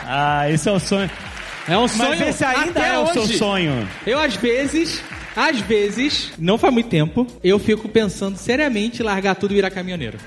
ah, 0.07 0.50
esse 0.50 0.68
é 0.68 0.72
o 0.72 0.79
sonho. 0.79 1.11
É 1.66 1.79
um 1.79 1.88
sonho. 1.88 2.11
Mas 2.11 2.20
esse 2.20 2.44
ainda 2.44 2.81
é 2.81 2.98
o 2.98 3.07
seu 3.12 3.22
hoje. 3.22 3.38
sonho. 3.38 3.88
Eu, 4.07 4.18
às 4.18 4.37
vezes, 4.37 5.03
às 5.37 5.61
vezes, 5.61 6.33
não 6.38 6.57
faz 6.59 6.73
muito 6.73 6.88
tempo, 6.88 7.27
eu 7.42 7.59
fico 7.59 7.88
pensando 7.88 8.37
seriamente 8.37 9.03
em 9.03 9.05
largar 9.05 9.35
tudo 9.35 9.53
e 9.53 9.57
virar 9.57 9.70
caminhoneiro. 9.70 10.18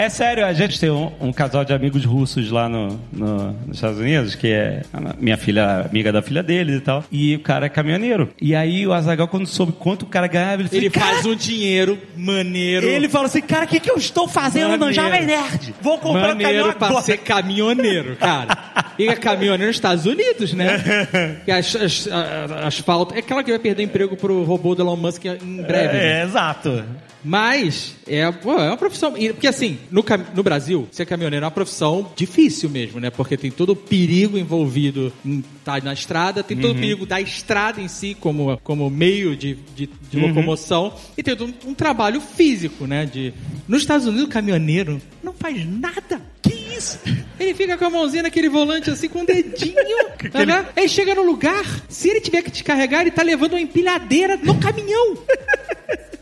É 0.00 0.08
sério, 0.08 0.46
a 0.46 0.52
gente 0.52 0.78
tem 0.78 0.90
um, 0.90 1.10
um 1.20 1.32
casal 1.32 1.64
de 1.64 1.72
amigos 1.72 2.04
russos 2.04 2.50
lá 2.52 2.68
no, 2.68 3.00
no- 3.12 3.52
nos 3.66 3.76
Estados 3.78 3.98
Unidos, 3.98 4.36
que 4.36 4.46
é 4.46 4.82
a 4.92 5.00
minha 5.18 5.36
filha, 5.36 5.80
amiga 5.90 6.12
da 6.12 6.22
filha 6.22 6.40
deles 6.40 6.76
e 6.76 6.80
tal. 6.80 7.02
E 7.10 7.34
o 7.34 7.40
cara 7.40 7.66
é 7.66 7.68
caminhoneiro. 7.68 8.30
E 8.40 8.54
aí 8.54 8.86
o 8.86 8.92
Azagal, 8.92 9.26
quando 9.26 9.46
soube 9.48 9.72
quanto 9.72 10.04
o 10.04 10.06
cara 10.06 10.28
ganhava, 10.28 10.62
ele, 10.62 10.68
Ele 10.72 10.88
faz 10.90 11.26
um 11.26 11.34
dinheiro 11.34 11.98
maneiro. 12.16 12.86
Ele 12.86 13.08
falou 13.08 13.26
assim, 13.26 13.40
cara, 13.40 13.64
o 13.64 13.68
que, 13.68 13.80
que 13.80 13.90
eu 13.90 13.96
estou 13.96 14.28
fazendo 14.28 14.72
no 14.78 14.86
Maneiro. 14.86 14.94
Jovem 14.94 15.26
Nerd? 15.26 15.74
Vou 15.82 15.98
comprar 15.98 16.26
um 16.26 16.28
Maneiro 16.28 16.52
caminhão 16.52 16.72
pra 16.78 16.88
agora. 16.88 17.02
ser 17.04 17.16
caminhoneiro, 17.18 18.14
cara. 18.16 18.56
E 18.98 19.06
é 19.06 19.14
caminhoneiro 19.14 19.66
nos 19.68 19.76
Estados 19.76 20.06
Unidos, 20.06 20.52
né? 20.52 21.38
Que 21.44 21.52
as, 21.52 21.74
as, 21.76 22.08
a- 22.08 22.66
asfalto. 22.66 23.14
É 23.14 23.22
claro 23.22 23.44
que 23.44 23.50
vai 23.52 23.58
perder 23.60 23.84
emprego 23.84 24.16
pro 24.16 24.42
robô 24.42 24.74
do 24.74 24.82
Elon 24.82 24.96
Musk 24.96 25.24
em 25.24 25.62
breve. 25.62 25.96
É, 25.96 26.00
né? 26.14 26.22
exato. 26.24 26.84
Mas 27.24 27.94
é, 28.06 28.30
pô, 28.30 28.52
é 28.54 28.68
uma 28.68 28.76
profissão. 28.76 29.12
Porque 29.12 29.46
assim, 29.46 29.78
no, 29.90 30.04
no 30.34 30.42
Brasil, 30.42 30.88
ser 30.92 31.04
caminhoneiro 31.06 31.44
é 31.44 31.46
uma 31.46 31.50
profissão 31.52 32.10
difícil 32.16 32.70
mesmo, 32.70 33.00
né? 33.00 33.10
Porque 33.10 33.36
tem 33.36 33.50
todo 33.50 33.70
o 33.70 33.76
perigo 33.76 34.38
envolvido 34.38 35.12
em 35.24 35.42
estar 35.58 35.82
na 35.82 35.92
estrada, 35.92 36.42
tem 36.42 36.56
todo 36.56 36.70
o 36.70 36.74
Uhum. 36.74 36.80
perigo 36.80 37.06
da 37.06 37.20
estrada 37.20 37.80
em 37.80 37.88
si 37.88 38.16
como, 38.18 38.56
como 38.62 38.88
meio 38.88 39.36
de, 39.36 39.54
de, 39.74 39.88
de 40.10 40.16
Uhum. 40.16 40.28
locomoção, 40.28 40.94
e 41.16 41.22
tem 41.22 41.34
todo 41.34 41.52
um, 41.66 41.70
um 41.70 41.74
trabalho 41.74 42.20
físico, 42.20 42.86
né? 42.86 43.04
De... 43.06 43.32
Nos 43.66 43.82
Estados 43.82 44.06
Unidos, 44.06 44.26
o 44.26 44.30
caminhoneiro 44.30 45.00
não 45.22 45.32
faz 45.32 45.66
nada. 45.66 46.20
Que 46.40 46.54
isso? 46.76 46.98
Ele 47.38 47.52
fica 47.54 47.76
com 47.76 47.84
a 47.84 47.90
mãozinha 47.90 48.22
naquele 48.22 48.48
volante 48.48 48.90
assim, 48.90 49.08
com 49.08 49.22
o 49.22 49.26
dedinho. 49.26 49.74
né? 50.46 50.66
Aí 50.76 50.88
chega 50.88 51.14
no 51.14 51.22
lugar, 51.22 51.64
se 51.88 52.08
ele 52.08 52.20
tiver 52.20 52.42
que 52.42 52.50
descarregar, 52.50 53.00
ele 53.02 53.10
tá 53.10 53.22
levando 53.22 53.52
uma 53.52 53.60
empilhadeira 53.60 54.36
no 54.36 54.54
caminhão. 54.60 55.18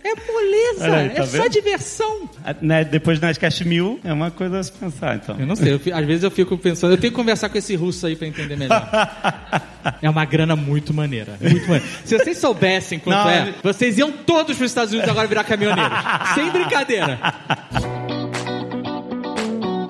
É 0.06 0.32
moleza, 0.32 0.96
aí, 0.96 1.10
tá 1.10 1.22
é 1.22 1.26
só 1.26 1.42
vendo? 1.42 1.50
diversão. 1.50 2.30
Ah, 2.44 2.54
né, 2.60 2.84
Depois 2.84 3.18
do 3.18 3.24
Nerdcast 3.26 3.64
1000, 3.66 4.00
é 4.04 4.12
uma 4.12 4.30
coisa 4.30 4.58
a 4.58 4.62
se 4.62 4.70
pensar, 4.72 5.16
então. 5.16 5.36
Eu 5.38 5.46
não 5.46 5.56
sei, 5.56 5.72
eu 5.74 5.80
às 5.96 6.04
vezes 6.06 6.22
eu 6.22 6.30
fico 6.30 6.56
pensando, 6.56 6.92
eu 6.92 6.98
tenho 6.98 7.12
que 7.12 7.16
conversar 7.16 7.48
com 7.48 7.58
esse 7.58 7.74
russo 7.74 8.06
aí 8.06 8.14
pra 8.16 8.26
entender 8.26 8.56
melhor. 8.56 8.82
É 10.02 10.10
uma 10.10 10.24
grana 10.24 10.56
muito 10.56 10.92
maneira, 10.92 11.36
muito 11.40 11.62
maneira. 11.62 11.84
Se 12.04 12.18
vocês 12.18 12.38
soubessem 12.38 12.98
quanto 12.98 13.16
Não, 13.16 13.30
é, 13.30 13.42
ele- 13.42 13.54
vocês 13.62 13.96
iam 13.96 14.10
todos 14.10 14.56
pros 14.56 14.68
Estados 14.72 14.92
Unidos 14.92 15.08
agora 15.08 15.28
virar 15.28 15.44
caminhoneiros. 15.44 15.96
Sem 16.34 16.50
brincadeira. 16.50 17.20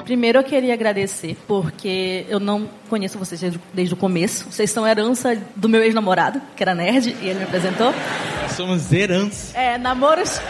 Primeiro 0.04 0.38
eu 0.38 0.44
queria 0.44 0.72
agradecer, 0.74 1.36
porque 1.48 2.24
eu 2.28 2.38
não 2.38 2.68
conheço 2.88 3.18
vocês 3.18 3.40
desde, 3.40 3.58
desde 3.74 3.94
o 3.94 3.96
começo. 3.96 4.46
Vocês 4.50 4.70
são 4.70 4.86
herança 4.86 5.36
do 5.56 5.68
meu 5.68 5.82
ex-namorado, 5.82 6.40
que 6.54 6.62
era 6.62 6.74
nerd, 6.74 7.16
e 7.20 7.26
ele 7.28 7.38
me 7.40 7.44
apresentou. 7.44 7.92
Somos 8.56 8.90
herança. 8.92 9.56
É, 9.56 9.76
namoros, 9.76 10.40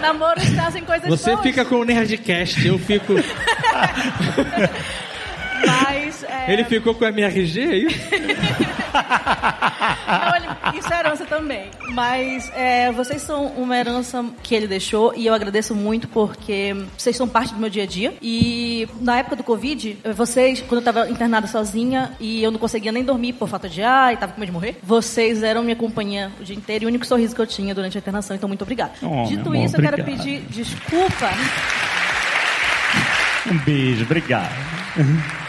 namoros 0.00 0.48
trazem 0.50 0.84
coisas 0.84 1.08
Você 1.08 1.32
boas. 1.32 1.42
fica 1.42 1.64
com 1.64 1.76
o 1.76 1.84
Nerdcast, 1.84 2.64
eu 2.66 2.78
fico. 2.78 3.14
Mas, 5.66 6.22
é, 6.22 6.52
Ele 6.52 6.64
ficou 6.64 6.94
com 6.94 7.04
a 7.04 7.08
MRG 7.08 7.60
aí? 7.62 7.86
Não, 7.88 8.77
ele- 10.36 10.78
isso 10.78 10.92
é 10.92 10.98
herança 10.98 11.24
também. 11.26 11.70
Mas 11.92 12.50
é, 12.54 12.90
vocês 12.92 13.22
são 13.22 13.46
uma 13.46 13.76
herança 13.76 14.24
que 14.42 14.54
ele 14.54 14.66
deixou 14.66 15.12
e 15.16 15.26
eu 15.26 15.34
agradeço 15.34 15.74
muito 15.74 16.08
porque 16.08 16.74
vocês 16.96 17.16
são 17.16 17.28
parte 17.28 17.52
do 17.54 17.60
meu 17.60 17.68
dia 17.70 17.82
a 17.84 17.86
dia. 17.86 18.14
E 18.22 18.88
na 19.00 19.18
época 19.18 19.36
do 19.36 19.42
Covid, 19.44 19.98
vocês, 20.14 20.60
quando 20.62 20.80
eu 20.80 20.84
tava 20.84 21.08
internada 21.10 21.46
sozinha 21.46 22.12
e 22.20 22.42
eu 22.42 22.50
não 22.50 22.58
conseguia 22.58 22.92
nem 22.92 23.04
dormir 23.04 23.32
por 23.34 23.48
falta 23.48 23.68
de 23.68 23.82
ar 23.82 24.12
e 24.12 24.16
tava 24.16 24.32
com 24.32 24.40
medo 24.40 24.48
de 24.50 24.54
morrer, 24.54 24.78
vocês 24.82 25.42
eram 25.42 25.62
minha 25.62 25.76
companhia 25.76 26.30
o 26.40 26.44
dia 26.44 26.56
inteiro 26.56 26.84
e 26.84 26.86
o 26.86 26.88
único 26.88 27.06
sorriso 27.06 27.34
que 27.34 27.40
eu 27.40 27.46
tinha 27.46 27.74
durante 27.74 27.96
a 27.96 28.00
internação. 28.00 28.34
Então, 28.36 28.48
muito 28.48 28.62
obrigada. 28.62 28.92
Oh, 29.02 29.24
Dito 29.26 29.48
amor, 29.48 29.56
isso, 29.64 29.76
eu 29.76 29.80
quero 29.82 30.04
pedir 30.04 30.40
desculpa. 30.48 31.28
Um 33.50 33.58
beijo, 33.58 34.04
obrigado. 34.04 34.52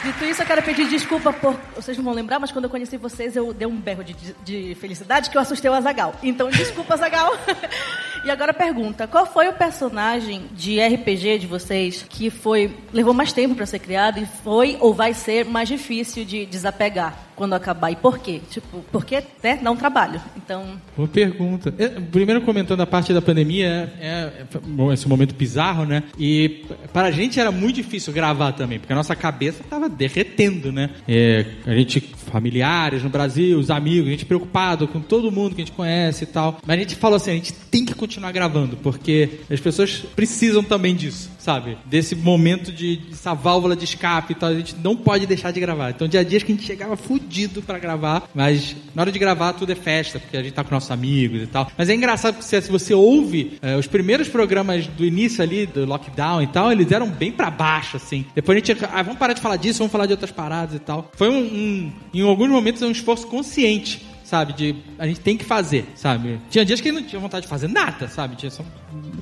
Dito 0.03 0.23
isso, 0.23 0.41
eu 0.41 0.45
quero 0.45 0.63
pedir 0.63 0.87
desculpa 0.87 1.33
por. 1.33 1.59
Vocês 1.75 1.97
não 1.97 2.05
vão 2.05 2.13
lembrar, 2.13 2.39
mas 2.39 2.51
quando 2.51 2.65
eu 2.65 2.69
conheci 2.69 2.95
vocês, 2.95 3.35
eu 3.35 3.53
dei 3.53 3.67
um 3.67 3.75
berro 3.75 4.01
de, 4.01 4.15
de 4.45 4.75
felicidade 4.75 5.29
que 5.29 5.37
eu 5.37 5.41
assustei 5.41 5.69
o 5.69 5.73
Azagal. 5.73 6.15
Então, 6.23 6.49
desculpa, 6.49 6.93
Azagal. 6.93 7.33
e 8.23 8.31
agora 8.31 8.53
pergunta: 8.53 9.07
qual 9.07 9.25
foi 9.25 9.49
o 9.49 9.53
personagem 9.53 10.43
de 10.53 10.79
RPG 10.79 11.39
de 11.39 11.47
vocês 11.47 12.05
que 12.07 12.29
foi 12.29 12.77
levou 12.93 13.13
mais 13.13 13.33
tempo 13.33 13.55
para 13.55 13.65
ser 13.65 13.79
criado 13.79 14.19
e 14.19 14.25
foi 14.25 14.77
ou 14.79 14.93
vai 14.93 15.13
ser 15.13 15.43
mais 15.45 15.67
difícil 15.67 16.23
de 16.23 16.45
desapegar 16.45 17.17
quando 17.35 17.53
acabar? 17.53 17.91
E 17.91 17.97
por 17.97 18.19
quê? 18.19 18.39
Tipo, 18.49 18.83
porque 18.93 19.21
né, 19.43 19.59
dá 19.61 19.69
um 19.69 19.75
trabalho. 19.75 20.21
Então, 20.37 20.79
Boa 20.95 21.09
pergunta. 21.09 21.73
É, 21.77 21.89
Primeiro 21.89 22.41
comentando 22.41 22.81
a 22.81 22.87
parte 22.87 23.13
da 23.13 23.21
pandemia, 23.21 23.91
é, 23.99 24.45
é, 24.47 24.93
esse 24.93 25.07
momento 25.09 25.35
bizarro, 25.35 25.83
né? 25.85 26.03
E 26.17 26.65
para 26.93 27.07
a 27.07 27.11
gente 27.11 27.37
era 27.37 27.51
muito 27.51 27.75
difícil 27.75 28.13
gravar 28.13 28.53
também, 28.53 28.79
porque 28.79 28.93
a 28.93 28.95
nossa 28.95 29.15
cabeça 29.15 29.61
estava 29.61 29.88
derretendo, 29.89 30.71
né? 30.71 30.89
É, 31.07 31.45
a 31.65 31.73
gente, 31.73 32.01
familiares 32.29 33.03
no 33.03 33.09
Brasil, 33.09 33.57
os 33.57 33.69
amigos, 33.69 34.07
a 34.07 34.11
gente 34.11 34.25
preocupado 34.25 34.87
com 34.87 34.99
todo 34.99 35.31
mundo 35.31 35.55
que 35.55 35.61
a 35.61 35.65
gente 35.65 35.75
conhece 35.75 36.23
e 36.23 36.27
tal. 36.27 36.59
Mas 36.65 36.77
a 36.77 36.81
gente 36.81 36.95
falou 36.95 37.17
assim, 37.17 37.31
a 37.31 37.35
gente 37.35 37.53
tem 37.53 37.85
que 37.85 37.93
continuar 37.93 38.31
gravando, 38.31 38.77
porque 38.77 39.41
as 39.49 39.59
pessoas 39.59 40.03
precisam 40.15 40.63
também 40.63 40.95
disso, 40.95 41.29
sabe? 41.39 41.77
Desse 41.85 42.15
momento 42.15 42.71
de, 42.71 42.97
dessa 42.97 43.33
válvula 43.33 43.75
de 43.75 43.85
escape 43.85 44.33
e 44.33 44.35
tal, 44.35 44.49
a 44.49 44.55
gente 44.55 44.75
não 44.83 44.95
pode 44.95 45.25
deixar 45.25 45.51
de 45.51 45.59
gravar. 45.59 45.91
Então, 45.91 46.07
dia 46.07 46.19
a 46.19 46.23
dia 46.23 46.39
que 46.39 46.51
a 46.51 46.55
gente 46.55 46.65
chegava 46.65 46.95
fudido 46.95 47.61
pra 47.61 47.79
gravar, 47.79 48.29
mas 48.33 48.75
na 48.93 49.01
hora 49.01 49.11
de 49.11 49.19
gravar 49.19 49.53
tudo 49.53 49.71
é 49.71 49.75
festa, 49.75 50.19
porque 50.19 50.37
a 50.37 50.43
gente 50.43 50.53
tá 50.53 50.63
com 50.63 50.73
nossos 50.73 50.91
amigos 50.91 51.41
e 51.41 51.47
tal. 51.47 51.71
Mas 51.77 51.89
é 51.89 51.95
engraçado 51.95 52.35
porque 52.35 52.61
se, 52.61 52.69
você 52.69 52.93
ouve 52.93 53.57
eh, 53.61 53.75
os 53.75 53.87
primeiros 53.87 54.27
programas 54.27 54.87
do 54.87 55.05
início 55.05 55.43
ali, 55.43 55.65
do 55.65 55.85
lockdown 55.85 56.41
e 56.41 56.47
tal, 56.47 56.71
eles 56.71 56.91
eram 56.91 57.09
bem 57.09 57.31
pra 57.31 57.49
baixo, 57.49 57.97
assim. 57.97 58.25
Depois 58.35 58.55
a 58.55 58.65
gente, 58.65 58.85
ah, 58.85 59.01
vamos 59.01 59.19
parar 59.19 59.33
de 59.33 59.41
falar 59.41 59.57
disso, 59.57 59.79
vamos 59.79 59.91
falar 59.91 60.05
de 60.05 60.13
outras 60.13 60.31
paradas 60.31 60.75
e 60.75 60.79
tal. 60.79 61.09
Foi 61.15 61.29
um, 61.29 61.35
um 61.35 61.91
em 62.19 62.23
alguns 62.23 62.49
momentos, 62.49 62.81
um 62.81 62.91
esforço 62.91 63.27
consciente 63.27 64.09
sabe? 64.29 64.53
De 64.53 64.75
a 64.97 65.07
gente 65.07 65.19
tem 65.19 65.35
que 65.35 65.43
fazer, 65.43 65.85
sabe? 65.95 66.39
Tinha 66.51 66.63
dias 66.63 66.79
que 66.79 66.91
não 66.91 67.01
tinha 67.01 67.19
vontade 67.19 67.43
de 67.43 67.49
fazer 67.49 67.67
nada, 67.67 68.07
sabe? 68.07 68.35
Tinha 68.35 68.51
só... 68.51 68.63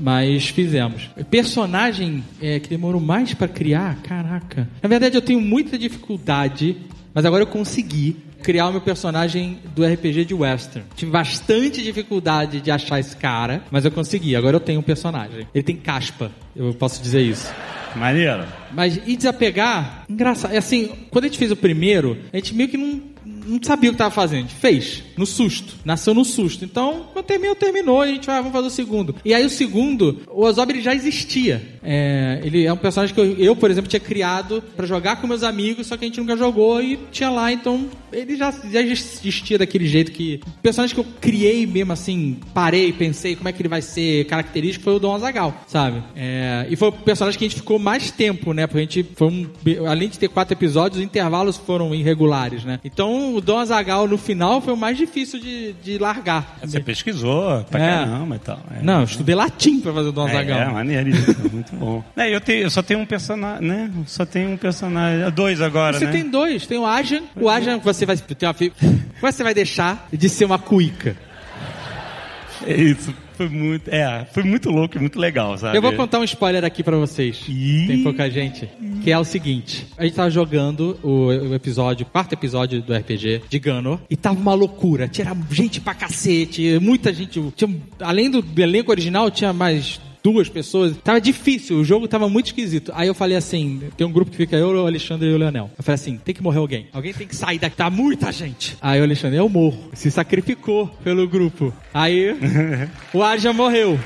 Mas 0.02 0.50
fizemos. 0.50 1.10
Personagem 1.32 2.24
é, 2.42 2.60
que 2.60 2.68
demorou 2.70 3.00
mais 3.00 3.34
pra 3.34 3.48
criar, 3.48 3.96
caraca. 4.04 4.68
Na 4.84 4.90
verdade, 4.90 5.16
eu 5.16 5.22
tenho 5.22 5.40
muita 5.40 5.78
dificuldade, 5.78 6.76
mas 7.14 7.26
agora 7.26 7.44
eu 7.44 7.48
consegui 7.48 8.18
criar 8.44 8.68
o 8.68 8.72
meu 8.72 8.82
personagem 8.82 9.60
do 9.74 9.84
RPG 9.86 10.26
de 10.26 10.34
Western. 10.34 10.86
Tive 10.96 11.12
bastante 11.12 11.82
dificuldade 11.82 12.62
de 12.62 12.70
achar 12.70 13.00
esse 13.00 13.16
cara, 13.16 13.64
mas 13.72 13.86
eu 13.86 13.92
consegui. 13.92 14.36
Agora 14.36 14.58
eu 14.58 14.60
tenho 14.60 14.80
um 14.80 14.84
personagem. 14.84 15.48
Ele 15.54 15.64
tem 15.64 15.76
caspa, 15.78 16.32
eu 16.56 16.74
posso 16.74 17.02
dizer 17.02 17.22
isso. 17.22 17.52
Maneiro. 17.96 18.46
Mas 18.72 19.00
e 19.06 19.16
desapegar? 19.16 20.06
Engraçado. 20.10 20.54
É 20.54 20.58
assim, 20.58 20.92
quando 21.10 21.26
a 21.26 21.28
gente 21.28 21.40
fez 21.40 21.52
o 21.52 21.56
primeiro, 21.56 22.18
a 22.32 22.38
gente 22.38 22.54
meio 22.54 22.70
que 22.70 22.78
não, 22.78 23.02
não 23.48 23.60
sabia 23.62 23.90
o 23.90 23.94
que 23.94 23.98
tava 23.98 24.12
fazendo. 24.12 24.50
Fez. 24.50 25.04
No 25.18 25.26
susto. 25.26 25.76
Nasceu 25.84 26.14
no 26.14 26.26
susto. 26.26 26.64
Então, 26.66 27.08
quando 27.14 27.26
terminou, 27.26 27.56
terminou. 27.56 28.06
E 28.06 28.10
a 28.10 28.14
gente 28.14 28.28
vai, 28.28 28.38
vamos 28.38 28.52
fazer 28.52 28.68
o 28.68 28.72
segundo. 28.72 29.16
E 29.24 29.34
aí 29.34 29.46
o 29.46 29.50
segundo, 29.50 30.22
o 30.28 30.44
Ozob 30.44 30.72
ele 30.72 30.82
já 30.82 30.94
existia. 30.94 31.80
É, 31.82 32.42
ele 32.44 32.66
é 32.66 32.74
um 32.74 32.78
personagem 32.78 33.16
que 33.16 33.22
eu, 33.22 33.38
eu, 33.38 33.56
por 33.56 33.72
exemplo, 33.72 33.90
tinha 33.90 34.00
criado 34.00 34.64
pra 34.76 34.86
jogar 34.86 35.16
com 35.18 35.28
meus 35.28 35.44
amigos, 35.44 35.88
só 35.88 35.98
que 35.98 36.06
a 36.06 36.08
gente 36.08 36.20
nunca 36.20 36.36
jogou 36.36 36.82
e 36.82 37.00
tinha 37.12 37.30
lá. 37.30 37.52
Então, 37.52 37.88
ele 38.12 38.36
já, 38.36 38.52
já 38.52 38.82
existia 38.82 39.58
daquele 39.58 39.88
jeito 39.88 40.12
que... 40.12 40.40
O 40.46 40.62
personagem 40.62 40.94
que 40.94 41.00
eu 41.00 41.08
criei 41.22 41.66
mesmo 41.66 41.94
assim, 41.94 42.38
parei, 42.54 42.92
pensei 42.92 43.36
como 43.36 43.50
é 43.50 43.52
que 43.52 43.62
ele 43.62 43.70
vai 43.70 43.82
ser 43.82 44.26
característico, 44.26 44.84
foi 44.84 44.96
o 44.96 45.00
Dom 45.00 45.16
Azagal, 45.16 45.64
sabe? 45.68 46.04
É, 46.16 46.68
e 46.70 46.76
foi 46.76 46.90
o 46.90 46.92
personagem 46.92 47.38
que 47.38 47.46
a 47.46 47.48
gente 47.48 47.58
ficou 47.58 47.80
mais 47.80 48.12
tempo, 48.12 48.54
né? 48.54 48.68
Porque 48.68 48.80
a 48.80 48.82
gente 48.82 49.06
foi 49.16 49.28
um, 49.28 49.48
além 49.88 50.10
de 50.10 50.20
ter 50.20 50.28
quatro 50.28 50.54
episódios, 50.54 51.00
os 51.00 51.06
intervalos 51.06 51.58
foram 51.58 51.94
irregulares, 51.96 52.64
né? 52.64 52.80
Então 52.84 53.37
o 53.38 53.42
Dom 53.42 53.60
Azagal 53.60 54.08
no 54.08 54.18
final 54.18 54.62
foi 54.62 54.74
o 54.74 54.78
mais 54.78 54.98
difícil 54.98 55.40
de, 55.40 55.74
de 55.74 55.98
largar. 55.98 56.58
Você 56.64 56.80
pesquisou 56.80 57.64
pra 57.66 57.80
É. 57.84 57.88
caramba 57.98 58.36
e 58.36 58.40
tal. 58.40 58.60
É. 58.78 58.84
Não, 58.84 59.00
eu 59.00 59.04
estudei 59.06 59.36
latim 59.36 59.80
pra 59.80 59.94
fazer 59.94 60.10
o 60.10 60.12
Dom 60.12 60.28
É, 60.28 60.32
Azagal. 60.32 60.60
é 60.60 60.66
maneiríssimo, 60.72 61.50
muito 61.54 61.76
bom. 61.76 62.04
É, 62.16 62.34
eu, 62.34 62.42
tenho, 62.42 62.64
eu 62.64 62.70
só 62.70 62.82
tenho 62.82 63.00
um 63.00 63.06
personagem, 63.06 63.68
né? 63.68 63.92
Só 64.06 64.26
tenho 64.26 64.52
um 64.52 64.58
personagem, 64.58 65.30
dois 65.32 65.62
agora, 65.62 65.98
Você 65.98 66.06
né? 66.06 66.12
tem 66.12 66.30
dois, 66.30 66.66
tem 66.68 66.78
o 66.78 66.86
Ajan. 66.86 67.22
O 67.36 67.50
Ajan 67.50 67.78
você 67.80 68.06
vai 68.06 68.18
ter 68.18 68.46
uma 68.46 68.56
você 69.22 69.44
vai 69.44 69.54
deixar 69.54 70.08
de 70.12 70.30
ser 70.30 70.46
uma 70.46 70.60
cuica. 70.60 71.16
É 72.66 72.76
isso, 72.76 73.14
foi 73.38 73.48
muito, 73.48 73.88
é, 73.90 74.26
foi 74.32 74.44
muito 74.44 74.70
louco 74.72 74.98
e 74.98 75.00
muito 75.00 75.20
legal, 75.20 75.58
sabe? 75.58 75.78
Eu 75.78 75.82
vou 75.82 75.94
contar 75.94 76.20
um 76.20 76.24
spoiler 76.24 76.66
aqui 76.66 76.84
pra 76.84 76.98
vocês. 76.98 77.40
Tem 77.88 78.02
pouca 78.04 78.30
gente. 78.30 78.68
Que 79.04 79.12
é 79.12 79.18
o 79.18 79.24
seguinte: 79.24 79.88
a 79.96 80.04
gente 80.04 80.16
tava 80.16 80.30
jogando 80.30 80.98
o, 81.04 81.28
o 81.28 81.54
episódio, 81.54 82.06
o 82.06 82.10
quarto 82.10 82.34
episódio 82.34 82.82
do 82.82 82.94
RPG 82.94 83.44
de 83.48 83.60
Gano, 83.60 84.02
e 84.10 84.16
tava 84.16 84.40
uma 84.40 84.56
loucura. 84.56 85.08
Tinha 85.08 85.38
gente 85.52 85.80
pra 85.80 85.94
cacete, 85.94 86.80
muita 86.82 87.14
gente. 87.14 87.40
Tinha, 87.56 87.70
além 88.00 88.30
do 88.30 88.44
elenco 88.60 88.92
original, 88.92 89.30
tinha 89.30 89.54
mais 89.54 90.00
duas 90.32 90.50
pessoas. 90.50 90.96
Tava 91.04 91.22
difícil, 91.22 91.78
o 91.78 91.84
jogo 91.86 92.08
tava 92.08 92.28
muito 92.28 92.48
esquisito. 92.48 92.92
Aí 92.96 93.08
eu 93.08 93.14
falei 93.14 93.38
assim: 93.38 93.82
tem 93.96 94.06
um 94.06 94.12
grupo 94.12 94.32
que 94.32 94.38
fica 94.38 94.56
eu, 94.58 94.70
o 94.70 94.86
Alexandre 94.86 95.30
e 95.30 95.34
o 95.34 95.38
Leonel. 95.38 95.70
Eu 95.78 95.84
falei 95.84 95.96
assim: 95.96 96.18
tem 96.18 96.36
que 96.36 96.44
morrer 96.44 96.60
alguém. 96.60 96.88
Alguém 96.92 97.14
tem 97.14 97.28
que 97.28 97.36
sair 97.36 97.60
daqui, 97.60 97.76
tá 97.78 97.90
muita 97.90 98.32
gente. 98.32 98.78
Aí 98.82 99.00
o 99.00 99.04
Alexandre, 99.04 99.38
eu 99.38 99.48
morro. 99.48 99.90
Se 99.94 100.12
sacrificou 100.12 100.88
pelo 101.04 101.28
grupo. 101.28 101.74
Aí 101.94 102.36
o 103.14 103.24
Arja 103.24 103.54
morreu. 103.54 104.00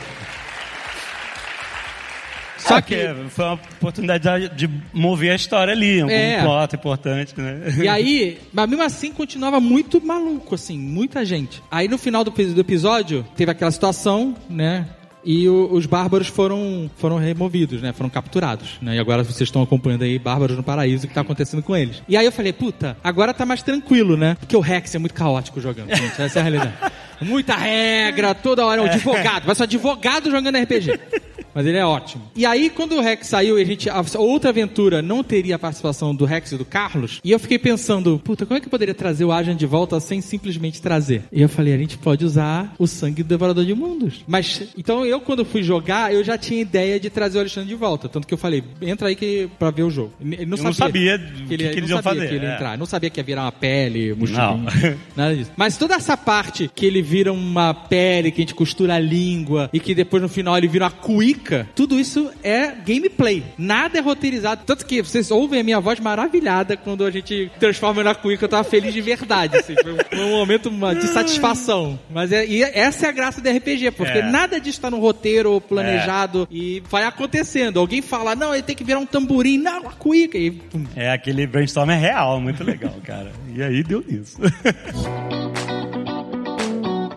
Só 2.57 2.79
que 2.79 2.95
foi 3.29 3.45
uma 3.45 3.53
oportunidade 3.55 4.49
de 4.55 4.69
mover 4.93 5.31
a 5.31 5.35
história 5.35 5.73
ali, 5.73 6.03
um 6.03 6.09
É. 6.09 6.43
plot 6.43 6.75
importante, 6.75 7.33
né? 7.35 7.59
E 7.83 7.87
aí, 7.87 8.37
mas 8.53 8.69
mesmo 8.69 8.83
assim 8.83 9.11
continuava 9.11 9.59
muito 9.59 9.99
maluco, 10.05 10.53
assim, 10.53 10.77
muita 10.77 11.25
gente. 11.25 11.61
Aí 11.71 11.87
no 11.87 11.97
final 11.97 12.23
do, 12.23 12.29
do 12.29 12.61
episódio, 12.61 13.25
teve 13.35 13.49
aquela 13.51 13.71
situação, 13.71 14.35
né? 14.47 14.85
E 15.23 15.47
o- 15.47 15.69
os 15.71 15.85
bárbaros 15.85 16.27
foram, 16.27 16.89
foram 16.97 17.17
removidos, 17.17 17.81
né? 17.81 17.93
Foram 17.93 18.09
capturados, 18.09 18.77
né? 18.81 18.95
E 18.95 18.99
agora 18.99 19.23
vocês 19.23 19.41
estão 19.41 19.61
acompanhando 19.61 20.03
aí 20.03 20.17
Bárbaros 20.17 20.57
no 20.57 20.63
Paraíso, 20.63 21.05
o 21.05 21.07
que 21.07 21.13
tá 21.13 21.21
acontecendo 21.21 21.61
com 21.61 21.75
eles. 21.77 22.01
E 22.09 22.17
aí 22.17 22.25
eu 22.25 22.31
falei, 22.31 22.51
puta, 22.51 22.97
agora 23.03 23.33
tá 23.33 23.45
mais 23.45 23.61
tranquilo, 23.61 24.17
né? 24.17 24.35
Porque 24.39 24.55
o 24.57 24.59
Rex 24.59 24.95
é 24.95 24.99
muito 24.99 25.13
caótico 25.13 25.61
jogando, 25.61 25.95
gente. 25.95 26.19
Essa 26.21 26.39
é 26.39 26.41
a 26.41 26.43
realidade. 26.43 26.73
Muita 27.21 27.55
regra, 27.55 28.33
toda 28.33 28.65
hora 28.65 28.81
é 28.81 28.83
um 28.83 28.87
advogado. 28.87 29.45
Vai 29.45 29.53
ser 29.53 29.61
um 29.61 29.65
advogado 29.65 30.31
jogando 30.31 30.57
RPG. 30.57 30.99
Mas 31.53 31.65
ele 31.65 31.77
é 31.77 31.85
ótimo. 31.85 32.23
E 32.35 32.45
aí, 32.45 32.69
quando 32.69 32.95
o 32.95 33.01
Rex 33.01 33.27
saiu 33.27 33.57
e 33.57 33.61
a 33.61 33.65
gente. 33.65 33.89
A 33.89 34.03
outra 34.17 34.49
aventura 34.49 35.01
não 35.01 35.23
teria 35.23 35.55
a 35.55 35.59
participação 35.59 36.13
do 36.13 36.25
Rex 36.25 36.51
e 36.51 36.57
do 36.57 36.65
Carlos. 36.65 37.19
E 37.23 37.31
eu 37.31 37.39
fiquei 37.39 37.59
pensando, 37.59 38.19
puta, 38.23 38.45
como 38.45 38.57
é 38.57 38.61
que 38.61 38.67
eu 38.67 38.71
poderia 38.71 38.93
trazer 38.93 39.25
o 39.25 39.31
Agent 39.31 39.57
de 39.57 39.65
volta 39.65 39.99
sem 39.99 40.21
simplesmente 40.21 40.81
trazer? 40.81 41.23
E 41.31 41.41
eu 41.41 41.49
falei, 41.49 41.73
a 41.73 41.77
gente 41.77 41.97
pode 41.97 42.25
usar 42.25 42.73
o 42.77 42.87
sangue 42.87 43.23
do 43.23 43.29
Devorador 43.29 43.65
de 43.65 43.73
Mundos. 43.73 44.23
Mas, 44.27 44.63
então 44.77 45.05
eu, 45.05 45.19
quando 45.21 45.45
fui 45.45 45.63
jogar, 45.63 46.13
eu 46.13 46.23
já 46.23 46.37
tinha 46.37 46.61
ideia 46.61 46.99
de 46.99 47.09
trazer 47.09 47.37
o 47.37 47.41
Alexandre 47.41 47.69
de 47.69 47.75
volta. 47.75 48.09
Tanto 48.09 48.27
que 48.27 48.33
eu 48.33 48.37
falei, 48.37 48.63
entra 48.81 49.07
aí 49.07 49.15
que, 49.15 49.49
pra 49.59 49.71
ver 49.71 49.83
o 49.83 49.89
jogo. 49.89 50.13
Ele 50.19 50.45
não 50.45 50.57
Eu 50.57 50.63
não 50.63 50.73
sabia, 50.73 51.17
sabia 51.17 51.43
o 51.43 51.47
que 51.47 51.53
ele, 51.53 51.63
que 51.63 51.69
que 51.69 51.79
ele 51.79 51.79
eles 51.79 51.89
não 51.89 51.97
iam 51.97 52.03
sabia 52.03 52.21
fazer, 52.21 52.29
que 52.29 52.35
ele 52.35 52.45
ia 52.45 52.51
é. 52.51 52.55
entrar. 52.55 52.77
Não 52.77 52.85
sabia 52.85 53.09
que 53.09 53.19
ia 53.19 53.23
virar 53.23 53.43
uma 53.43 53.51
pele, 53.51 54.09
Não. 54.09 54.57
mochilinho. 54.57 54.99
Nada 55.15 55.35
disso. 55.35 55.51
Mas 55.55 55.77
toda 55.77 55.95
essa 55.95 56.15
parte 56.17 56.69
que 56.73 56.85
ele 56.85 57.01
vira 57.01 57.31
uma 57.31 57.73
pele, 57.73 58.31
que 58.31 58.41
a 58.41 58.43
gente 58.43 58.55
costura 58.55 58.95
a 58.95 58.99
língua 58.99 59.69
e 59.73 59.79
que 59.79 59.93
depois 59.95 60.21
no 60.21 60.29
final 60.29 60.57
ele 60.57 60.67
vira 60.67 60.85
uma 60.85 60.91
cuíca, 60.91 61.40
tudo 61.75 61.99
isso 61.99 62.29
é 62.43 62.67
gameplay. 62.71 63.43
Nada 63.57 63.97
é 63.97 64.01
roteirizado. 64.01 64.61
Tanto 64.65 64.85
que 64.85 65.01
vocês 65.01 65.31
ouvem 65.31 65.59
a 65.59 65.63
minha 65.63 65.79
voz 65.79 65.99
maravilhada 65.99 66.75
quando 66.77 67.05
a 67.05 67.11
gente 67.11 67.51
transforma 67.59 68.03
na 68.03 68.13
cuíca. 68.15 68.45
Eu 68.45 68.49
tava 68.49 68.63
feliz 68.63 68.93
de 68.93 69.01
verdade. 69.01 69.57
assim. 69.57 69.75
Foi 69.81 70.19
um- 70.19 70.25
um 70.27 70.31
momento 70.31 70.69
de 70.69 71.07
satisfação. 71.07 71.99
Mas 72.09 72.31
é, 72.31 72.45
e 72.45 72.61
essa 72.63 73.05
é 73.05 73.09
a 73.09 73.11
graça 73.11 73.41
do 73.41 73.49
RPG, 73.49 73.91
porque 73.91 74.19
É. 74.19 74.23
nada 74.23 74.59
disso 74.59 74.79
tá 74.81 74.89
no 74.89 74.99
roteiro 74.99 75.59
planejado 75.61 76.47
e 76.51 76.81
vai 76.89 77.03
acontecendo. 77.03 77.79
Alguém 77.79 78.01
fala, 78.01 78.35
não, 78.35 78.53
ele 78.53 78.63
tem 78.63 78.75
que 78.75 78.83
virar 78.83 78.99
um 78.99 79.05
tamborim. 79.05 79.57
Não, 79.57 79.81
uma 79.81 79.91
cuíca. 79.91 80.37
E 80.37 80.51
pum. 80.51 80.85
É, 80.95 81.11
aquele 81.11 81.45
brainstorm 81.47 81.89
é 81.91 81.97
real, 81.97 82.39
muito 82.39 82.63
legal, 82.63 82.93
cara. 83.03 83.31
E 83.55 83.61
aí 83.61 83.83
deu 83.83 84.03
nisso. 84.07 84.37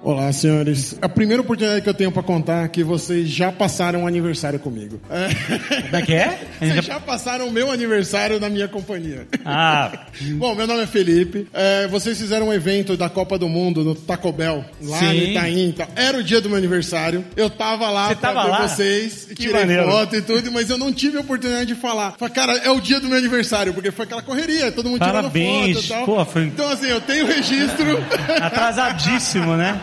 Olá, 0.07 0.31
senhores. 0.35 0.95
A 1.01 1.09
primeira 1.09 1.41
oportunidade 1.41 1.81
que 1.81 1.89
eu 1.89 1.95
tenho 1.95 2.13
pra 2.13 2.23
contar 2.23 2.67
é 2.67 2.69
que 2.69 2.85
vocês 2.85 3.27
já 3.27 3.51
passaram 3.51 4.03
um 4.03 4.07
aniversário 4.07 4.59
comigo. 4.59 5.01
Como 5.09 5.97
é 5.97 6.03
que 6.03 6.13
é? 6.13 6.39
Vocês 6.61 6.85
já 6.85 7.01
passaram 7.01 7.49
o 7.49 7.51
meu 7.53 7.71
aniversário 7.71 8.39
na 8.39 8.49
minha 8.51 8.69
companhia. 8.69 9.27
Ah, 9.47 9.91
Bom, 10.37 10.55
meu 10.55 10.67
nome 10.67 10.83
é 10.83 10.87
Felipe. 10.87 11.49
É, 11.55 11.87
vocês 11.89 12.19
fizeram 12.19 12.49
um 12.49 12.53
evento 12.53 12.97
da 12.99 13.09
Copa 13.09 13.39
do 13.39 13.49
Mundo 13.49 13.83
no 13.83 13.95
Taco 13.95 14.31
Bell, 14.33 14.65
lá 14.83 14.99
Sim. 14.99 15.07
no 15.07 15.15
Itaim. 15.15 15.69
e 15.69 15.73
tal. 15.73 15.89
Era 15.97 16.19
o 16.19 16.23
dia 16.23 16.41
do 16.41 16.49
meu 16.51 16.59
aniversário. 16.59 17.25
Eu 17.37 17.49
tava 17.51 17.89
lá 17.91 18.09
Você 18.09 18.15
pra 18.17 18.29
tava 18.33 18.45
ver 18.45 18.51
lá? 18.51 18.69
vocês, 18.69 19.25
Que 19.27 19.35
tirei 19.37 19.53
maneiro. 19.61 19.85
foto 19.91 20.17
e 20.17 20.23
tudo, 20.23 20.53
mas 20.53 20.69
eu 20.71 20.77
não 20.79 20.93
tive 20.93 21.17
a 21.17 21.21
oportunidade 21.23 21.67
de 21.67 21.75
falar. 21.75 22.15
Falei, 22.19 22.35
cara, 22.35 22.53
é 22.59 22.71
o 22.71 22.81
dia 22.81 23.01
do 23.01 23.09
meu 23.09 23.17
aniversário, 23.19 23.73
porque 23.75 23.91
foi 23.91 24.05
aquela 24.05 24.23
correria, 24.23 24.71
todo 24.71 24.89
mundo 24.89 24.99
Parabéns. 25.01 25.79
tirando 25.79 25.83
foto 25.83 25.85
e 25.85 25.89
tal. 25.89 26.05
Pô, 26.07 26.25
foi- 26.27 26.45
Então, 26.45 26.69
assim, 26.71 26.87
eu 26.89 27.01
tenho 27.01 27.27
registro. 27.27 28.05
atrasadíssimo, 28.41 29.57
né? 29.57 29.81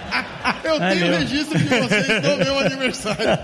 Eu 0.63 0.75
É 0.81 0.93
tenho 0.95 1.17
registro 1.17 1.57
de 1.57 1.65
vocês 1.65 2.21
do 2.21 2.37
meu 2.37 2.59
aniversário. 2.59 3.39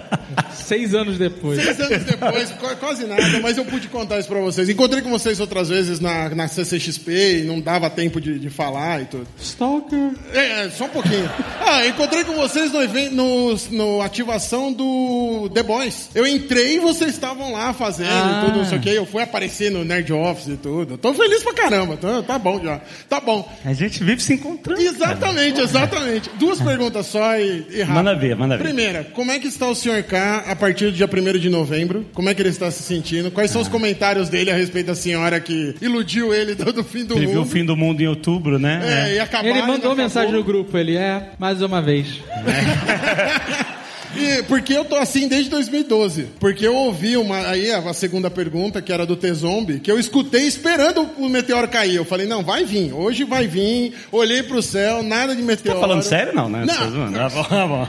Seis 0.53 0.93
anos 0.93 1.17
depois. 1.17 1.61
Seis 1.63 1.79
anos 1.79 2.03
depois, 2.03 2.51
qu- 2.51 2.75
quase 2.77 3.05
nada, 3.05 3.39
mas 3.41 3.57
eu 3.57 3.65
pude 3.65 3.87
contar 3.87 4.19
isso 4.19 4.27
pra 4.27 4.39
vocês. 4.39 4.67
Encontrei 4.69 5.01
com 5.01 5.09
vocês 5.09 5.39
outras 5.39 5.69
vezes 5.69 5.99
na, 5.99 6.29
na 6.29 6.47
CCXP 6.47 7.39
e 7.39 7.43
não 7.43 7.59
dava 7.59 7.89
tempo 7.89 8.19
de, 8.19 8.37
de 8.39 8.49
falar 8.49 9.01
e 9.01 9.05
tudo. 9.05 9.27
Stalker. 9.39 10.11
É, 10.33 10.65
é, 10.65 10.69
só 10.69 10.85
um 10.85 10.89
pouquinho. 10.89 11.29
Ah, 11.65 11.85
encontrei 11.87 12.23
com 12.23 12.33
vocês 12.33 12.71
no 12.71 12.81
evento, 12.81 13.13
no, 13.15 13.55
no 13.71 14.01
ativação 14.01 14.71
do 14.73 15.49
The 15.53 15.63
Boys. 15.63 16.09
Eu 16.13 16.25
entrei 16.27 16.75
e 16.75 16.79
vocês 16.79 17.11
estavam 17.11 17.51
lá 17.53 17.73
fazendo 17.73 18.09
Ah. 18.11 18.41
e 18.41 18.45
tudo, 18.45 18.57
não 18.59 18.65
sei 18.65 18.77
o 18.77 18.81
que. 18.81 18.89
Eu 18.89 19.05
fui 19.05 19.21
aparecer 19.23 19.71
no 19.71 19.83
Nerd 19.85 20.11
Office 20.11 20.47
e 20.47 20.57
tudo. 20.57 20.97
Tô 20.97 21.13
feliz 21.13 21.43
pra 21.43 21.53
caramba, 21.53 21.97
tá, 21.97 22.21
tá 22.23 22.37
bom 22.39 22.59
já. 22.63 22.81
Tá 23.07 23.19
bom. 23.19 23.47
A 23.63 23.73
gente 23.73 24.03
vive 24.03 24.21
se 24.21 24.33
encontrando. 24.33 24.81
Exatamente, 24.81 25.61
exatamente. 25.61 26.29
Duas 26.37 26.56
perguntas 26.61 27.05
só 27.07 27.37
e, 27.37 27.65
e 27.69 27.79
rápido. 27.79 27.93
Manda 27.93 28.15
ver, 28.15 28.35
manda 28.35 28.57
ver. 28.57 28.63
Primeira, 28.63 29.03
como 29.13 29.31
é 29.31 29.39
que 29.39 29.47
está 29.47 29.67
o 29.67 29.75
Sr. 29.75 30.03
K 30.03 30.43
a 30.47 30.55
partir 30.55 30.85
do 30.85 30.91
dia 30.91 31.07
1 31.07 31.37
de 31.39 31.49
novembro? 31.49 32.05
Como 32.13 32.29
é 32.29 32.33
que 32.33 32.41
ele 32.41 32.49
está 32.49 32.69
se 32.71 32.83
sentindo? 32.83 33.31
Quais 33.31 33.49
Ah. 33.49 33.53
são 33.53 33.61
os 33.61 33.67
comentários 33.67 34.29
dele 34.29 34.51
a 34.51 34.55
respeito 34.55 34.87
da 34.87 34.95
senhora 34.95 35.39
que 35.39 35.75
iludiu 35.81 36.33
ele 36.33 36.55
todo 36.57 36.83
fim 36.83 37.05
do 37.05 37.15
Ele 37.15 37.27
viu 37.27 37.35
o 37.35 37.39
mundo? 37.41 37.51
fim 37.51 37.65
do 37.65 37.75
mundo 37.75 38.01
em 38.01 38.07
outubro, 38.07 38.57
né? 38.59 38.81
É, 39.09 39.15
e 39.15 39.19
acabar, 39.19 39.47
Ele 39.47 39.61
mandou 39.61 39.95
mensagem 39.95 40.31
no 40.31 40.43
grupo, 40.43 40.77
ele 40.77 40.95
é, 40.95 41.31
mais 41.39 41.61
uma 41.61 41.81
vez. 41.81 42.21
E 44.17 44.43
porque 44.43 44.73
eu 44.73 44.85
tô 44.85 44.95
assim 44.95 45.27
desde 45.27 45.49
2012. 45.49 46.27
Porque 46.39 46.65
eu 46.65 46.75
ouvi 46.75 47.17
uma. 47.17 47.47
Aí 47.47 47.71
a 47.71 47.93
segunda 47.93 48.29
pergunta, 48.29 48.81
que 48.81 48.91
era 48.91 49.05
do 49.05 49.15
T-Zombie, 49.15 49.79
que 49.79 49.91
eu 49.91 49.99
escutei 49.99 50.47
esperando 50.47 51.07
o 51.17 51.29
meteoro 51.29 51.67
cair. 51.67 51.95
Eu 51.95 52.05
falei, 52.05 52.25
não, 52.25 52.43
vai 52.43 52.65
vir. 52.65 52.93
Hoje 52.93 53.23
vai 53.23 53.47
vir. 53.47 53.93
Olhei 54.11 54.43
pro 54.43 54.61
céu, 54.61 55.03
nada 55.03 55.35
de 55.35 55.41
meteoro. 55.41 55.79
Tá 55.79 55.87
falando 55.87 56.03
sério? 56.03 56.33
Não, 56.33 56.49
né? 56.49 56.65
Não. 56.65 57.11
Tá 57.11 57.29
bom, 57.29 57.45
ah, 57.49 57.67
bom. 57.67 57.87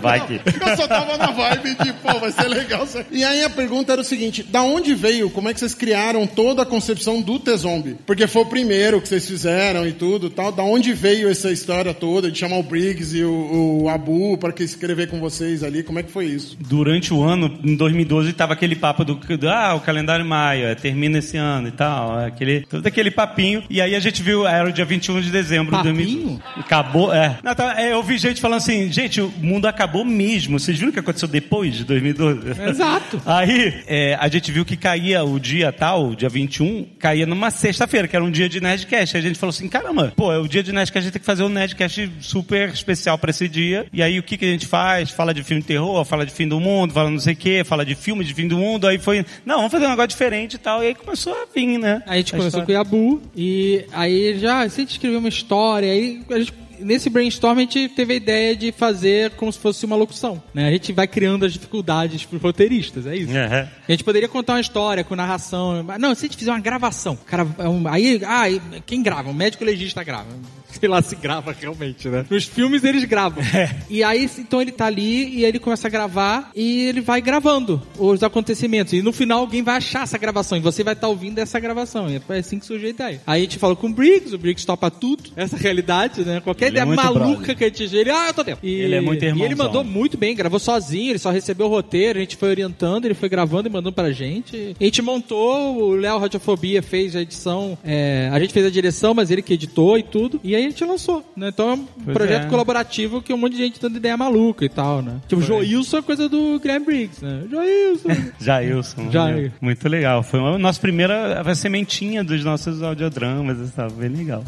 Vai 0.00 0.26
que. 0.26 0.34
Eu 0.34 0.76
só 0.76 0.86
tava 0.86 1.16
na 1.16 1.30
vibe 1.30 1.74
de, 1.74 1.92
pô, 1.94 2.18
vai 2.18 2.32
ser 2.32 2.48
legal. 2.48 2.84
isso 2.84 2.98
aqui. 2.98 3.18
E 3.18 3.24
aí 3.24 3.42
a 3.44 3.50
pergunta 3.50 3.92
era 3.92 4.00
o 4.00 4.04
seguinte: 4.04 4.42
da 4.42 4.62
onde 4.62 4.94
veio, 4.94 5.30
como 5.30 5.48
é 5.48 5.54
que 5.54 5.60
vocês 5.60 5.74
criaram 5.74 6.26
toda 6.26 6.62
a 6.62 6.66
concepção 6.66 7.20
do 7.20 7.38
T-Zombie? 7.38 7.96
Porque 8.06 8.26
foi 8.26 8.42
o 8.42 8.46
primeiro 8.46 9.00
que 9.00 9.08
vocês 9.08 9.26
fizeram 9.26 9.86
e 9.86 9.92
tudo 9.92 10.30
tal. 10.30 10.52
Da 10.52 10.62
onde 10.62 10.92
veio 10.92 11.28
essa 11.28 11.50
história 11.50 11.92
toda 11.92 12.30
de 12.30 12.38
chamar 12.38 12.58
o 12.58 12.62
Briggs 12.62 13.16
e 13.16 13.24
o, 13.24 13.82
o 13.82 13.88
Abu 13.88 14.38
para 14.38 14.52
que 14.52 14.62
escrever 14.62 15.08
com 15.08 15.20
vocês 15.20 15.62
ali? 15.64 15.82
Como 15.82 15.98
é 15.98 16.02
que 16.02 16.10
foi 16.10 16.26
isso? 16.26 16.56
Durante 16.60 17.12
o 17.12 17.22
ano, 17.22 17.58
em 17.62 17.76
2012, 17.76 18.32
tava 18.32 18.52
aquele 18.52 18.76
papo 18.76 19.04
do, 19.04 19.14
do 19.14 19.48
ah, 19.48 19.74
o 19.74 19.80
calendário 19.80 20.24
maia, 20.24 20.74
termina 20.76 21.18
esse 21.18 21.36
ano 21.36 21.68
e 21.68 21.72
tal, 21.72 22.18
aquele, 22.18 22.62
todo 22.62 22.86
aquele 22.86 23.10
papinho. 23.10 23.62
E 23.68 23.80
aí 23.80 23.94
a 23.94 24.00
gente 24.00 24.22
viu, 24.22 24.46
era 24.46 24.68
o 24.68 24.72
dia 24.72 24.84
21 24.84 25.20
de 25.20 25.30
dezembro. 25.30 25.76
de 25.76 25.82
2000. 25.82 26.40
Acabou, 26.56 27.12
é. 27.12 27.38
Não, 27.42 27.54
tá, 27.54 27.80
é, 27.80 27.92
Eu 27.92 28.02
vi 28.02 28.18
gente 28.18 28.40
falando 28.40 28.58
assim, 28.58 28.90
gente, 28.92 29.20
o 29.20 29.32
mundo 29.38 29.66
acabou 29.66 30.04
mesmo. 30.04 30.58
Vocês 30.58 30.76
viram 30.76 30.90
o 30.90 30.92
que 30.92 31.00
aconteceu 31.00 31.28
depois 31.28 31.74
de 31.74 31.84
2012? 31.84 32.60
Exato. 32.68 33.22
Aí 33.26 33.82
é, 33.86 34.16
a 34.20 34.28
gente 34.28 34.50
viu 34.50 34.64
que 34.64 34.76
caía 34.76 35.24
o 35.24 35.38
dia 35.38 35.72
tal, 35.72 36.14
dia 36.14 36.28
21, 36.28 36.86
caía 36.98 37.26
numa 37.26 37.50
sexta-feira, 37.50 38.08
que 38.08 38.16
era 38.16 38.24
um 38.24 38.30
dia 38.30 38.48
de 38.48 38.60
Nerdcast. 38.60 39.16
Aí 39.16 39.22
a 39.22 39.26
gente 39.26 39.38
falou 39.38 39.50
assim, 39.50 39.68
caramba, 39.68 40.12
pô, 40.16 40.32
é 40.32 40.38
o 40.38 40.48
dia 40.48 40.62
de 40.62 40.72
Nerdcast, 40.72 40.98
a 40.98 41.02
gente 41.02 41.12
tem 41.12 41.20
que 41.20 41.26
fazer 41.26 41.42
um 41.42 41.48
Nerdcast 41.48 42.10
super 42.20 42.68
especial 42.68 43.18
pra 43.18 43.30
esse 43.30 43.48
dia. 43.48 43.86
E 43.92 44.02
aí 44.02 44.18
o 44.18 44.22
que, 44.22 44.36
que 44.36 44.44
a 44.44 44.48
gente 44.48 44.66
faz? 44.66 45.10
Fala 45.10 45.32
de 45.32 45.42
filme 45.42 45.53
de 45.58 45.66
terror, 45.66 46.04
fala 46.04 46.24
de 46.24 46.32
fim 46.32 46.46
do 46.48 46.60
mundo, 46.60 46.92
fala 46.92 47.10
não 47.10 47.18
sei 47.18 47.34
o 47.34 47.36
quê, 47.36 47.62
fala 47.64 47.84
de 47.84 47.94
filme 47.94 48.24
de 48.24 48.34
fim 48.34 48.48
do 48.48 48.58
mundo. 48.58 48.86
Aí 48.86 48.98
foi, 48.98 49.24
não, 49.44 49.56
vamos 49.56 49.72
fazer 49.72 49.86
um 49.86 49.90
negócio 49.90 50.08
diferente 50.08 50.54
e 50.54 50.58
tal. 50.58 50.82
E 50.82 50.88
aí 50.88 50.94
começou 50.94 51.32
a 51.32 51.46
vir, 51.54 51.78
né? 51.78 52.02
Aí 52.06 52.14
a 52.14 52.16
gente 52.18 52.32
começou 52.32 52.62
com 52.62 52.70
o 52.70 52.74
Yabu 52.74 53.22
e 53.36 53.84
aí 53.92 54.38
já, 54.38 54.68
se 54.68 54.80
a 54.80 54.84
gente 54.84 54.92
escrever 54.92 55.16
uma 55.16 55.28
história, 55.28 55.90
aí 55.90 56.22
a 56.30 56.38
gente 56.38 56.52
Nesse 56.80 57.10
brainstorm 57.10 57.58
a 57.58 57.60
gente 57.60 57.88
teve 57.88 58.14
a 58.14 58.16
ideia 58.16 58.56
de 58.56 58.72
fazer 58.72 59.32
como 59.32 59.52
se 59.52 59.58
fosse 59.58 59.84
uma 59.84 59.96
locução, 59.96 60.42
né? 60.52 60.68
A 60.68 60.70
gente 60.70 60.92
vai 60.92 61.06
criando 61.06 61.44
as 61.44 61.52
dificuldades 61.52 62.24
pros 62.24 62.40
roteiristas, 62.40 63.06
é 63.06 63.16
isso. 63.16 63.36
É. 63.36 63.68
A 63.88 63.92
gente 63.92 64.04
poderia 64.04 64.28
contar 64.28 64.54
uma 64.54 64.60
história 64.60 65.04
com 65.04 65.14
narração. 65.14 65.82
Não, 65.98 66.14
se 66.14 66.24
a 66.24 66.28
gente 66.28 66.36
fizer 66.36 66.50
uma 66.50 66.60
gravação, 66.60 67.16
cara, 67.16 67.42
é 67.58 67.90
aí, 67.90 68.20
ah, 68.24 68.44
quem 68.86 69.02
grava? 69.02 69.30
Um 69.30 69.34
médico 69.34 69.64
legista 69.64 70.02
grava. 70.02 70.28
Sei 70.80 70.88
lá 70.88 71.00
se 71.00 71.14
grava 71.14 71.52
realmente, 71.58 72.08
né? 72.08 72.26
Nos 72.28 72.44
filmes 72.44 72.82
eles 72.82 73.04
gravam. 73.04 73.42
E 73.88 74.02
aí, 74.02 74.28
então 74.38 74.60
ele 74.60 74.72
tá 74.72 74.86
ali 74.86 75.28
e 75.36 75.44
ele 75.44 75.60
começa 75.60 75.86
a 75.86 75.90
gravar 75.90 76.50
e 76.54 76.86
ele 76.86 77.00
vai 77.00 77.20
gravando 77.20 77.80
os 77.96 78.22
acontecimentos. 78.24 78.92
E 78.92 79.00
no 79.00 79.12
final 79.12 79.40
alguém 79.40 79.62
vai 79.62 79.76
achar 79.76 80.02
essa 80.02 80.18
gravação 80.18 80.58
e 80.58 80.60
você 80.60 80.82
vai 80.82 80.94
estar 80.94 81.06
ouvindo 81.06 81.38
essa 81.38 81.60
gravação. 81.60 82.10
E 82.10 82.20
é 82.28 82.38
assim 82.38 82.58
que 82.58 82.66
surgiu 82.66 82.88
a 82.88 82.90
ideia. 82.90 83.22
Aí 83.26 83.40
a 83.40 83.44
gente 83.44 83.58
falou 83.58 83.76
com 83.76 83.86
o 83.86 83.92
Briggs, 83.92 84.34
o 84.34 84.38
Briggs 84.38 84.66
topa 84.66 84.90
tudo, 84.90 85.30
essa 85.36 85.56
realidade, 85.56 86.22
né? 86.22 86.40
Qualquer 86.40 86.63
Ele 86.66 86.78
é 86.78 86.84
maluca 86.84 87.54
que 87.54 87.64
a 87.64 87.68
gente 87.68 87.94
ele, 87.94 88.10
ah, 88.10 88.28
eu 88.28 88.34
tô 88.34 88.42
dentro. 88.42 88.66
E, 88.66 88.72
Ele 88.72 88.94
é 88.94 89.00
muito 89.00 89.24
E 89.24 89.42
ele 89.42 89.54
mandou 89.54 89.84
muito 89.84 90.16
bem, 90.16 90.34
gravou 90.34 90.58
sozinho, 90.58 91.10
ele 91.10 91.18
só 91.18 91.30
recebeu 91.30 91.66
o 91.66 91.70
roteiro, 91.70 92.18
a 92.18 92.22
gente 92.22 92.36
foi 92.36 92.48
orientando, 92.50 93.04
ele 93.04 93.14
foi 93.14 93.28
gravando 93.28 93.68
e 93.68 93.72
mandando 93.72 93.92
pra 93.92 94.10
gente. 94.12 94.76
A 94.78 94.84
gente 94.84 95.02
montou, 95.02 95.76
o 95.76 95.92
Léo 95.92 96.18
Radiofobia 96.18 96.82
fez 96.82 97.14
a 97.16 97.20
edição, 97.20 97.76
é, 97.84 98.28
a 98.32 98.38
gente 98.38 98.52
fez 98.52 98.66
a 98.66 98.70
direção, 98.70 99.14
mas 99.14 99.30
ele 99.30 99.42
que 99.42 99.54
editou 99.54 99.98
e 99.98 100.02
tudo, 100.02 100.40
e 100.42 100.54
aí 100.54 100.64
a 100.64 100.68
gente 100.68 100.84
lançou, 100.84 101.24
né? 101.36 101.48
Então 101.48 101.70
é 101.70 101.74
um 101.74 101.86
Pois 102.04 102.16
projeto 102.16 102.46
é. 102.46 102.48
colaborativo 102.48 103.22
que 103.22 103.32
um 103.32 103.36
monte 103.36 103.52
de 103.52 103.58
gente 103.58 103.80
dando 103.80 103.96
ideia 103.96 104.16
maluca 104.16 104.64
e 104.64 104.68
tal, 104.68 105.02
né? 105.02 105.20
Tipo, 105.28 105.42
Joilson 105.42 105.98
é 105.98 106.02
coisa 106.02 106.28
do 106.28 106.58
Graham 106.60 106.84
Briggs, 106.84 107.24
né? 107.24 107.42
Joilson. 107.50 108.08
Jailson. 108.40 109.04
Né? 109.24 109.52
Muito 109.60 109.88
legal. 109.88 110.22
Foi 110.22 110.40
a 110.40 110.58
nossa 110.58 110.80
primeira 110.80 111.40
a 111.40 111.54
sementinha 111.54 112.22
dos 112.22 112.44
nossos 112.44 112.82
audiodramas. 112.82 113.58
Estava 113.60 113.90
bem 113.90 114.08
legal. 114.08 114.44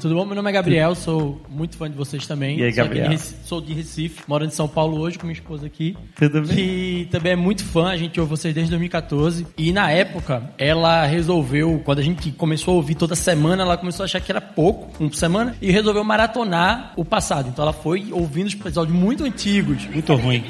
Tudo 0.00 0.14
bom? 0.14 0.24
Meu 0.24 0.34
nome 0.34 0.48
é 0.48 0.52
Gabriel, 0.52 0.94
sou 0.94 1.40
muito 1.48 1.76
fã 1.76 1.90
de 1.90 1.96
vocês 1.96 2.26
também. 2.26 2.58
E 2.58 2.62
aí, 2.64 2.72
Sou 2.72 2.84
aqui 2.84 2.92
de 2.94 2.98
Gabriel? 3.00 3.10
Recife- 3.10 3.36
Sou 3.44 3.60
de 3.60 3.74
Recife, 3.74 4.22
moro 4.26 4.44
em 4.44 4.50
São 4.50 4.66
Paulo 4.66 4.98
hoje 4.98 5.18
com 5.18 5.26
minha 5.26 5.34
esposa 5.34 5.66
aqui. 5.66 5.96
Tudo 6.16 6.42
bem? 6.42 6.56
Que 6.56 7.08
também 7.10 7.32
é 7.32 7.36
muito 7.36 7.64
fã, 7.64 7.88
a 7.90 7.96
gente 7.96 8.18
ouve 8.20 8.30
vocês 8.30 8.54
desde 8.54 8.70
2014. 8.70 9.46
E 9.58 9.72
na 9.72 9.90
época, 9.90 10.50
ela 10.56 11.04
resolveu, 11.04 11.80
quando 11.84 11.98
a 11.98 12.02
gente 12.02 12.30
começou 12.32 12.74
a 12.74 12.76
ouvir 12.76 12.94
toda 12.94 13.14
semana, 13.14 13.62
ela 13.62 13.76
começou 13.76 14.02
a 14.02 14.06
achar 14.06 14.20
que 14.20 14.32
era 14.32 14.40
pouco, 14.40 14.90
um 15.02 15.08
por 15.08 15.16
semana, 15.16 15.54
e 15.60 15.70
resolveu 15.70 16.02
maratonar 16.04 16.92
o 16.96 17.04
passado. 17.04 17.48
Então 17.48 17.62
ela 17.62 17.72
foi 17.72 18.08
ouvindo 18.12 18.46
os 18.46 18.54
episódios 18.54 18.96
muito 18.96 19.24
antigos. 19.24 19.84
Muito 19.86 20.14
ruim. 20.14 20.44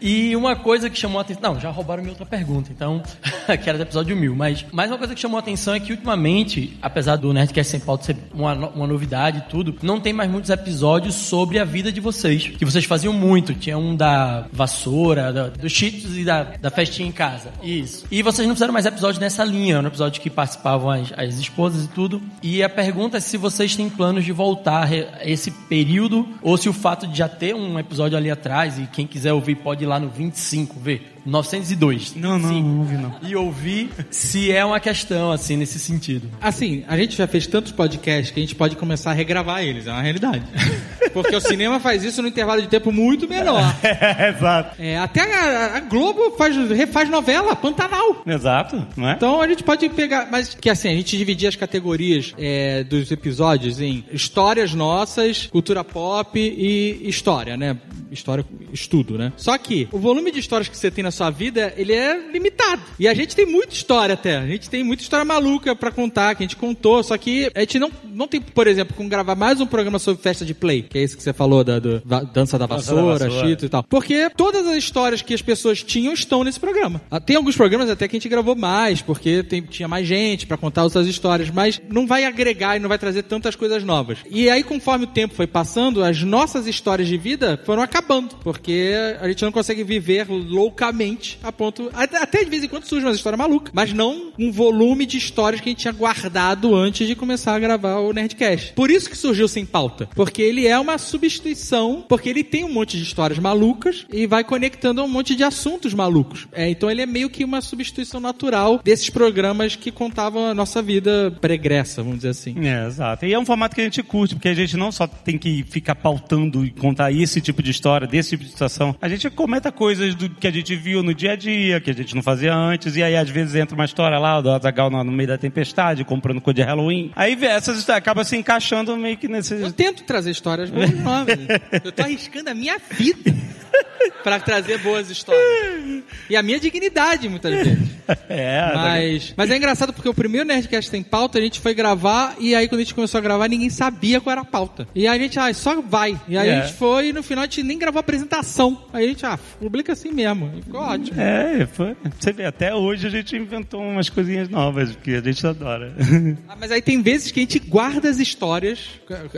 E 0.00 0.34
uma 0.36 0.54
coisa 0.56 0.88
que 0.88 0.98
chamou 0.98 1.18
a 1.18 1.22
atenção. 1.22 1.54
Não, 1.54 1.60
já 1.60 1.70
roubaram 1.70 2.02
minha 2.02 2.12
outra 2.12 2.26
pergunta, 2.26 2.70
então. 2.72 3.02
que 3.62 3.68
era 3.68 3.78
do 3.78 3.82
episódio 3.82 4.16
1000. 4.16 4.34
Mas, 4.34 4.64
mas 4.72 4.90
uma 4.90 4.98
coisa 4.98 5.14
que 5.14 5.20
chamou 5.20 5.36
a 5.36 5.40
atenção 5.40 5.74
é 5.74 5.80
que, 5.80 5.92
ultimamente, 5.92 6.76
apesar 6.80 7.16
do 7.16 7.32
Nerdcast 7.32 7.70
Sem 7.70 7.80
Pauta 7.80 8.04
ser 8.04 8.16
uma, 8.34 8.54
uma 8.78 8.86
novidade 8.86 9.38
e 9.38 9.50
tudo, 9.50 9.74
não 9.82 10.00
tem 10.00 10.12
mais 10.12 10.30
muitos 10.30 10.50
episódios 10.50 11.14
sobre 11.14 11.58
a 11.58 11.64
vida 11.64 11.90
de 11.90 12.00
vocês. 12.00 12.48
Que 12.48 12.64
vocês 12.64 12.84
faziam 12.84 13.12
muito. 13.12 13.54
Tinha 13.54 13.78
um 13.78 13.94
da 13.94 14.46
vassoura, 14.52 15.32
da, 15.32 15.48
dos 15.48 15.72
Cheetos 15.72 16.16
e 16.16 16.24
da, 16.24 16.42
da 16.42 16.70
festinha 16.70 17.08
em 17.08 17.12
casa. 17.12 17.50
Isso. 17.62 18.06
E 18.10 18.22
vocês 18.22 18.46
não 18.46 18.54
fizeram 18.54 18.72
mais 18.72 18.86
episódios 18.86 19.18
nessa 19.18 19.44
linha. 19.44 19.80
Um 19.80 19.86
episódio 19.86 20.20
que 20.20 20.30
participavam 20.30 20.90
as, 20.90 21.12
as 21.16 21.38
esposas 21.38 21.84
e 21.84 21.88
tudo. 21.88 22.22
E 22.42 22.62
a 22.62 22.68
pergunta 22.68 23.16
é 23.16 23.20
se 23.20 23.36
vocês 23.36 23.74
têm 23.76 23.88
planos 23.88 24.24
de 24.24 24.32
voltar 24.32 24.88
a 24.88 25.28
esse 25.28 25.50
período 25.50 26.28
ou 26.42 26.56
se 26.56 26.68
o 26.68 26.72
fato 26.72 27.06
de 27.06 27.18
já 27.18 27.28
ter 27.28 27.54
um 27.54 27.78
episódio 27.78 28.16
ali 28.16 28.30
atrás 28.30 28.78
e 28.78 28.86
quem 28.86 29.06
quiser 29.06 29.32
ouvir 29.32 29.56
pode 29.56 29.84
ir 29.84 29.86
lá 29.86 29.98
no 29.98 30.08
25 30.08 30.78
ver. 30.78 31.15
902. 31.26 32.14
Não, 32.14 32.38
não, 32.38 32.62
não 32.62 32.78
ouvi 32.78 32.96
não. 32.96 33.16
E 33.22 33.36
ouvir 33.36 33.90
se 34.10 34.52
é 34.52 34.64
uma 34.64 34.80
questão, 34.80 35.32
assim, 35.32 35.56
nesse 35.56 35.78
sentido. 35.78 36.30
Assim, 36.40 36.84
a 36.86 36.96
gente 36.96 37.16
já 37.16 37.26
fez 37.26 37.46
tantos 37.46 37.72
podcasts 37.72 38.30
que 38.30 38.40
a 38.40 38.42
gente 38.42 38.54
pode 38.54 38.76
começar 38.76 39.10
a 39.10 39.14
regravar 39.14 39.62
eles, 39.62 39.86
é 39.86 39.92
uma 39.92 40.02
realidade. 40.02 40.42
Porque 41.12 41.34
o 41.34 41.40
cinema 41.40 41.80
faz 41.80 42.04
isso 42.04 42.20
num 42.20 42.28
intervalo 42.28 42.60
de 42.60 42.68
tempo 42.68 42.92
muito 42.92 43.28
menor. 43.28 43.62
Exato. 44.36 44.76
É, 44.80 44.98
até 44.98 45.34
a, 45.34 45.76
a 45.76 45.80
Globo 45.80 46.32
faz, 46.32 46.54
refaz 46.70 47.08
novela, 47.08 47.56
Pantanal. 47.56 48.22
Exato, 48.26 48.86
não 48.96 49.08
é? 49.08 49.14
Então 49.14 49.40
a 49.40 49.48
gente 49.48 49.62
pode 49.62 49.88
pegar, 49.88 50.28
mas 50.30 50.54
que 50.54 50.68
assim, 50.68 50.88
a 50.88 50.94
gente 50.94 51.16
dividia 51.16 51.48
as 51.48 51.56
categorias 51.56 52.34
é, 52.38 52.84
dos 52.84 53.10
episódios 53.10 53.80
em 53.80 54.04
histórias 54.12 54.74
nossas, 54.74 55.46
cultura 55.46 55.82
pop 55.82 56.38
e 56.38 57.08
história, 57.08 57.56
né? 57.56 57.78
História, 58.10 58.44
estudo, 58.72 59.16
né? 59.18 59.32
Só 59.36 59.56
que 59.58 59.88
o 59.90 59.98
volume 59.98 60.30
de 60.30 60.38
histórias 60.38 60.68
que 60.68 60.76
você 60.76 60.90
tem 60.90 61.02
na 61.02 61.10
sua 61.16 61.30
vida, 61.30 61.72
ele 61.76 61.92
é 61.92 62.16
limitado. 62.30 62.82
E 62.98 63.08
a 63.08 63.14
gente 63.14 63.34
tem 63.34 63.46
muita 63.46 63.74
história 63.74 64.14
até. 64.14 64.36
A 64.36 64.46
gente 64.46 64.68
tem 64.68 64.84
muita 64.84 65.02
história 65.02 65.24
maluca 65.24 65.74
pra 65.74 65.90
contar, 65.90 66.34
que 66.34 66.42
a 66.42 66.46
gente 66.46 66.56
contou, 66.56 67.02
só 67.02 67.16
que 67.16 67.50
a 67.54 67.60
gente 67.60 67.78
não, 67.78 67.90
não 68.16 68.26
tem, 68.26 68.40
por 68.40 68.66
exemplo, 68.66 68.94
como 68.96 69.08
gravar 69.08 69.34
mais 69.34 69.60
um 69.60 69.66
programa 69.66 69.98
sobre 69.98 70.22
festa 70.22 70.44
de 70.44 70.54
play, 70.54 70.82
que 70.82 70.98
é 70.98 71.02
esse 71.02 71.16
que 71.16 71.22
você 71.22 71.32
falou 71.32 71.62
da 71.62 71.78
do, 71.78 72.00
dança 72.32 72.58
da 72.58 72.66
Dança 72.66 72.94
da 72.94 73.02
vassoura. 73.02 73.30
Cheetos 73.30 73.64
e 73.64 73.68
tal. 73.68 73.82
Porque 73.84 74.30
todas 74.36 74.66
as 74.66 74.76
histórias 74.76 75.22
que 75.22 75.34
as 75.34 75.42
pessoas 75.42 75.82
tinham 75.82 76.12
estão 76.14 76.42
nesse 76.42 76.58
programa. 76.58 77.00
Ah, 77.10 77.20
Tem 77.20 77.36
alguns 77.36 77.56
programas 77.56 77.90
até 77.90 78.08
que 78.08 78.16
a 78.16 78.18
gente 78.18 78.28
gravou 78.28 78.56
mais, 78.56 79.02
porque 79.02 79.42
tem- 79.42 79.62
tinha 79.62 79.86
mais 79.88 80.06
gente 80.06 80.46
pra 80.46 80.56
contar 80.56 80.84
outras 80.84 81.06
histórias, 81.06 81.50
mas 81.50 81.80
não 81.90 82.06
vai 82.06 82.24
agregar 82.24 82.76
e 82.76 82.80
não 82.80 82.88
vai 82.88 82.98
trazer 82.98 83.22
tantas 83.24 83.54
coisas 83.54 83.84
novas. 83.84 84.18
E 84.30 84.48
aí, 84.48 84.62
conforme 84.62 85.04
o 85.04 85.08
tempo 85.08 85.34
foi 85.34 85.46
passando, 85.46 86.02
as 86.02 86.22
nossas 86.22 86.66
histórias 86.66 87.08
de 87.08 87.16
vida 87.18 87.60
foram 87.64 87.82
acabando, 87.82 88.36
porque 88.42 88.94
a 89.20 89.28
gente 89.28 89.44
não 89.44 89.52
consegue 89.52 89.84
viver 89.84 90.26
loucamente 90.70 91.38
a 91.42 91.52
ponto. 91.52 91.90
Até, 91.94 92.18
até 92.22 92.44
de 92.44 92.50
vez 92.50 92.64
em 92.64 92.68
quando 92.68 92.84
surge 92.84 93.04
uma 93.06 93.12
história 93.12 93.36
maluca, 93.36 93.70
mas 93.74 93.92
não 93.92 94.32
um 94.38 94.50
volume 94.50 95.06
de 95.06 95.16
histórias 95.16 95.60
que 95.60 95.68
a 95.68 95.72
gente 95.72 95.80
tinha 95.80 95.92
guardado 95.92 96.74
antes 96.74 97.06
de 97.06 97.14
começar 97.14 97.54
a 97.54 97.58
gravar 97.58 97.98
o 98.08 98.12
Nerdcast. 98.12 98.72
Por 98.72 98.90
isso 98.90 99.10
que 99.10 99.16
surgiu 99.16 99.48
sem 99.48 99.64
pauta, 99.64 100.08
porque 100.14 100.42
ele 100.42 100.66
é 100.66 100.78
uma 100.78 100.98
substituição, 100.98 102.04
porque 102.08 102.28
ele 102.28 102.44
tem 102.44 102.64
um 102.64 102.72
monte 102.72 102.96
de 102.96 103.02
histórias 103.02 103.38
malucas 103.38 104.06
e 104.12 104.26
vai 104.26 104.44
conectando 104.44 105.00
a 105.00 105.04
um 105.04 105.08
monte 105.08 105.34
de 105.34 105.44
assuntos 105.44 105.94
malucos. 105.94 106.46
É, 106.52 106.68
então 106.68 106.90
ele 106.90 107.02
é 107.02 107.06
meio 107.06 107.30
que 107.30 107.44
uma 107.44 107.60
substituição 107.60 108.20
natural 108.20 108.80
desses 108.82 109.10
programas 109.10 109.76
que 109.76 109.90
contavam 109.90 110.46
a 110.46 110.54
nossa 110.54 110.80
vida 110.82 111.32
pregressa, 111.40 112.02
vamos 112.02 112.18
dizer 112.18 112.30
assim. 112.30 112.54
É, 112.66 112.86
exato. 112.86 113.26
E 113.26 113.32
é 113.32 113.38
um 113.38 113.44
formato 113.44 113.74
que 113.74 113.80
a 113.80 113.84
gente 113.84 114.02
curte, 114.02 114.34
porque 114.34 114.48
a 114.48 114.54
gente 114.54 114.76
não 114.76 114.92
só 114.92 115.06
tem 115.06 115.38
que 115.38 115.64
ficar 115.64 115.94
pautando 115.94 116.64
e 116.64 116.70
contar 116.70 117.12
esse 117.12 117.40
tipo 117.40 117.62
de 117.62 117.70
história, 117.70 118.06
desse 118.06 118.30
tipo 118.30 118.44
de 118.44 118.50
situação. 118.50 118.94
A 119.00 119.08
gente 119.08 119.28
comenta 119.30 119.72
coisas 119.72 120.14
do 120.14 120.28
que 120.28 120.46
a 120.46 120.50
gente 120.50 120.74
viu 120.76 121.02
no 121.02 121.14
dia 121.14 121.32
a 121.32 121.36
dia, 121.36 121.80
que 121.80 121.90
a 121.90 121.94
gente 121.94 122.14
não 122.14 122.22
fazia 122.22 122.54
antes, 122.54 122.96
e 122.96 123.02
aí 123.02 123.16
às 123.16 123.28
vezes 123.28 123.54
entra 123.54 123.74
uma 123.74 123.84
história 123.84 124.18
lá 124.18 124.40
do 124.40 124.50
Azagal 124.50 124.90
no, 124.90 125.02
no 125.02 125.12
meio 125.12 125.28
da 125.28 125.38
tempestade, 125.38 126.04
comprando 126.04 126.40
coisa 126.40 126.56
de 126.56 126.62
Halloween. 126.62 127.10
Aí 127.14 127.34
vê, 127.34 127.46
essas 127.46 127.78
histórias 127.78 127.95
acabam 127.96 128.24
se 128.24 128.36
encaixando 128.36 128.96
meio 128.96 129.16
que 129.16 129.28
nesse. 129.28 129.54
Eu 129.54 129.72
tento 129.72 130.04
trazer 130.04 130.30
histórias 130.30 130.70
boas 130.70 130.90
novas. 130.90 131.38
Eu 131.84 131.92
tô 131.92 132.02
arriscando 132.02 132.50
a 132.50 132.54
minha 132.54 132.78
vida 132.90 133.34
pra 134.22 134.38
trazer 134.40 134.78
boas 134.78 135.10
histórias. 135.10 136.02
E 136.28 136.36
a 136.36 136.42
minha 136.42 136.58
dignidade, 136.58 137.28
muitas 137.28 137.52
vezes. 137.54 137.88
É, 138.28 138.70
Mas, 138.74 139.34
mas 139.36 139.50
é 139.50 139.56
engraçado 139.56 139.92
porque 139.92 140.08
o 140.08 140.14
primeiro 140.14 140.46
Nerdcast 140.46 140.90
tem 140.90 141.02
pauta, 141.02 141.38
a 141.38 141.42
gente 141.42 141.60
foi 141.60 141.74
gravar 141.74 142.36
e 142.38 142.54
aí 142.54 142.68
quando 142.68 142.80
a 142.80 142.84
gente 142.84 142.94
começou 142.94 143.18
a 143.18 143.20
gravar, 143.20 143.48
ninguém 143.48 143.70
sabia 143.70 144.20
qual 144.20 144.32
era 144.32 144.40
a 144.42 144.44
pauta. 144.44 144.86
E 144.94 145.06
aí 145.08 145.18
a 145.18 145.22
gente, 145.22 145.38
ah, 145.38 145.52
só 145.52 145.80
vai. 145.80 146.18
E 146.28 146.36
aí 146.38 146.48
É. 146.48 146.58
a 146.58 146.60
gente 146.62 146.74
foi 146.74 147.08
e 147.08 147.12
no 147.12 147.22
final 147.22 147.42
a 147.42 147.46
gente 147.46 147.62
nem 147.62 147.78
gravou 147.78 147.98
a 147.98 148.00
apresentação. 148.00 148.84
Aí 148.92 149.04
a 149.04 149.08
gente, 149.08 149.26
ah, 149.26 149.38
publica 149.58 149.92
assim 149.92 150.12
mesmo. 150.12 150.52
E 150.56 150.62
ficou 150.62 150.80
ótimo. 150.80 151.20
É, 151.20 151.66
foi. 151.66 151.96
Você 152.18 152.32
vê, 152.32 152.44
até 152.44 152.74
hoje 152.74 153.06
a 153.06 153.10
gente 153.10 153.36
inventou 153.36 153.80
umas 153.82 154.08
coisinhas 154.08 154.48
novas 154.48 154.94
que 154.96 155.14
a 155.14 155.20
gente 155.20 155.46
adora. 155.46 155.92
Ah, 156.48 156.56
mas 156.58 156.70
aí 156.70 156.80
tem 156.80 157.02
vezes 157.02 157.30
que 157.32 157.40
a 157.40 157.42
gente 157.42 157.58
guarda 157.58 158.08
as 158.08 158.18
histórias, 158.18 158.78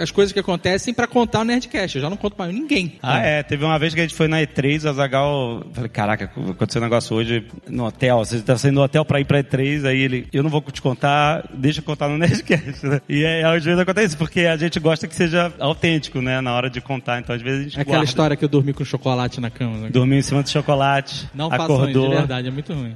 as 0.00 0.10
coisas 0.10 0.32
que 0.32 0.38
acontecem 0.38 0.92
pra 0.92 1.06
contar 1.06 1.40
o 1.40 1.44
Nerdcast. 1.44 1.96
Eu 1.96 2.02
já 2.02 2.10
não 2.10 2.16
conto 2.16 2.34
mais 2.38 2.52
ninguém. 2.52 2.98
Ah, 3.02 3.18
é. 3.20 3.42
Teve 3.42 3.64
uma 3.64 3.78
vez 3.78 3.94
que 3.94 4.00
a 4.00 4.02
gente 4.02 4.14
foi 4.14 4.27
na 4.28 4.40
E3, 4.40 4.84
o 4.84 4.88
Azagal. 4.90 5.66
Falei, 5.72 5.88
caraca, 5.88 6.30
aconteceu 6.50 6.80
um 6.80 6.84
negócio 6.84 7.16
hoje 7.16 7.46
no 7.68 7.84
hotel. 7.86 8.18
Você 8.18 8.40
tá 8.40 8.56
saindo 8.56 8.76
do 8.76 8.82
hotel 8.82 9.04
pra 9.04 9.20
ir 9.20 9.24
pra 9.24 9.42
E3, 9.42 9.84
aí 9.86 10.00
ele, 10.00 10.28
eu 10.32 10.42
não 10.42 10.50
vou 10.50 10.60
te 10.62 10.80
contar, 10.82 11.44
deixa 11.52 11.80
eu 11.80 11.84
contar 11.84 12.08
no 12.08 12.18
Nerdcast. 12.18 12.86
né? 12.86 13.00
E 13.08 13.24
é, 13.24 13.44
às 13.44 13.64
vezes 13.64 13.80
acontece 13.80 14.16
porque 14.16 14.40
a 14.42 14.56
gente 14.56 14.78
gosta 14.78 15.06
que 15.08 15.14
seja 15.14 15.52
autêntico, 15.58 16.20
né, 16.20 16.40
na 16.40 16.52
hora 16.54 16.68
de 16.70 16.80
contar. 16.80 17.18
Então 17.20 17.34
às 17.34 17.42
vezes 17.42 17.60
a 17.60 17.62
gente 17.64 17.80
Aquela 17.80 17.96
guarda. 17.96 18.04
história 18.08 18.36
que 18.36 18.44
eu 18.44 18.48
dormi 18.48 18.72
com 18.72 18.84
chocolate 18.84 19.40
na 19.40 19.50
cama. 19.50 19.76
né? 19.78 19.88
Dormiu 19.90 20.18
em 20.18 20.22
cima 20.22 20.42
de 20.42 20.50
chocolate, 20.50 21.28
Não 21.34 21.48
façam 21.50 21.64
isso, 21.66 21.74
acordou. 21.74 22.08
de 22.10 22.16
verdade, 22.16 22.48
é 22.48 22.50
muito 22.50 22.72
ruim. 22.72 22.94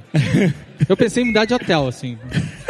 Eu 0.87 0.95
pensei 0.97 1.23
em 1.23 1.27
mudar 1.27 1.45
de 1.45 1.53
hotel, 1.53 1.87
assim. 1.87 2.17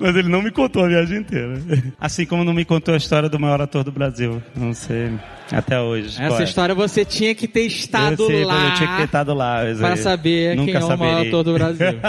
Mas 0.00 0.16
ele 0.16 0.28
não 0.28 0.40
me 0.40 0.50
contou 0.50 0.84
a 0.84 0.88
viagem 0.88 1.18
inteira. 1.18 1.60
Assim 2.00 2.24
como 2.24 2.42
não 2.42 2.54
me 2.54 2.64
contou 2.64 2.94
a 2.94 2.96
história 2.96 3.28
do 3.28 3.38
maior 3.38 3.60
ator 3.60 3.84
do 3.84 3.92
Brasil. 3.92 4.42
Não 4.56 4.72
sei, 4.72 5.12
até 5.52 5.78
hoje. 5.78 6.16
qual 6.16 6.32
Essa 6.32 6.42
é. 6.42 6.44
história 6.44 6.74
você 6.74 7.04
tinha 7.04 7.34
que 7.34 7.46
ter 7.46 7.66
estado 7.66 8.22
eu 8.22 8.26
sei, 8.28 8.44
lá. 8.44 8.68
Eu 8.68 8.74
tinha 8.74 8.88
que 8.88 8.96
ter 8.96 9.04
estado 9.04 9.34
lá. 9.34 9.60
para 9.78 9.96
saber 9.96 10.56
Nunca 10.56 10.72
quem 10.72 10.80
é 10.80 10.84
o 10.84 10.88
maior 10.88 10.98
saberei. 10.98 11.28
ator 11.28 11.44
do 11.44 11.52
Brasil. 11.52 11.86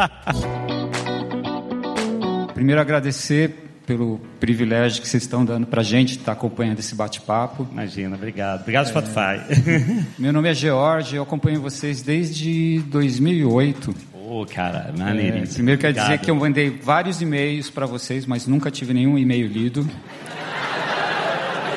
Primeiro, 2.54 2.80
agradecer 2.80 3.56
pelo 3.86 4.22
privilégio 4.40 5.02
que 5.02 5.08
vocês 5.08 5.24
estão 5.24 5.44
dando 5.44 5.68
pra 5.68 5.84
gente 5.84 6.12
estar 6.12 6.32
acompanhando 6.32 6.80
esse 6.80 6.96
bate-papo. 6.96 7.68
Imagina, 7.72 8.16
obrigado. 8.16 8.62
Obrigado, 8.62 8.88
Spotify. 8.88 9.42
Meu 10.18 10.32
nome 10.32 10.50
é 10.50 10.54
George, 10.54 11.16
eu 11.16 11.24
acompanho 11.24 11.60
vocês 11.60 12.02
desde 12.02 12.80
2008. 12.88 14.11
Ô, 14.34 14.46
cara, 14.46 14.94
É, 14.96 14.98
maneiríssimo. 14.98 15.56
primeiro 15.56 15.82
quero 15.82 15.94
dizer 15.94 16.18
que 16.20 16.32
eu 16.32 16.36
mandei 16.36 16.70
vários 16.70 17.22
e-mails 17.22 17.70
para 17.70 17.86
vocês, 17.86 18.26
mas 18.26 18.48
nunca 18.48 18.72
tive 18.72 18.94
nenhum 18.94 19.18
e-mail 19.18 19.46
lido. 19.46 19.86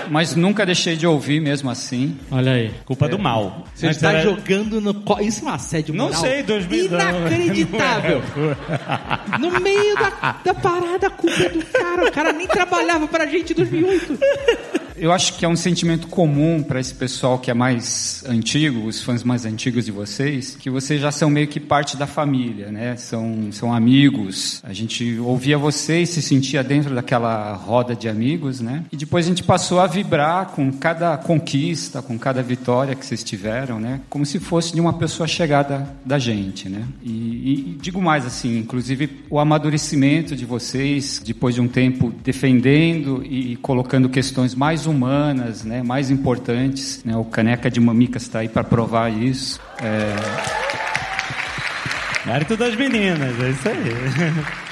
Mas 0.09 0.37
nunca 0.37 0.65
deixei 0.65 0.95
de 0.97 1.05
ouvir 1.05 1.41
mesmo 1.41 1.69
assim. 1.69 2.17
Olha 2.31 2.53
aí. 2.53 2.71
Culpa 2.85 3.09
do 3.09 3.19
mal. 3.19 3.65
Você 3.75 3.89
está 3.89 4.13
era- 4.13 4.23
jogando 4.23 4.81
no. 4.81 4.95
co- 4.95 5.19
Isso 5.21 5.45
é 5.45 5.49
um 5.49 5.53
assédio 5.53 5.95
Não 5.95 6.05
moral. 6.07 6.21
sei, 6.21 6.43
2000 6.45 6.91
não. 6.93 7.01
Inacreditável. 7.27 8.23
No 9.41 9.61
meio 9.61 9.95
da, 9.97 10.37
da 10.45 10.55
parada, 10.55 11.07
a 11.09 11.11
culpa 11.11 11.43
é 11.43 11.49
do 11.49 11.65
cara. 11.67 12.05
O 12.07 12.13
cara 12.13 12.33
nem 12.33 12.47
trabalhava 12.47 13.09
pra 13.09 13.27
gente 13.27 13.53
em 13.53 13.57
2008. 13.57 14.19
Eu 14.97 15.11
acho 15.11 15.37
que 15.37 15.45
é 15.45 15.49
um 15.49 15.57
sentimento 15.57 16.07
comum 16.07 16.63
para 16.63 16.79
esse 16.79 16.95
pessoal 16.95 17.37
que 17.41 17.51
é 17.51 17.55
mais 17.55 18.23
antigo, 18.29 18.87
os 18.87 19.03
fãs 19.03 19.25
mais 19.25 19.45
antigos 19.45 19.85
de 19.85 19.91
vocês, 19.91 20.55
que 20.55 20.71
vocês 20.71 21.01
já 21.01 21.11
são 21.11 21.29
meio 21.29 21.49
que 21.49 21.59
parte 21.59 21.97
da 21.97 22.07
família, 22.07 22.71
né? 22.71 22.95
São, 22.97 23.49
são 23.51 23.75
amigos. 23.75 24.61
A 24.63 24.73
gente 24.73 25.19
ouvia 25.19 25.59
vocês, 25.59 26.11
se 26.11 26.23
sentia 26.23 26.63
dentro 26.63 26.95
daquela 26.95 27.55
roda 27.55 27.97
de 27.97 28.09
amigos, 28.09 28.61
né? 28.61 28.85
E 28.93 28.97
depois 28.97 29.27
a 29.27 29.29
gente 29.29 29.43
passou 29.43 29.81
a 29.81 29.87
vibrar 29.89 30.47
com 30.51 30.73
cada 30.73 31.17
conquista, 31.17 32.01
com 32.01 32.17
cada 32.17 32.41
vitória 32.41 32.95
que 32.95 33.05
vocês 33.05 33.25
tiveram, 33.25 33.81
né? 33.81 34.01
Como 34.09 34.25
se 34.25 34.39
fosse 34.39 34.73
de 34.73 34.81
uma 34.81 34.93
pessoa 34.93 35.27
chegada 35.27 35.89
da 36.05 36.21
gente, 36.21 36.69
né? 36.69 36.87
E, 37.03 37.11
e- 37.11 37.79
digo 37.81 38.01
mais 38.01 38.25
assim, 38.25 38.59
inclusive 38.59 39.11
o 39.29 39.41
amadurecimento 39.41 40.37
de 40.37 40.45
vocês, 40.45 41.21
depois 41.25 41.57
de 41.57 41.61
um 41.61 41.67
tempo 41.67 42.13
defendendo 42.23 43.25
e 43.25 43.57
colocando 43.57 44.09
questões 44.09 44.55
mais 44.55 44.84
humanas, 44.87 45.65
né, 45.65 45.83
mais 45.83 46.11
importantes. 46.11 47.03
Né, 47.05 47.17
o 47.17 47.25
Caneca 47.25 47.71
de 47.71 47.81
Mamicas 47.81 48.23
está 48.23 48.41
aí 48.41 48.49
para 48.49 48.65
provar 48.65 49.11
isso. 49.11 49.61
É, 49.83 50.15
Mérito 52.27 52.57
das 52.57 52.75
meninas, 52.75 53.39
é 53.39 53.51
isso 53.51 53.69
aí. 53.69 54.55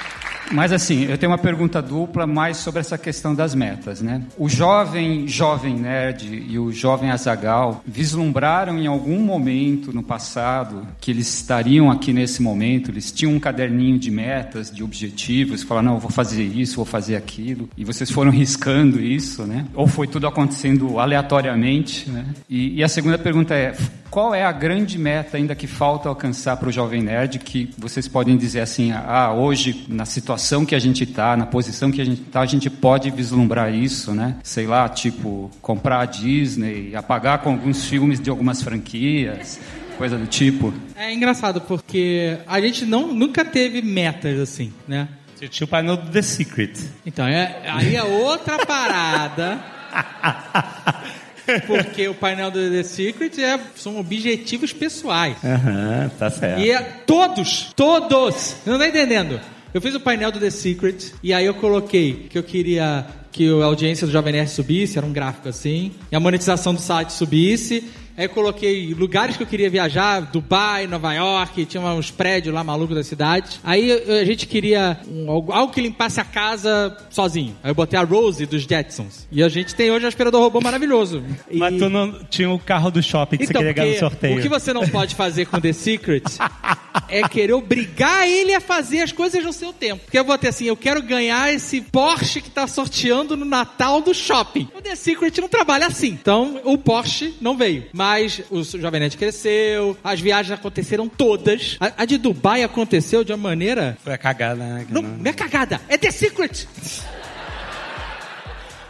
Mas 0.52 0.70
assim, 0.70 1.04
eu 1.04 1.16
tenho 1.16 1.32
uma 1.32 1.38
pergunta 1.38 1.80
dupla 1.80 2.26
mais 2.26 2.58
sobre 2.58 2.80
essa 2.80 2.98
questão 2.98 3.34
das 3.34 3.54
metas, 3.54 4.02
né? 4.02 4.22
O 4.36 4.48
jovem, 4.48 5.26
jovem 5.26 5.74
nerd 5.74 6.44
e 6.48 6.58
o 6.58 6.70
jovem 6.70 7.10
azagal 7.10 7.82
vislumbraram 7.86 8.78
em 8.78 8.86
algum 8.86 9.18
momento 9.20 9.92
no 9.92 10.02
passado 10.02 10.86
que 11.00 11.10
eles 11.10 11.32
estariam 11.34 11.90
aqui 11.90 12.12
nesse 12.12 12.42
momento, 12.42 12.90
eles 12.90 13.10
tinham 13.10 13.32
um 13.32 13.40
caderninho 13.40 13.98
de 13.98 14.10
metas, 14.10 14.70
de 14.70 14.84
objetivos, 14.84 15.62
falaram, 15.62 15.88
não, 15.88 15.94
eu 15.94 16.00
vou 16.00 16.10
fazer 16.10 16.42
isso, 16.42 16.76
vou 16.76 16.84
fazer 16.84 17.16
aquilo, 17.16 17.68
e 17.76 17.84
vocês 17.84 18.10
foram 18.10 18.30
riscando 18.30 19.00
isso, 19.00 19.44
né? 19.44 19.66
Ou 19.74 19.86
foi 19.86 20.06
tudo 20.06 20.26
acontecendo 20.26 20.98
aleatoriamente, 20.98 22.10
né? 22.10 22.26
E, 22.48 22.76
e 22.76 22.84
a 22.84 22.88
segunda 22.88 23.18
pergunta 23.18 23.54
é, 23.54 23.74
qual 24.12 24.34
é 24.34 24.44
a 24.44 24.52
grande 24.52 24.98
meta 24.98 25.38
ainda 25.38 25.54
que 25.54 25.66
falta 25.66 26.06
alcançar 26.06 26.58
para 26.58 26.68
o 26.68 26.72
jovem 26.72 27.02
nerd 27.02 27.38
que 27.38 27.70
vocês 27.78 28.06
podem 28.06 28.36
dizer 28.36 28.60
assim, 28.60 28.92
ah, 28.92 29.32
hoje 29.32 29.86
na 29.88 30.04
situação 30.04 30.66
que 30.66 30.74
a 30.74 30.78
gente 30.78 31.04
está, 31.04 31.34
na 31.34 31.46
posição 31.46 31.90
que 31.90 31.98
a 31.98 32.04
gente 32.04 32.20
está, 32.20 32.42
a 32.42 32.46
gente 32.46 32.68
pode 32.68 33.10
vislumbrar 33.10 33.72
isso, 33.74 34.12
né? 34.12 34.36
Sei 34.42 34.66
lá, 34.66 34.86
tipo 34.86 35.50
comprar 35.62 36.00
a 36.00 36.04
Disney, 36.04 36.94
apagar 36.94 37.38
com 37.38 37.52
alguns 37.52 37.86
filmes 37.86 38.20
de 38.20 38.28
algumas 38.28 38.60
franquias, 38.60 39.58
coisa 39.96 40.18
do 40.18 40.26
tipo. 40.26 40.74
É 40.94 41.10
engraçado 41.10 41.62
porque 41.62 42.36
a 42.46 42.60
gente 42.60 42.84
não, 42.84 43.14
nunca 43.14 43.46
teve 43.46 43.80
metas 43.80 44.38
assim, 44.38 44.74
né? 44.86 45.08
Você 45.34 45.48
tinha 45.48 45.64
o 45.64 45.68
painel 45.68 45.96
do 45.96 46.10
The 46.10 46.20
Secret. 46.20 46.74
Então, 47.06 47.26
é, 47.26 47.62
aí 47.64 47.96
é 47.96 48.04
outra 48.04 48.66
parada. 48.66 49.58
Porque 51.66 52.08
o 52.08 52.14
painel 52.14 52.50
do 52.50 52.70
The 52.70 52.82
Secret 52.82 53.38
é, 53.42 53.58
são 53.74 53.98
objetivos 53.98 54.72
pessoais. 54.72 55.36
Aham, 55.44 56.10
tá 56.18 56.30
certo. 56.30 56.60
E 56.60 56.70
é 56.70 56.80
todos, 57.06 57.72
todos. 57.74 58.56
Não 58.64 58.78
tá 58.78 58.88
entendendo? 58.88 59.40
Eu 59.74 59.80
fiz 59.80 59.94
o 59.94 60.00
painel 60.00 60.30
do 60.30 60.38
The 60.38 60.50
Secret 60.50 61.12
e 61.22 61.32
aí 61.32 61.46
eu 61.46 61.54
coloquei 61.54 62.26
que 62.28 62.38
eu 62.38 62.42
queria 62.42 63.06
que 63.32 63.48
a 63.48 63.64
audiência 63.64 64.06
do 64.06 64.12
Jovem 64.12 64.34
Nerd 64.34 64.50
subisse, 64.50 64.98
era 64.98 65.06
um 65.06 65.12
gráfico 65.12 65.48
assim, 65.48 65.92
e 66.10 66.14
a 66.14 66.20
monetização 66.20 66.74
do 66.74 66.80
site 66.80 67.14
subisse. 67.14 67.82
Aí 68.16 68.24
eu 68.26 68.28
coloquei 68.30 68.92
lugares 68.94 69.36
que 69.36 69.42
eu 69.42 69.46
queria 69.46 69.70
viajar, 69.70 70.20
Dubai, 70.20 70.86
Nova 70.86 71.12
York, 71.14 71.64
tinha 71.64 71.82
uns 71.82 72.10
prédios 72.10 72.54
lá 72.54 72.62
malucos 72.62 72.94
da 72.96 73.02
cidade. 73.02 73.58
Aí 73.64 73.90
a 73.92 74.24
gente 74.24 74.46
queria 74.46 74.98
um- 75.08 75.30
algo, 75.30 75.72
que 75.72 75.80
limpasse 75.80 76.20
a 76.20 76.24
casa 76.24 76.96
sozinho. 77.10 77.56
Aí 77.62 77.70
eu 77.70 77.74
botei 77.74 77.98
a 77.98 78.02
Rose 78.04 78.44
dos 78.46 78.62
Jetsons. 78.62 79.26
E 79.32 79.42
a 79.42 79.48
gente 79.48 79.74
tem 79.74 79.90
hoje 79.90 80.04
um 80.04 80.08
aspirador 80.08 80.40
robô 80.42 80.60
maravilhoso. 80.60 81.22
Mas 81.52 81.76
tu 81.78 81.88
não 81.88 82.12
tinha 82.24 82.50
o 82.50 82.58
carro 82.58 82.90
do 82.90 83.02
shopping 83.02 83.38
que 83.38 83.46
você 83.46 83.52
queria 83.54 83.72
ganhar 83.72 83.92
no 83.94 83.98
sorteio. 83.98 84.38
o 84.38 84.42
que 84.42 84.48
você 84.48 84.72
não 84.72 84.86
pode 84.88 85.14
fazer 85.14 85.46
com 85.46 85.60
The 85.60 85.72
Secret 85.72 86.24
é 87.08 87.26
querer 87.28 87.52
obrigar 87.54 88.28
ele 88.28 88.54
a 88.54 88.60
fazer 88.60 89.00
as 89.00 89.12
coisas 89.12 89.42
no 89.44 89.52
seu 89.52 89.72
tempo. 89.72 90.02
Porque 90.04 90.18
eu 90.18 90.24
vou 90.24 90.36
ter 90.36 90.48
assim, 90.48 90.66
eu 90.66 90.76
quero 90.76 91.02
ganhar 91.02 91.52
esse 91.52 91.80
Porsche 91.80 92.40
que 92.40 92.50
tá 92.50 92.66
sorteando 92.66 93.36
no 93.36 93.44
Natal 93.44 94.00
do 94.00 94.12
shopping. 94.14 94.68
O 94.76 94.80
The 94.82 94.94
Secret 94.94 95.40
não 95.40 95.48
trabalha 95.48 95.86
assim. 95.86 96.08
Então, 96.08 96.60
o 96.64 96.76
Porsche 96.76 97.34
não 97.40 97.56
veio. 97.56 97.84
Mas 97.92 98.11
o 98.50 98.62
Jovem 98.64 99.00
Nerd 99.00 99.16
cresceu, 99.16 99.96
as 100.02 100.20
viagens 100.20 100.52
aconteceram 100.58 101.08
todas. 101.08 101.76
A, 101.80 102.02
a 102.02 102.04
de 102.04 102.18
Dubai 102.18 102.62
aconteceu 102.62 103.24
de 103.24 103.32
uma 103.32 103.38
maneira... 103.38 103.96
Foi 104.02 104.12
a 104.12 104.18
cagada, 104.18 104.56
né? 104.62 104.86
Não, 104.90 105.02
não 105.02 105.30
é 105.30 105.32
cagada, 105.32 105.80
é 105.88 105.96
The 105.96 106.10
Secret! 106.10 106.66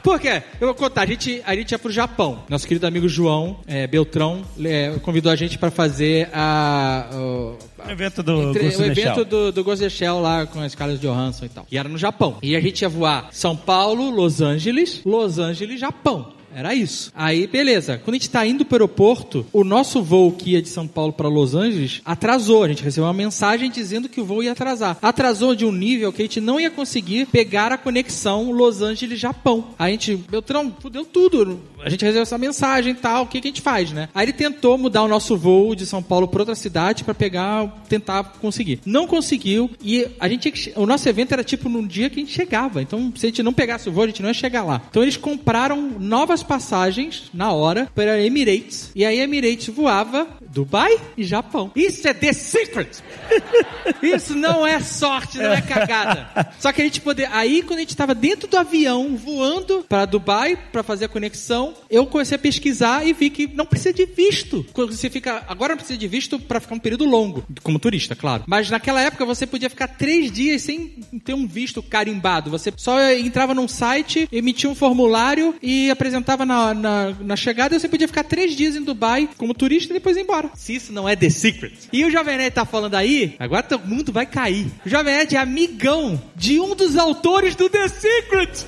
Por 0.02 0.18
quê? 0.18 0.42
Eu 0.60 0.66
vou 0.66 0.74
contar. 0.74 1.02
A 1.02 1.06
gente, 1.06 1.40
a 1.46 1.54
gente 1.54 1.70
ia 1.70 1.78
pro 1.78 1.90
Japão. 1.90 2.42
Nosso 2.48 2.66
querido 2.66 2.84
amigo 2.88 3.08
João 3.08 3.60
é, 3.68 3.86
Beltrão 3.86 4.42
é, 4.60 4.90
convidou 5.00 5.30
a 5.30 5.36
gente 5.36 5.56
para 5.56 5.70
fazer 5.70 6.28
a, 6.34 7.08
o, 7.12 7.56
O 7.86 7.88
evento 7.90 8.20
do 8.20 8.50
entre- 8.50 8.64
Ghost 8.64 8.82
o 8.82 8.84
evento 8.84 9.14
Shell. 9.14 9.24
do, 9.24 9.52
do 9.52 9.62
Ghost 9.62 9.88
Shell 9.90 10.20
lá 10.20 10.44
com 10.44 10.60
as 10.60 10.74
caras 10.74 10.98
de 10.98 11.06
Johansson 11.06 11.44
e 11.44 11.48
tal. 11.48 11.64
E 11.70 11.78
era 11.78 11.88
no 11.88 11.96
Japão. 11.96 12.36
E 12.42 12.56
a 12.56 12.60
gente 12.60 12.82
ia 12.82 12.88
voar 12.88 13.28
São 13.30 13.56
Paulo, 13.56 14.10
Los 14.10 14.40
Angeles, 14.40 15.02
Los 15.06 15.38
Angeles, 15.38 15.78
Japão. 15.78 16.32
Era 16.55 16.74
isso. 16.74 17.11
Aí, 17.14 17.46
beleza. 17.46 18.00
Quando 18.05 18.14
a 18.14 18.18
gente 18.18 18.30
tá 18.30 18.46
indo 18.46 18.64
pro 18.64 18.76
aeroporto, 18.76 19.46
o 19.53 19.64
nosso 19.64 20.03
voo 20.03 20.32
que 20.32 20.50
ia 20.50 20.62
de 20.62 20.68
São 20.68 20.86
Paulo 20.86 21.12
para 21.12 21.28
Los 21.28 21.55
Angeles 21.55 22.00
atrasou. 22.05 22.62
A 22.64 22.68
gente 22.68 22.82
recebeu 22.82 23.07
uma 23.07 23.12
mensagem 23.12 23.70
dizendo 23.70 24.09
que 24.09 24.20
o 24.20 24.24
voo 24.24 24.42
ia 24.42 24.53
atrasar. 24.53 24.98
Atrasou 25.00 25.55
de 25.55 25.64
um 25.64 25.72
nível 25.72 26.12
que 26.12 26.22
a 26.22 26.24
gente 26.24 26.40
não 26.40 26.61
ia 26.61 26.70
conseguir 26.70 27.26
pegar 27.26 27.72
a 27.72 27.78
conexão 27.78 28.50
Los 28.50 28.82
Angeles-Japão. 28.82 29.68
A 29.78 29.88
gente, 29.90 30.16
Beltrão, 30.16 30.74
fudeu 30.80 31.05
tudo. 31.05 31.61
A 31.85 31.91
gente 31.91 32.05
recebeu 32.05 32.22
essa 32.22 32.39
mensagem 32.39 32.93
e 32.93 32.97
tal. 32.97 33.24
O 33.24 33.26
que, 33.26 33.41
que 33.41 33.49
a 33.49 33.51
gente 33.51 33.61
faz, 33.61 33.93
né? 33.93 34.09
Aí 34.14 34.24
ele 34.24 34.33
tentou 34.33 34.78
mudar 34.78 35.03
o 35.03 35.09
nosso 35.09 35.37
voo 35.37 35.74
de 35.74 35.87
São 35.87 36.03
Paulo 36.03 36.28
para 36.28 36.43
outra 36.43 36.55
cidade 36.55 37.05
para 37.05 37.14
pegar, 37.14 37.66
tentar 37.89 38.24
conseguir. 38.41 38.80
Não 38.87 39.07
conseguiu 39.07 39.70
e 39.83 40.07
a 40.18 40.28
gente, 40.28 40.72
o 40.76 40.87
nosso 40.87 41.09
evento 41.09 41.33
era 41.33 41.45
tipo 41.45 41.68
num 41.68 41.87
dia 41.87 42.09
que 42.09 42.20
a 42.20 42.22
gente 42.22 42.33
chegava. 42.33 42.83
Então, 42.83 43.12
se 43.16 43.26
a 43.26 43.28
gente 43.28 43.43
não 43.43 43.53
pegasse 43.53 43.89
o 43.89 43.93
voo, 43.93 44.05
a 44.05 44.07
gente 44.07 44.22
não 44.22 44.28
ia 44.28 44.35
chegar 44.35 44.62
lá. 44.62 44.83
Então 44.89 45.03
eles 45.03 45.16
compraram 45.16 45.97
novas 45.99 46.43
passagens 46.43 47.30
na 47.33 47.53
hora 47.53 47.89
para 47.95 48.20
Emirates 48.20 48.91
e 48.95 49.05
aí 49.05 49.20
a 49.20 49.24
Emirates 49.24 49.74
voava 49.74 50.26
Dubai 50.53 51.00
e 51.16 51.24
Japão. 51.24 51.72
Isso 51.74 52.07
é 52.07 52.12
The 52.12 52.32
Secret. 52.32 53.03
Isso 54.03 54.34
não 54.34 54.66
é 54.66 54.80
sorte, 54.80 55.38
não 55.38 55.53
é 55.53 55.62
cagada. 55.62 56.53
Só 56.59 56.70
que 56.72 56.82
a 56.82 56.84
gente 56.84 57.00
poder. 57.00 57.28
Aí, 57.32 57.62
quando 57.62 57.78
a 57.78 57.82
gente 57.82 57.96
tava 57.96 58.14
dentro 58.14 58.46
do 58.46 58.59
avião, 58.59 59.16
voando 59.16 59.84
para 59.88 60.05
Dubai 60.05 60.59
para 60.70 60.82
fazer 60.82 61.07
a 61.07 61.09
conexão, 61.09 61.74
eu 61.88 62.07
comecei 62.07 62.36
a 62.36 62.38
pesquisar 62.38 63.07
e 63.07 63.14
vi 63.14 63.30
que 63.30 63.46
não 63.46 63.64
precisa 63.64 63.94
de 63.94 64.05
visto. 64.05 64.64
Quando 64.72 64.92
você 64.92 65.09
fica. 65.09 65.42
Agora 65.48 65.70
não 65.70 65.78
precisa 65.78 65.98
de 65.98 66.07
visto 66.07 66.38
para 66.38 66.61
ficar 66.61 66.74
um 66.74 66.78
período 66.78 67.05
longo, 67.05 67.44
como 67.62 67.78
turista, 67.78 68.14
claro. 68.14 68.44
Mas 68.46 68.68
naquela 68.68 69.00
época 69.00 69.24
você 69.24 69.46
podia 69.46 69.70
ficar 69.70 69.88
três 69.88 70.30
dias 70.30 70.62
sem 70.62 70.88
ter 71.24 71.34
um 71.34 71.46
visto 71.46 71.82
carimbado. 71.82 72.50
Você 72.50 72.72
só 72.76 73.00
entrava 73.12 73.55
num 73.55 73.68
site, 73.68 74.28
emitia 74.30 74.68
um 74.68 74.74
formulário 74.74 75.55
e 75.62 75.90
apresentava 75.90 76.44
na, 76.44 76.74
na, 76.74 77.11
na 77.20 77.36
chegada 77.36 77.74
e 77.74 77.80
você 77.80 77.88
podia 77.88 78.07
ficar 78.07 78.24
três 78.24 78.55
dias 78.55 78.76
em 78.76 78.82
Dubai 78.82 79.28
como 79.38 79.55
turista 79.55 79.92
e 79.92 79.94
depois 79.94 80.16
ir 80.16 80.20
embora. 80.20 80.41
Se 80.55 80.74
isso 80.74 80.93
não 80.93 81.09
é 81.09 81.16
The 81.16 81.30
Secret. 81.30 81.74
E 81.93 82.05
o 82.05 82.11
Jovem 82.11 82.36
Nerd 82.36 82.55
tá 82.55 82.64
falando 82.64 82.95
aí, 82.95 83.36
agora 83.38 83.62
todo 83.62 83.86
mundo 83.86 84.12
vai 84.12 84.26
cair. 84.26 84.66
O 84.84 84.88
Jovem 84.88 85.14
Nerd 85.14 85.36
é 85.36 85.38
amigão 85.38 86.22
de 86.36 86.61
um 86.61 86.74
dos 86.74 86.97
autores 86.97 87.55
do 87.55 87.68
The 87.68 87.88
Secret. 87.88 88.66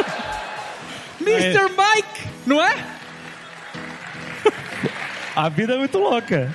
Mr. 1.20 1.68
Mike, 1.68 2.28
não 2.46 2.62
é? 2.62 2.74
A 5.36 5.48
vida 5.48 5.74
é 5.74 5.78
muito 5.78 5.98
louca. 5.98 6.54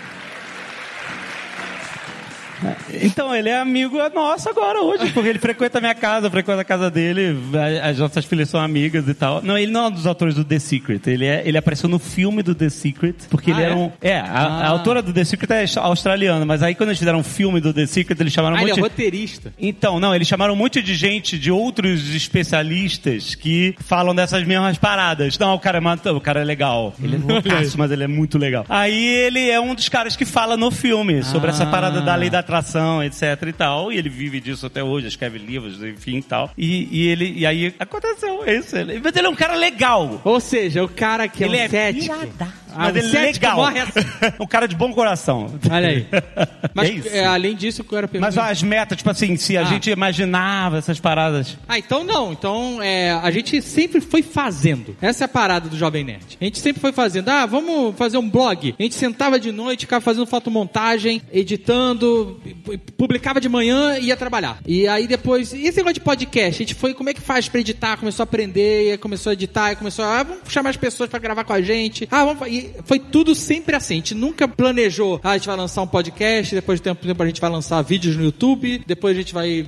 Então, 3.01 3.35
ele 3.35 3.49
é 3.49 3.57
amigo 3.59 3.97
nosso 4.13 4.49
agora, 4.49 4.81
hoje, 4.81 5.11
porque 5.11 5.29
ele 5.29 5.39
frequenta 5.39 5.77
a 5.77 5.81
minha 5.81 5.95
casa, 5.95 6.29
frequenta 6.29 6.61
a 6.61 6.65
casa 6.65 6.89
dele, 6.89 7.35
a- 7.53 7.89
as 7.89 7.97
nossas 7.99 8.25
filhas 8.25 8.49
são 8.49 8.59
amigas 8.59 9.07
e 9.07 9.13
tal. 9.13 9.41
Não, 9.41 9.57
ele 9.57 9.71
não 9.71 9.85
é 9.85 9.87
um 9.87 9.91
dos 9.91 10.07
autores 10.07 10.35
do 10.35 10.43
The 10.43 10.59
Secret, 10.59 11.01
ele, 11.07 11.25
é, 11.25 11.41
ele 11.45 11.57
apareceu 11.57 11.89
no 11.89 11.99
filme 11.99 12.41
do 12.43 12.53
The 12.55 12.69
Secret, 12.69 13.15
porque 13.29 13.51
Ah, 13.51 13.53
ele 13.55 13.63
era 13.63 13.73
é? 13.73 13.75
um... 13.75 13.91
É, 14.01 14.19
a, 14.19 14.23
a 14.23 14.65
Ah. 14.65 14.67
autora 14.69 15.01
do 15.01 15.11
The 15.13 15.23
Secret 15.23 15.51
é 15.51 15.65
australiana, 15.79 16.45
mas 16.45 16.61
aí 16.63 16.75
quando 16.75 16.89
eles 16.89 16.99
fizeram 16.99 17.19
um 17.19 17.23
filme 17.23 17.59
do 17.59 17.73
The 17.73 17.85
Secret, 17.85 18.17
eles 18.19 18.33
chamaram 18.33 18.55
Ah, 18.57 18.59
um 18.59 18.63
ele 18.63 18.71
é 18.71 18.75
monte... 18.75 18.81
roteirista. 18.83 19.53
Então, 19.59 19.99
não, 19.99 20.13
eles 20.15 20.27
chamaram 20.27 20.53
um 20.53 20.57
monte 20.57 20.81
de 20.81 20.95
gente, 20.95 21.37
de 21.37 21.51
outros 21.51 22.13
especialistas 22.15 23.35
que 23.35 23.75
falam 23.79 24.13
dessas 24.15 24.43
mesmas 24.45 24.77
paradas. 24.77 25.37
Não, 25.37 25.53
o 25.55 25.59
cara 25.59 25.79
é, 25.79 26.11
o 26.11 26.21
cara 26.21 26.41
é 26.41 26.43
legal. 26.43 26.93
Ele 27.01 27.15
é 27.15 27.19
loucaço, 27.33 27.77
mas 27.77 27.91
ele 27.91 28.03
é 28.03 28.07
muito 28.07 28.37
legal. 28.37 28.65
Aí 28.69 29.05
ele 29.05 29.49
é 29.49 29.59
um 29.59 29.75
dos 29.75 29.89
caras 29.89 30.15
que 30.15 30.25
fala 30.25 30.55
no 30.55 30.71
filme 30.71 31.23
sobre 31.23 31.49
essa 31.49 31.63
Ah. 31.63 31.67
parada 31.67 32.01
da 32.01 32.15
lei 32.15 32.29
da 32.29 32.41
atração, 32.45 33.03
etc 33.03 33.21
e 33.47 33.53
tal. 33.53 33.91
E 33.91 33.97
ele 33.97 34.09
vive 34.09 34.39
disso 34.39 34.65
até 34.65 34.83
hoje, 34.83 35.07
escreve 35.07 35.37
livros, 35.37 35.83
enfim 35.83 36.17
e 36.17 36.23
tal. 36.23 36.51
E, 36.57 36.87
e 36.91 37.07
ele, 37.07 37.33
e 37.33 37.45
aí 37.45 37.75
aconteceu 37.79 38.45
isso. 38.47 38.75
Ele, 38.75 38.99
mas 39.03 39.15
ele 39.15 39.27
é 39.27 39.29
um 39.29 39.35
cara 39.35 39.55
legal. 39.55 40.21
Ou 40.23 40.39
seja, 40.39 40.83
o 40.83 40.87
cara 40.89 41.27
que 41.27 41.43
é 41.43 41.47
ele 41.47 41.57
um 41.57 41.59
é 41.59 41.67
cético. 41.67 42.15
Ah, 42.75 42.91
mas 42.91 42.95
ele 42.97 43.17
é 43.17 43.21
legal. 43.31 43.55
morre 43.57 43.79
assim. 43.79 43.99
um 44.39 44.47
cara 44.47 44.67
de 44.67 44.75
bom 44.75 44.93
coração. 44.93 45.47
Olha 45.69 45.87
aí. 45.89 46.05
Mas 46.73 46.89
é 46.89 46.93
isso. 46.93 47.07
é, 47.09 47.25
além 47.25 47.55
disso, 47.55 47.81
eu 47.81 47.85
quero 47.85 48.09
Mas 48.13 48.21
perguntar. 48.35 48.49
as 48.51 48.61
metas, 48.63 48.97
tipo 48.97 49.09
assim, 49.09 49.35
se 49.37 49.57
a 49.57 49.61
Ah. 49.61 49.63
gente 49.65 49.89
imaginava 49.89 50.77
essas 50.77 50.99
paradas. 50.99 51.57
Ah, 51.67 51.77
então 51.79 52.03
não. 52.03 52.31
Então 52.33 52.81
é, 52.81 53.11
a 53.11 53.31
gente 53.31 53.61
sempre 53.61 54.01
foi 54.01 54.21
fazendo. 54.21 54.95
Essa 55.01 55.23
é 55.23 55.25
a 55.25 55.29
parada 55.29 55.69
do 55.69 55.77
Jovem 55.77 56.03
Nerd. 56.03 56.37
A 56.39 56.43
gente 56.43 56.59
sempre 56.59 56.81
foi 56.81 56.91
fazendo. 56.91 57.29
Ah, 57.29 57.45
vamos 57.45 57.95
fazer 57.95 58.17
um 58.17 58.29
blog. 58.29 58.75
A 58.77 58.83
gente 58.83 58.95
sentava 58.95 59.39
de 59.39 59.51
noite, 59.51 59.81
ficava 59.81 60.01
fazendo 60.01 60.25
fotomontagem, 60.25 61.21
editando, 61.31 62.39
pu- 62.63 62.77
publicava 62.97 63.39
de 63.41 63.49
manhã 63.49 63.97
e 63.97 64.05
ia 64.07 64.17
trabalhar. 64.17 64.59
E 64.65 64.87
aí 64.87 65.07
depois. 65.07 65.53
E 65.53 65.63
esse 65.65 65.77
negócio 65.77 65.95
de 65.95 66.01
podcast? 66.01 66.61
A 66.61 66.65
gente 66.65 66.75
foi, 66.75 66.93
como 66.93 67.09
é 67.09 67.13
que 67.13 67.21
faz 67.21 67.47
pra 67.47 67.59
editar? 67.59 67.97
Começou 67.97 68.23
a 68.23 68.25
aprender, 68.25 68.97
começou 68.99 69.29
a 69.29 69.33
editar, 69.33 69.75
começou 69.75 70.03
a. 70.05 70.19
Ah, 70.19 70.23
vamos 70.23 70.43
chamar 70.49 70.69
as 70.69 70.77
pessoas 70.77 71.09
pra 71.09 71.19
gravar 71.19 71.43
com 71.43 71.53
a 71.53 71.61
gente. 71.61 72.07
Ah, 72.11 72.23
vamos. 72.25 72.47
E, 72.47 72.64
foi, 72.73 72.95
foi 72.95 72.99
tudo 72.99 73.35
sempre 73.35 73.75
assim. 73.75 73.95
A 73.95 73.97
gente 73.97 74.15
nunca 74.15 74.47
planejou, 74.47 75.19
ah, 75.23 75.31
a 75.31 75.37
gente 75.37 75.47
vai 75.47 75.57
lançar 75.57 75.81
um 75.81 75.87
podcast, 75.87 76.55
depois 76.55 76.79
de 76.79 76.83
tempo, 76.83 77.05
tempo 77.05 77.23
a 77.23 77.25
gente 77.25 77.41
vai 77.41 77.49
lançar 77.49 77.81
vídeos 77.81 78.15
no 78.15 78.23
YouTube, 78.23 78.81
depois 78.85 79.15
a 79.15 79.19
gente 79.19 79.33
vai. 79.33 79.67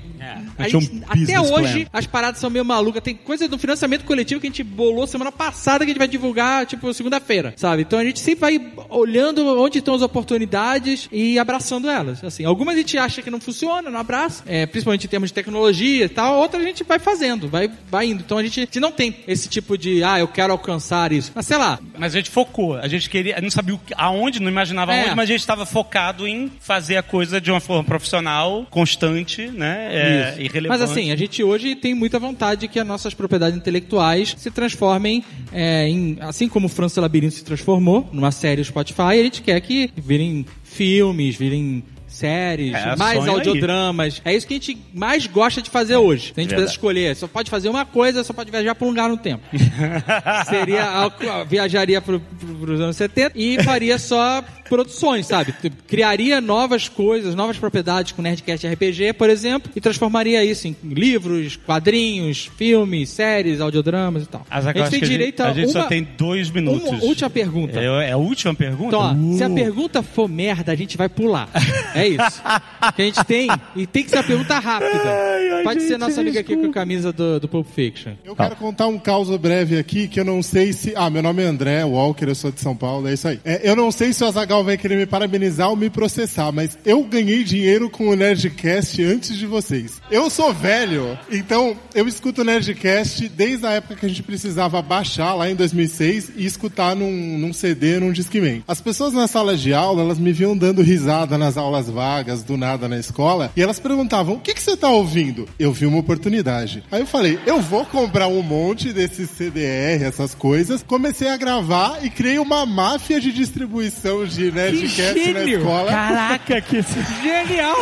Aí, 0.58 0.70
Tinha 0.70 0.80
um 0.80 1.02
até 1.08 1.39
hoje, 1.39 1.86
plan. 1.86 1.89
as 1.93 2.06
paradas 2.06 2.39
são 2.39 2.50
meio 2.50 2.66
malucas. 2.66 3.02
Tem 3.04 3.16
coisa 3.16 3.48
do 3.48 3.58
financiamento 3.58 4.06
coletivo 4.06 4.39
que 4.39 4.48
a 4.48 4.50
gente 4.50 4.64
bolou 4.64 5.06
semana 5.08 5.32
passada 5.32 5.86
que 5.86 5.91
a 5.91 5.93
gente 5.93 6.00
vai 6.00 6.08
divulgar, 6.08 6.66
tipo, 6.66 6.93
segunda-feira, 6.93 7.54
sabe? 7.58 7.84
Então 7.84 8.00
a 8.00 8.04
gente 8.04 8.20
sempre 8.20 8.41
vai 8.41 8.74
olhando 8.89 9.45
onde 9.60 9.80
estão 9.80 9.95
as 9.95 10.02
oportunidades 10.02 11.08
e 11.12 11.38
abraçando 11.39 11.89
elas. 11.89 12.24
Assim, 12.24 12.45
algumas 12.45 12.76
a 12.76 12.78
gente 12.78 12.98
acha 12.98 13.22
que 13.22 13.30
não 13.30 13.39
funciona, 13.39 13.89
não 13.89 14.00
abraça, 14.00 14.43
é, 14.45 14.66
principalmente 14.66 15.06
em 15.06 15.10
termos 15.10 15.30
de 15.30 15.34
tecnologia 15.34 16.06
e 16.06 16.10
tal, 16.10 16.38
outras 16.38 16.62
a 16.62 16.66
gente 16.66 16.84
vai 16.84 17.00
fazendo, 17.00 17.48
vai, 17.48 17.70
vai 17.89 18.08
indo. 18.08 18.22
Então 18.26 18.38
a 18.38 18.43
gente, 18.43 18.60
a 18.60 18.64
gente 18.64 18.80
não 18.80 18.91
tem 18.91 19.16
esse 19.28 19.48
tipo 19.48 19.78
de, 19.78 20.04
ah, 20.04 20.20
eu 20.20 20.28
quero 20.28 20.52
alcançar 20.54 21.12
isso. 21.12 21.32
Mas 21.34 21.45
sei 21.45 21.58
lá, 21.58 21.80
Mas 21.98 22.14
a 22.14 22.18
gente 22.18 22.30
focou. 22.30 22.76
A 22.76 22.87
gente 22.88 23.10
queria, 23.10 23.40
não 23.42 23.50
sabia 23.50 23.80
aonde, 23.96 24.40
não 24.42 24.50
imaginava 24.50 24.94
É. 24.94 25.02
aonde, 25.02 25.16
mas 25.16 25.24
a 25.24 25.32
gente 25.32 25.40
estava 25.40 25.66
focado 25.66 26.28
em 26.28 26.52
fazer 26.60 26.98
a 26.98 27.04
coisa 27.04 27.40
de 27.42 27.52
uma 27.52 27.60
forma 27.60 27.84
profissional, 27.84 28.66
constante, 28.70 29.48
né? 29.48 29.90
É, 29.92 30.38
e. 30.40 30.68
Mas 30.68 30.82
assim, 30.82 31.12
a 31.12 31.16
gente 31.16 31.44
hoje 31.44 31.76
tem 31.76 31.94
muita 31.94 32.20
vontade 32.20 32.68
que 32.68 32.80
as 32.80 32.88
nossas 32.88 33.14
propriedades 33.14 33.58
intelectuais 33.58 34.36
se 34.38 34.52
transformem 34.52 35.24
é, 35.52 35.88
em. 35.88 36.18
Assim 36.22 36.48
como 36.48 36.68
o 36.68 36.70
França 36.70 37.02
Labirinto 37.02 37.34
se 37.36 37.44
transformou 37.44 38.10
numa 38.12 38.32
série 38.32 38.64
Spotify, 38.64 39.02
a 39.02 39.24
gente 39.24 39.42
quer 39.42 39.60
que 39.62 39.90
virem 39.96 40.46
filmes, 40.64 41.36
virem 41.36 41.84
séries, 42.18 42.74
É, 42.74 42.95
mais 42.95 43.20
sonho 43.20 43.32
aí. 43.32 43.38
audiodramas. 43.38 44.22
É 44.26 44.34
isso 44.36 44.47
que 44.47 44.53
a 44.53 44.57
gente 44.57 44.78
mais 44.93 45.28
gosta 45.28 45.61
de 45.61 45.70
fazer 45.70 45.95
hoje. 45.97 46.34
Se 46.34 46.39
a 46.39 46.41
gente 46.43 46.53
pudesse 46.55 46.74
escolher, 46.74 47.15
só 47.15 47.28
pode 47.28 47.49
fazer 47.49 47.70
uma 47.70 47.86
coisa, 47.86 48.24
só 48.24 48.34
pode 48.34 48.51
viajar 48.51 48.76
para 48.76 48.86
um 48.86 48.89
lugar 48.89 49.09
no 49.09 49.18
tempo. 49.18 49.43
Seria 50.49 51.11
viajaria 51.47 52.01
para 52.01 52.15
os 52.15 52.82
anos 52.82 52.95
70 52.95 53.32
e 53.36 53.61
faria 53.63 53.97
só 53.99 54.43
produções, 54.68 55.26
sabe? 55.28 55.53
Criaria 55.88 56.39
novas 56.41 56.88
coisas, 56.88 57.36
novas 57.36 57.57
propriedades 57.57 58.11
com 58.11 58.22
Nerdcast 58.22 58.68
RPG, 58.68 59.13
por 59.13 59.30
exemplo, 59.30 59.72
e 59.76 59.82
transformaria 59.82 60.43
isso 60.43 60.68
em 60.68 60.76
livros, 60.84 61.55
quadrinhos, 61.55 62.49
filmes, 62.57 63.09
séries, 63.09 63.61
audiodramas 63.61 64.24
e 64.24 64.28
tal. 64.28 64.45
Mas 64.49 64.68
a 64.68 64.74
gente 64.74 64.89
tem 64.89 65.01
direito 65.01 65.41
a, 65.41 65.49
a 65.49 65.53
gente 65.53 65.68
uma, 65.68 65.82
só 65.82 65.88
tem 65.88 66.07
dois 66.18 66.49
minutos. 66.49 66.88
uma 66.89 67.03
última 67.03 67.30
pergunta. 67.30 67.80
É, 67.80 68.09
é 68.09 68.11
a 68.11 68.18
última 68.18 68.53
pergunta? 68.53 68.95
Então, 68.95 68.99
ó, 69.34 69.38
se 69.38 69.43
a 69.43 69.47
Uh. 69.47 69.55
pergunta 69.55 70.03
for 70.03 70.28
merda, 70.28 70.72
a 70.72 70.76
gente 70.76 70.97
vai 70.97 71.09
pular. 71.09 71.49
É 71.95 72.07
isso. 72.07 72.41
que 72.95 73.01
a 73.01 73.05
gente 73.05 73.24
tem. 73.26 73.47
E 73.76 73.88
tem 73.88 74.03
que 74.03 74.09
ser 74.09 74.18
uma 74.18 74.24
pergunta 74.24 74.59
rápida. 74.59 75.61
Pode 75.63 75.82
ser 75.84 75.97
nossa 75.97 76.22
amiga 76.22 76.39
aqui 76.39 76.55
com 76.55 76.68
a 76.68 76.72
camisa 76.72 77.11
do, 77.11 77.39
do 77.39 77.47
Pulp 77.47 77.68
Fiction. 77.68 78.13
Eu 78.24 78.36
quero 78.36 78.55
contar 78.55 78.88
um 78.88 78.97
caos 78.97 79.30
breve 79.38 79.78
aqui 79.78 80.07
que 80.07 80.20
eu 80.20 80.26
não 80.26 80.41
sei 80.41 80.74
se. 80.74 80.93
Ah, 80.95 81.09
meu 81.09 81.22
nome 81.22 81.43
é 81.43 81.45
André 81.45 81.84
Walker, 81.84 82.26
eu 82.26 82.36
sou 82.36 82.51
de 82.51 82.59
São 82.59 82.76
Paulo, 82.76 83.07
é 83.07 83.13
isso 83.13 83.28
aí. 83.28 83.39
É, 83.43 83.70
eu 83.70 83.76
não 83.76 83.91
sei 83.91 84.13
se 84.13 84.24
o 84.24 84.28
Azagal 84.28 84.57
vai 84.64 84.78
querer 84.78 84.97
me 84.97 85.05
parabenizar 85.05 85.70
ou 85.70 85.76
me 85.76 85.89
processar, 85.89 86.51
mas 86.51 86.78
eu 86.86 87.03
ganhei 87.03 87.43
dinheiro 87.43 87.89
com 87.89 88.08
o 88.08 88.16
Nerdcast 88.16 89.03
antes 89.03 89.38
de 89.38 89.45
vocês. 89.45 90.01
Eu 90.10 90.30
sou 90.30 90.53
velho, 90.53 91.18
então 91.32 91.76
eu 91.93 92.08
escuto 92.08 92.41
o 92.41 92.43
Nerdcast 92.43 93.30
desde 93.30 93.66
a 93.66 93.72
época 93.72 93.95
que 93.95 94.05
a 94.05 94.10
gente 94.10 94.24
precisava 94.24 94.82
baixar 94.82 95.34
lá 95.34 95.49
em 95.49 95.55
2006 95.55 96.32
e 96.36 96.45
escutar 96.45 96.95
num, 96.95 97.38
num 97.38 97.53
CD, 97.53 97.99
num 97.99 98.12
Discman. 98.12 98.64
As 98.68 98.82
pessoas 98.82 99.14
na 99.14 99.28
sala 99.28 99.55
de 99.55 99.74
aula, 99.74 100.01
elas 100.01 100.20
me 100.20 100.32
viam 100.32 100.58
dando 100.58 100.82
risada 100.82 101.38
nas 101.38 101.58
aulas 101.58 101.89
vagas, 101.89 102.43
do 102.43 102.58
nada 102.58 102.88
na 102.88 102.97
escola, 102.97 103.51
e 103.55 103.62
elas 103.62 103.80
perguntavam: 103.80 104.36
o 104.36 104.39
que, 104.39 104.53
que 104.53 104.62
você 104.62 104.76
tá 104.76 104.89
ouvindo? 104.89 105.47
Eu 105.60 105.72
vi 105.72 105.86
uma 105.86 105.99
oportunidade. 105.99 106.84
Aí 106.91 107.01
eu 107.01 107.08
falei: 107.08 107.39
eu 107.45 107.62
vou 107.62 107.86
comprar 107.86 108.28
um 108.28 108.41
monte 108.41 108.93
desses 108.93 109.30
CDR, 109.30 110.03
essas 110.03 110.34
coisas. 110.34 110.84
Comecei 110.84 111.30
a 111.30 111.38
gravar 111.38 112.03
e 112.03 112.10
criei 112.10 112.39
uma 112.39 112.66
máfia 112.66 113.20
de 113.20 113.32
distribuição 113.32 114.26
de 114.26 114.47
Nerdcast 114.52 115.34
na 115.34 115.43
escola. 115.43 115.91
Caraca, 115.91 116.62
que 116.62 116.82
genial! 117.22 117.76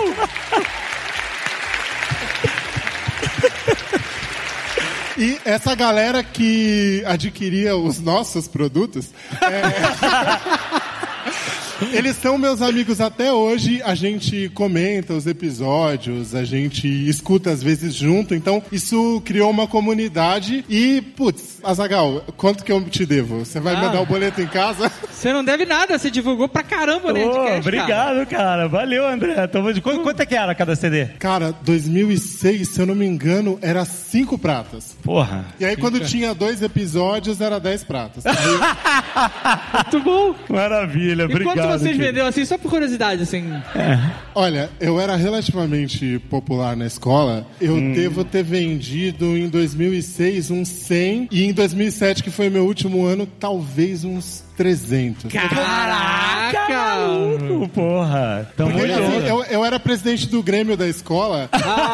E 5.18 5.40
essa 5.46 5.74
galera 5.76 6.22
que 6.24 7.02
adquiria 7.06 7.76
os 7.78 8.00
nossos 8.00 8.50
produtos. 8.50 9.08
é, 9.42 10.84
Eles 11.94 12.16
são 12.18 12.38
meus 12.38 12.62
amigos 12.62 13.00
até 13.02 13.32
hoje. 13.32 13.82
A 13.84 13.96
gente 13.96 14.50
comenta 14.54 15.14
os 15.14 15.26
episódios, 15.28 16.34
a 16.36 16.44
gente 16.44 16.88
escuta 17.08 17.52
às 17.52 17.62
vezes 17.64 17.94
junto. 17.94 18.34
Então, 18.36 18.62
isso 18.72 19.22
criou 19.26 19.50
uma 19.50 19.68
comunidade. 19.68 20.64
E, 20.70 21.02
putz, 21.02 21.60
Azagal, 21.64 22.24
quanto 22.38 22.64
que 22.64 22.72
eu 22.72 22.84
te 22.84 23.06
devo? 23.06 23.40
Você 23.46 23.60
vai 23.60 23.76
Ah. 23.76 23.82
me 23.82 23.90
dar 23.92 24.02
o 24.02 24.06
boleto 24.06 24.42
em 24.42 24.48
casa? 24.48 24.92
Você 25.16 25.32
não 25.34 25.44
deve 25.44 25.66
nada, 25.66 25.98
você 25.98 26.12
divulgou 26.12 26.48
pra 26.48 26.62
caramba 26.62 27.10
o 27.10 27.12
Nerdcast. 27.14 27.46
cara. 27.48 27.58
obrigado, 27.60 28.26
cara. 28.28 28.68
Valeu, 28.68 29.08
André. 29.08 29.48
Tamo 29.48 29.74
de... 29.74 29.82
Quanto, 29.82 30.02
quanto 30.02 30.20
é 30.20 30.26
que 30.26 30.36
era 30.36 30.54
cada 30.54 30.76
CD? 30.76 31.06
Cara, 31.18 31.56
2006, 31.64 32.68
se 32.68 32.80
eu 32.82 32.86
não 32.86 32.94
me 32.94 33.06
engano, 33.08 33.58
era 33.62 33.84
cinco 33.86 34.38
pratas. 34.38 34.96
Porra. 35.02 35.46
E 35.60 35.66
aí, 35.66 35.76
quando 35.78 36.00
tinha 36.02 36.36
dois 36.36 36.62
episódios, 36.62 37.42
era 37.42 37.60
10 37.60 37.84
pratas. 37.86 38.24
Muito 39.92 40.04
bom. 40.04 40.36
Maravilha, 40.50 41.24
E 41.24 41.26
obrigado. 41.26 41.56
Vocês 41.80 41.98
venderam 41.98 42.28
assim, 42.28 42.46
só 42.46 42.58
por 42.58 42.70
curiosidade, 42.70 43.22
assim? 43.22 43.46
Olha, 44.34 44.70
eu 44.80 45.00
era 45.00 45.16
relativamente 45.16 46.20
popular 46.30 46.76
na 46.76 46.86
escola. 46.86 47.46
Eu 47.60 47.76
devo 47.94 48.24
ter 48.24 48.44
vendido 48.44 49.38
em 49.38 49.50
2006 49.50 50.52
uns 50.52 50.68
100 50.70 51.30
e 51.32 51.44
em 51.44 51.54
2007, 51.54 52.24
que 52.24 52.32
foi 52.32 52.50
meu 52.50 52.66
último 52.66 53.06
ano, 53.06 53.26
talvez 53.26 54.04
uns 54.04 54.45
300. 54.56 55.32
Caraca! 55.32 56.66
maluco, 56.70 57.70
porra. 57.70 58.50
Tamo 58.56 58.72
Porque, 58.72 58.92
assim, 58.92 59.28
eu, 59.28 59.44
eu 59.44 59.66
era 59.66 59.80
presidente 59.80 60.28
do 60.28 60.42
Grêmio 60.42 60.76
da 60.78 60.88
escola. 60.88 61.50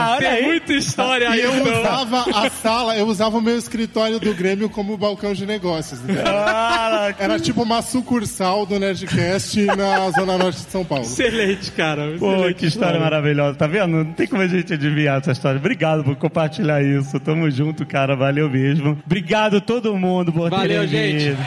Ah, 0.00 0.16
tem 0.18 0.28
aí. 0.28 0.42
muita 0.44 0.72
história 0.72 1.24
E 1.26 1.28
aí, 1.28 1.40
eu 1.42 1.56
então. 1.56 1.80
usava 1.80 2.24
a 2.34 2.48
sala, 2.62 2.96
eu 2.96 3.06
usava 3.06 3.36
o 3.36 3.40
meu 3.40 3.58
escritório 3.58 4.18
do 4.18 4.32
Grêmio 4.34 4.68
como 4.70 4.96
balcão 4.96 5.32
de 5.34 5.44
negócios. 5.44 6.00
Caraca. 6.00 7.22
Era 7.22 7.38
tipo 7.38 7.62
uma 7.62 7.82
sucursal 7.82 8.64
do 8.64 8.78
Nerdcast 8.78 9.60
na 9.66 10.10
Zona 10.10 10.38
Norte 10.38 10.64
de 10.64 10.70
São 10.70 10.84
Paulo. 10.84 11.04
Excelente, 11.04 11.70
cara. 11.72 12.14
Pô, 12.18 12.32
excelente 12.32 12.54
que 12.56 12.66
história 12.66 12.98
maravilhosa. 12.98 13.56
Tá 13.58 13.66
vendo? 13.66 13.88
Não 14.04 14.12
tem 14.12 14.26
como 14.26 14.42
a 14.42 14.46
gente 14.48 14.72
adivinhar 14.72 15.18
essa 15.20 15.32
história. 15.32 15.58
Obrigado 15.58 16.04
por 16.04 16.16
compartilhar 16.16 16.82
isso. 16.82 17.18
Tamo 17.20 17.50
junto, 17.50 17.84
cara. 17.84 18.16
Valeu 18.16 18.48
mesmo. 18.48 18.98
Obrigado 19.04 19.60
todo 19.60 19.94
mundo 19.96 20.32
por 20.32 20.48
Valeu, 20.50 20.86
gente. 20.86 21.30
vindo. 21.30 21.46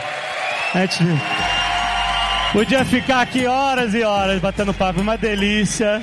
A 0.73 0.79
gente 0.79 1.03
podia 2.53 2.85
ficar 2.85 3.21
aqui 3.21 3.45
horas 3.45 3.93
e 3.93 4.03
horas 4.03 4.39
batendo 4.39 4.73
papo. 4.73 5.01
Uma 5.01 5.17
delícia. 5.17 6.01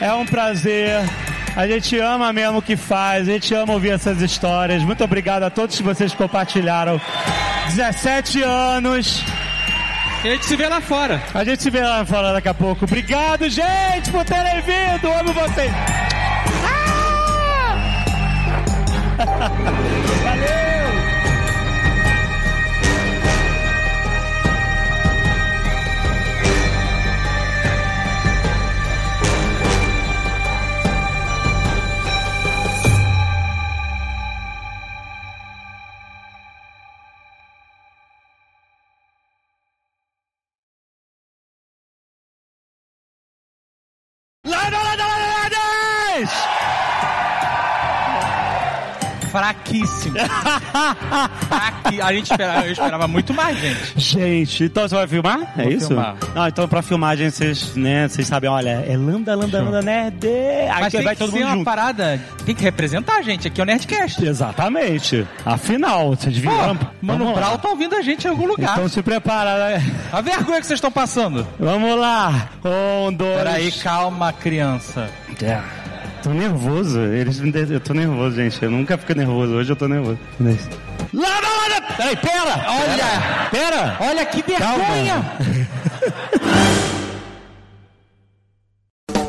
É 0.00 0.12
um 0.12 0.26
prazer. 0.26 1.00
A 1.56 1.66
gente 1.66 1.98
ama 1.98 2.32
mesmo 2.32 2.58
o 2.58 2.62
que 2.62 2.76
faz. 2.76 3.28
A 3.28 3.32
gente 3.32 3.54
ama 3.54 3.72
ouvir 3.72 3.90
essas 3.90 4.20
histórias. 4.20 4.82
Muito 4.82 5.02
obrigado 5.02 5.44
a 5.44 5.50
todos 5.50 5.76
que 5.76 5.82
vocês 5.82 6.12
compartilharam. 6.14 7.00
17 7.68 8.42
anos. 8.42 9.24
E 10.24 10.28
a 10.28 10.32
gente 10.32 10.44
se 10.44 10.56
vê 10.56 10.68
lá 10.68 10.82
fora. 10.82 11.22
A 11.32 11.42
gente 11.42 11.62
se 11.62 11.70
vê 11.70 11.80
lá 11.80 12.04
fora 12.04 12.34
daqui 12.34 12.48
a 12.48 12.54
pouco. 12.54 12.84
Obrigado, 12.84 13.48
gente, 13.48 14.10
por 14.10 14.24
terem 14.24 14.60
vindo. 14.60 15.10
Amo 15.10 15.32
vocês. 15.32 15.72
Ah! 19.18 20.00
Fraqui... 49.86 52.00
A 52.00 52.12
gente 52.12 52.30
esperava, 52.30 52.66
eu 52.66 52.72
esperava 52.72 53.08
muito 53.08 53.34
mais, 53.34 53.58
gente. 53.58 53.80
Gente, 53.96 54.64
então 54.64 54.88
você 54.88 54.94
vai 54.94 55.06
filmar? 55.06 55.40
É 55.56 55.62
Vou 55.64 55.72
isso? 55.72 55.86
filmar. 55.88 56.16
Não, 56.34 56.46
então 56.46 56.68
pra 56.68 56.82
filmagem 56.82 57.30
vocês, 57.30 57.74
né, 57.76 58.08
vocês 58.08 58.26
sabem, 58.26 58.48
olha, 58.48 58.84
é 58.88 58.96
lambda, 58.96 59.34
lambda, 59.34 59.62
lambda, 59.62 59.82
nerd. 59.82 60.26
Aí 60.26 60.80
Mas 60.80 60.92
tem 60.92 61.02
vai 61.02 61.14
que 61.14 61.18
todo 61.20 61.30
ser 61.32 61.38
mundo 61.38 61.46
uma 61.46 61.54
junto. 61.56 61.64
parada, 61.64 62.20
tem 62.44 62.54
que 62.54 62.62
representar 62.62 63.16
a 63.16 63.22
gente. 63.22 63.48
Aqui 63.48 63.60
é 63.60 63.64
o 63.64 63.66
Nerdcast. 63.66 64.24
Exatamente. 64.24 65.26
Afinal, 65.44 66.10
vocês 66.10 66.34
Pô, 66.36 66.40
viram? 66.50 66.78
Mano 67.02 67.02
Vamos 67.02 67.26
lá. 67.28 67.34
Brau 67.34 67.58
tá 67.58 67.68
ouvindo 67.68 67.94
a 67.96 68.02
gente 68.02 68.26
em 68.26 68.30
algum 68.30 68.46
lugar. 68.46 68.72
Então 68.72 68.88
se 68.88 69.02
prepara, 69.02 69.70
né? 69.70 69.84
A 70.12 70.20
vergonha 70.20 70.60
que 70.60 70.66
vocês 70.66 70.78
estão 70.78 70.92
passando. 70.92 71.46
Vamos 71.58 71.98
lá. 71.98 72.48
Um, 72.64 73.12
dois. 73.12 73.36
Peraí, 73.36 73.72
calma, 73.72 74.32
criança. 74.32 75.08
É. 75.42 75.60
Tô 76.22 76.30
nervoso. 76.30 77.00
Eles 77.00 77.40
me. 77.40 77.52
Eu 77.68 77.80
tô 77.80 77.94
nervoso, 77.94 78.36
gente. 78.36 78.62
Eu 78.62 78.70
nunca 78.70 78.98
fico 78.98 79.14
nervoso. 79.14 79.54
Hoje 79.54 79.72
eu 79.72 79.76
tô 79.76 79.88
nervoso. 79.88 80.18
Lá 81.12 81.40
na 81.40 81.48
hora! 81.48 81.80
Peraí, 81.96 82.16
pera! 82.16 82.64
Olha! 82.68 83.48
Pera! 83.50 83.96
Olha 84.00 84.26
que 84.26 84.42
vergonha! 84.42 85.24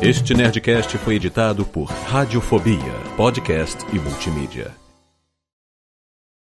este 0.00 0.34
Nerdcast 0.34 0.96
foi 0.98 1.16
editado 1.16 1.64
por 1.64 1.90
Radiofobia, 1.90 2.92
podcast 3.16 3.78
e 3.92 3.98
multimídia. 3.98 4.81